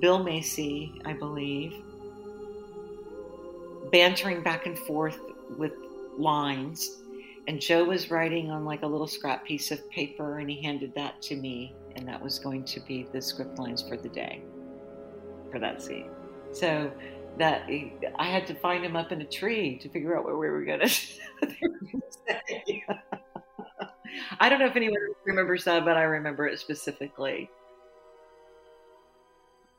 Bill 0.00 0.22
Macy, 0.22 1.00
I 1.04 1.14
believe, 1.14 1.74
bantering 3.90 4.42
back 4.42 4.66
and 4.66 4.78
forth 4.78 5.18
with 5.56 5.72
lines. 6.16 7.02
And 7.48 7.60
Joe 7.60 7.84
was 7.84 8.10
writing 8.10 8.50
on 8.50 8.64
like 8.64 8.82
a 8.82 8.86
little 8.86 9.06
scrap 9.06 9.44
piece 9.44 9.70
of 9.70 9.88
paper, 9.90 10.38
and 10.38 10.48
he 10.50 10.62
handed 10.62 10.94
that 10.94 11.20
to 11.22 11.36
me, 11.36 11.74
and 11.96 12.06
that 12.06 12.22
was 12.22 12.38
going 12.38 12.64
to 12.64 12.80
be 12.80 13.06
the 13.12 13.20
script 13.20 13.58
lines 13.58 13.82
for 13.82 13.96
the 13.96 14.08
day 14.08 14.42
for 15.50 15.58
that 15.58 15.82
scene. 15.82 16.10
So 16.52 16.90
that 17.38 17.68
I 18.18 18.24
had 18.24 18.46
to 18.48 18.54
find 18.54 18.84
him 18.84 18.96
up 18.96 19.12
in 19.12 19.22
a 19.22 19.26
tree 19.26 19.78
to 19.78 19.88
figure 19.88 20.18
out 20.18 20.24
where 20.24 20.36
we 20.36 20.48
were 20.48 20.64
going 20.64 20.80
to. 20.88 20.88
I 24.40 24.48
don't 24.48 24.58
know 24.58 24.66
if 24.66 24.76
anyone 24.76 24.98
remembers 25.24 25.64
that, 25.64 25.84
but 25.84 25.96
I 25.96 26.02
remember 26.02 26.46
it 26.46 26.58
specifically. 26.58 27.50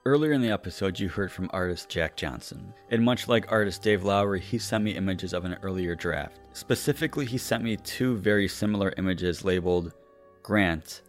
Earlier 0.04 0.32
in 0.32 0.42
the 0.42 0.50
episode, 0.50 1.00
you 1.00 1.10
heard 1.10 1.32
from 1.32 1.48
artist 1.54 1.88
Jack 1.88 2.16
Johnson. 2.18 2.74
And 2.90 3.06
much 3.06 3.28
like 3.28 3.52
artist 3.52 3.84
Dave 3.84 4.04
Lowry, 4.04 4.40
he 4.40 4.58
sent 4.58 4.84
me 4.84 4.96
images 4.96 5.32
of 5.32 5.46
an 5.46 5.58
earlier 5.62 5.94
draft. 5.94 6.40
Specifically, 6.54 7.24
he 7.24 7.38
sent 7.38 7.64
me 7.64 7.78
two 7.78 8.18
very 8.18 8.48
similar 8.48 8.96
images 8.98 9.46
labeled 9.46 9.94
Grant, 10.42 11.04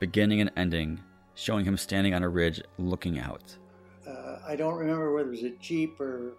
beginning 0.00 0.40
and 0.40 0.50
ending, 0.56 1.00
showing 1.36 1.64
him 1.64 1.76
standing 1.76 2.12
on 2.12 2.24
a 2.24 2.28
ridge 2.28 2.60
looking 2.76 3.20
out. 3.20 3.56
Uh, 4.04 4.38
I 4.44 4.56
don't 4.56 4.74
remember 4.74 5.14
whether 5.14 5.28
it 5.28 5.30
was 5.30 5.44
a 5.44 5.50
Jeep 5.50 6.00
or 6.00 6.32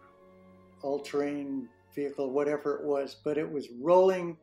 all 0.81 0.99
terrain 0.99 1.69
vehicle, 1.95 2.29
whatever 2.29 2.75
it 2.75 2.83
was, 2.83 3.15
but 3.23 3.37
it 3.37 3.49
was 3.49 3.69
rolling 3.79 4.35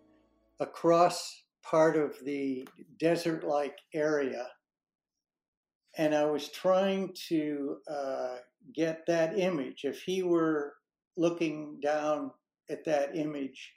across 0.58 1.42
part 1.62 1.96
of 1.96 2.16
the 2.24 2.66
desert 2.98 3.44
like 3.44 3.76
area 3.92 4.46
and 5.96 6.14
I 6.14 6.24
was 6.24 6.48
trying 6.48 7.14
to 7.28 7.76
uh, 7.90 8.36
get 8.74 9.04
that 9.06 9.38
image. 9.38 9.84
If 9.84 10.02
he 10.02 10.22
were 10.22 10.74
looking 11.16 11.80
down 11.82 12.30
at 12.70 12.84
that 12.86 13.16
image, 13.16 13.72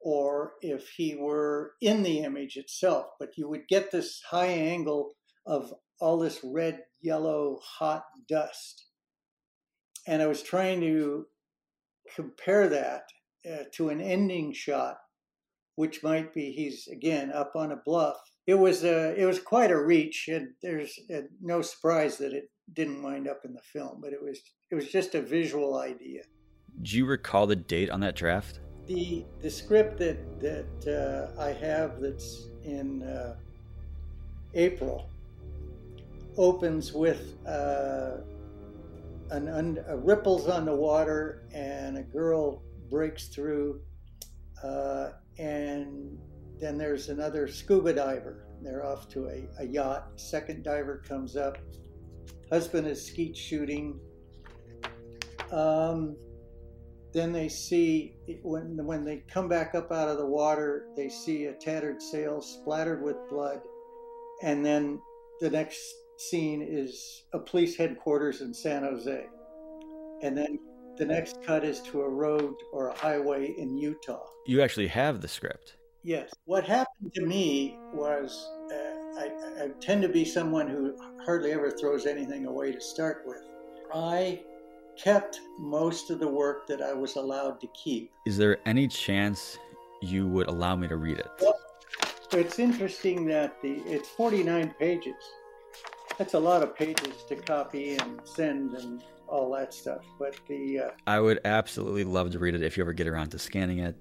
or 0.00 0.54
if 0.62 0.88
he 0.96 1.14
were 1.14 1.72
in 1.80 2.02
the 2.02 2.20
image 2.20 2.56
itself, 2.56 3.06
but 3.20 3.36
you 3.36 3.48
would 3.48 3.68
get 3.68 3.90
this 3.90 4.20
high 4.28 4.46
angle 4.46 5.12
of 5.46 5.72
all 6.00 6.18
this 6.18 6.40
red, 6.42 6.80
yellow, 7.00 7.60
hot 7.62 8.04
dust. 8.28 8.86
And 10.06 10.20
I 10.20 10.26
was 10.26 10.42
trying 10.42 10.80
to 10.80 11.26
compare 12.16 12.68
that 12.68 13.02
uh, 13.48 13.64
to 13.74 13.90
an 13.90 14.00
ending 14.00 14.52
shot, 14.52 14.96
which 15.76 16.02
might 16.02 16.34
be 16.34 16.50
he's 16.50 16.88
again 16.88 17.30
up 17.30 17.52
on 17.54 17.70
a 17.70 17.80
bluff 17.84 18.18
it 18.46 18.54
was 18.54 18.84
a 18.84 19.14
it 19.20 19.24
was 19.24 19.38
quite 19.38 19.70
a 19.70 19.78
reach, 19.78 20.28
and 20.28 20.50
there's 20.62 20.98
uh, 21.14 21.22
no 21.40 21.62
surprise 21.62 22.18
that 22.18 22.32
it 22.32 22.50
didn't 22.72 23.02
wind 23.02 23.28
up 23.28 23.42
in 23.44 23.52
the 23.54 23.60
film. 23.60 24.00
But 24.00 24.12
it 24.12 24.22
was 24.22 24.40
it 24.70 24.74
was 24.74 24.88
just 24.88 25.14
a 25.14 25.22
visual 25.22 25.78
idea. 25.78 26.22
Do 26.80 26.96
you 26.96 27.04
recall 27.04 27.46
the 27.46 27.56
date 27.56 27.90
on 27.90 28.00
that 28.00 28.16
draft? 28.16 28.60
The 28.86 29.24
the 29.40 29.50
script 29.50 29.98
that 29.98 30.40
that 30.40 31.32
uh, 31.36 31.40
I 31.40 31.52
have 31.52 32.00
that's 32.00 32.48
in 32.64 33.02
uh, 33.02 33.36
April 34.54 35.08
opens 36.36 36.92
with 36.92 37.36
uh, 37.46 38.18
an 39.30 39.48
un, 39.48 39.84
ripples 40.02 40.48
on 40.48 40.64
the 40.64 40.74
water 40.74 41.42
and 41.52 41.98
a 41.98 42.02
girl 42.02 42.62
breaks 42.90 43.28
through 43.28 43.80
uh, 44.62 45.10
and 45.38 46.11
then 46.62 46.78
there's 46.78 47.08
another 47.08 47.48
scuba 47.48 47.92
diver. 47.92 48.46
They're 48.62 48.86
off 48.86 49.08
to 49.10 49.26
a, 49.26 49.48
a 49.58 49.66
yacht. 49.66 50.12
Second 50.14 50.62
diver 50.62 51.02
comes 51.08 51.36
up. 51.36 51.58
Husband 52.50 52.86
is 52.86 53.04
skeet 53.04 53.36
shooting. 53.36 53.98
Um, 55.50 56.16
then 57.12 57.32
they 57.32 57.48
see 57.48 58.14
when 58.42 58.76
when 58.86 59.04
they 59.04 59.24
come 59.28 59.48
back 59.48 59.74
up 59.74 59.90
out 59.90 60.08
of 60.08 60.18
the 60.18 60.26
water, 60.26 60.86
they 60.96 61.08
see 61.08 61.46
a 61.46 61.52
tattered 61.52 62.00
sail 62.00 62.40
splattered 62.40 63.02
with 63.02 63.16
blood, 63.28 63.60
and 64.42 64.64
then 64.64 65.00
the 65.40 65.50
next 65.50 65.82
scene 66.16 66.62
is 66.62 67.24
a 67.34 67.40
police 67.40 67.76
headquarters 67.76 68.40
in 68.40 68.54
San 68.54 68.84
Jose, 68.84 69.26
and 70.22 70.38
then 70.38 70.58
the 70.96 71.04
next 71.04 71.42
cut 71.42 71.64
is 71.64 71.80
to 71.80 72.02
a 72.02 72.08
road 72.08 72.54
or 72.72 72.88
a 72.88 72.96
highway 72.96 73.52
in 73.58 73.76
Utah. 73.76 74.24
You 74.46 74.62
actually 74.62 74.88
have 74.88 75.20
the 75.20 75.28
script. 75.28 75.74
Yes. 76.04 76.30
What 76.46 76.64
happened 76.64 77.12
to 77.14 77.24
me 77.24 77.78
was 77.92 78.50
uh, 78.72 79.20
I, 79.20 79.64
I 79.64 79.68
tend 79.80 80.02
to 80.02 80.08
be 80.08 80.24
someone 80.24 80.68
who 80.68 80.96
hardly 81.24 81.52
ever 81.52 81.70
throws 81.70 82.06
anything 82.06 82.46
away 82.46 82.72
to 82.72 82.80
start 82.80 83.22
with. 83.24 83.42
I 83.94 84.42
kept 84.96 85.40
most 85.58 86.10
of 86.10 86.18
the 86.18 86.28
work 86.28 86.66
that 86.66 86.82
I 86.82 86.92
was 86.92 87.16
allowed 87.16 87.60
to 87.60 87.68
keep. 87.68 88.10
Is 88.26 88.36
there 88.36 88.58
any 88.66 88.88
chance 88.88 89.58
you 90.00 90.26
would 90.26 90.48
allow 90.48 90.74
me 90.74 90.88
to 90.88 90.96
read 90.96 91.18
it? 91.18 91.28
Well, 91.40 91.58
it's 92.32 92.58
interesting 92.58 93.26
that 93.26 93.60
the 93.62 93.82
it's 93.86 94.08
49 94.08 94.74
pages. 94.78 95.14
That's 96.18 96.34
a 96.34 96.38
lot 96.38 96.62
of 96.62 96.76
pages 96.76 97.22
to 97.28 97.36
copy 97.36 97.96
and 97.96 98.20
send 98.24 98.74
and 98.74 99.02
all 99.28 99.52
that 99.52 99.72
stuff. 99.72 100.02
But 100.18 100.36
the 100.48 100.80
uh, 100.80 100.90
I 101.06 101.20
would 101.20 101.40
absolutely 101.44 102.04
love 102.04 102.32
to 102.32 102.38
read 102.38 102.54
it 102.54 102.62
if 102.62 102.76
you 102.76 102.82
ever 102.82 102.92
get 102.92 103.06
around 103.06 103.30
to 103.30 103.38
scanning 103.38 103.78
it. 103.78 103.96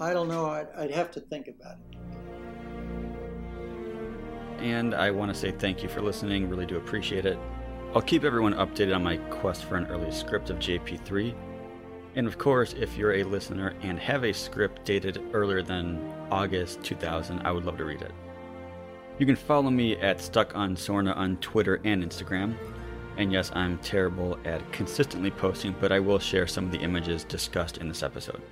I 0.00 0.12
don't 0.12 0.28
know. 0.28 0.46
I'd, 0.46 0.68
I'd 0.76 0.90
have 0.92 1.10
to 1.12 1.20
think 1.20 1.48
about 1.48 1.72
it. 1.72 1.98
And 4.60 4.94
I 4.94 5.10
want 5.10 5.32
to 5.32 5.38
say 5.38 5.50
thank 5.52 5.82
you 5.82 5.88
for 5.88 6.02
listening. 6.02 6.48
Really 6.48 6.66
do 6.66 6.76
appreciate 6.76 7.26
it. 7.26 7.38
I'll 7.94 8.02
keep 8.02 8.24
everyone 8.24 8.54
updated 8.54 8.94
on 8.94 9.02
my 9.02 9.16
quest 9.16 9.64
for 9.64 9.76
an 9.76 9.86
early 9.86 10.10
script 10.10 10.50
of 10.50 10.58
JP3. 10.58 11.34
And 12.16 12.26
of 12.26 12.38
course, 12.38 12.74
if 12.74 12.96
you're 12.96 13.14
a 13.14 13.24
listener 13.24 13.74
and 13.82 13.98
have 13.98 14.24
a 14.24 14.32
script 14.32 14.84
dated 14.84 15.22
earlier 15.32 15.62
than 15.62 16.12
August 16.30 16.82
2000, 16.82 17.40
I 17.40 17.50
would 17.50 17.64
love 17.64 17.78
to 17.78 17.84
read 17.84 18.02
it. 18.02 18.12
You 19.18 19.26
can 19.26 19.36
follow 19.36 19.70
me 19.70 19.96
at 19.96 20.20
Stuck 20.20 20.54
on 20.54 20.76
Sorna 20.76 21.16
on 21.16 21.38
Twitter 21.38 21.80
and 21.84 22.04
Instagram. 22.04 22.56
And 23.16 23.32
yes, 23.32 23.50
I'm 23.54 23.78
terrible 23.78 24.38
at 24.44 24.72
consistently 24.72 25.30
posting, 25.30 25.74
but 25.80 25.90
I 25.90 25.98
will 25.98 26.20
share 26.20 26.46
some 26.46 26.66
of 26.66 26.72
the 26.72 26.78
images 26.78 27.24
discussed 27.24 27.78
in 27.78 27.88
this 27.88 28.04
episode 28.04 28.42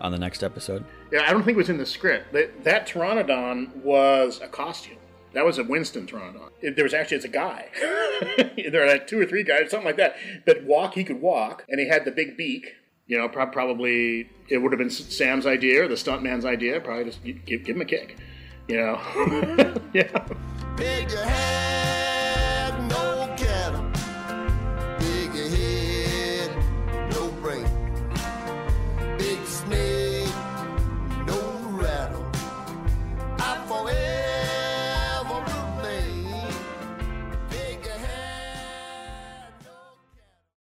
on 0.00 0.12
the 0.12 0.18
next 0.18 0.42
episode. 0.42 0.84
Yeah, 1.12 1.22
I 1.26 1.32
don't 1.32 1.42
think 1.42 1.56
it 1.56 1.58
was 1.58 1.68
in 1.68 1.78
the 1.78 1.86
script. 1.86 2.32
That, 2.32 2.64
that 2.64 2.88
Pteranodon 2.88 3.76
was 3.76 4.40
a 4.40 4.48
costume. 4.48 4.98
That 5.34 5.44
was 5.44 5.58
a 5.58 5.64
Winston 5.64 6.06
Pteranodon. 6.06 6.50
It, 6.60 6.76
there 6.76 6.84
was 6.84 6.94
actually, 6.94 7.18
it's 7.18 7.26
a 7.26 7.28
guy. 7.28 7.68
there 8.70 8.84
are 8.84 8.88
like 8.88 9.06
two 9.06 9.20
or 9.20 9.26
three 9.26 9.42
guys, 9.42 9.70
something 9.70 9.86
like 9.86 9.96
that. 9.98 10.16
But 10.46 10.64
walk, 10.64 10.94
he 10.94 11.04
could 11.04 11.20
walk, 11.20 11.64
and 11.68 11.78
he 11.78 11.88
had 11.88 12.04
the 12.04 12.10
big 12.10 12.36
beak. 12.36 12.74
You 13.06 13.18
know, 13.18 13.28
pro- 13.28 13.46
probably 13.46 14.30
it 14.48 14.58
would 14.58 14.72
have 14.72 14.78
been 14.78 14.90
Sam's 14.90 15.46
idea 15.46 15.84
or 15.84 15.88
the 15.88 15.94
stuntman's 15.94 16.44
idea. 16.44 16.80
Probably 16.80 17.04
just 17.04 17.24
give, 17.24 17.64
give 17.64 17.76
him 17.76 17.80
a 17.80 17.84
kick. 17.84 18.18
You 18.68 18.76
know, 18.76 19.80
yeah. 19.94 21.67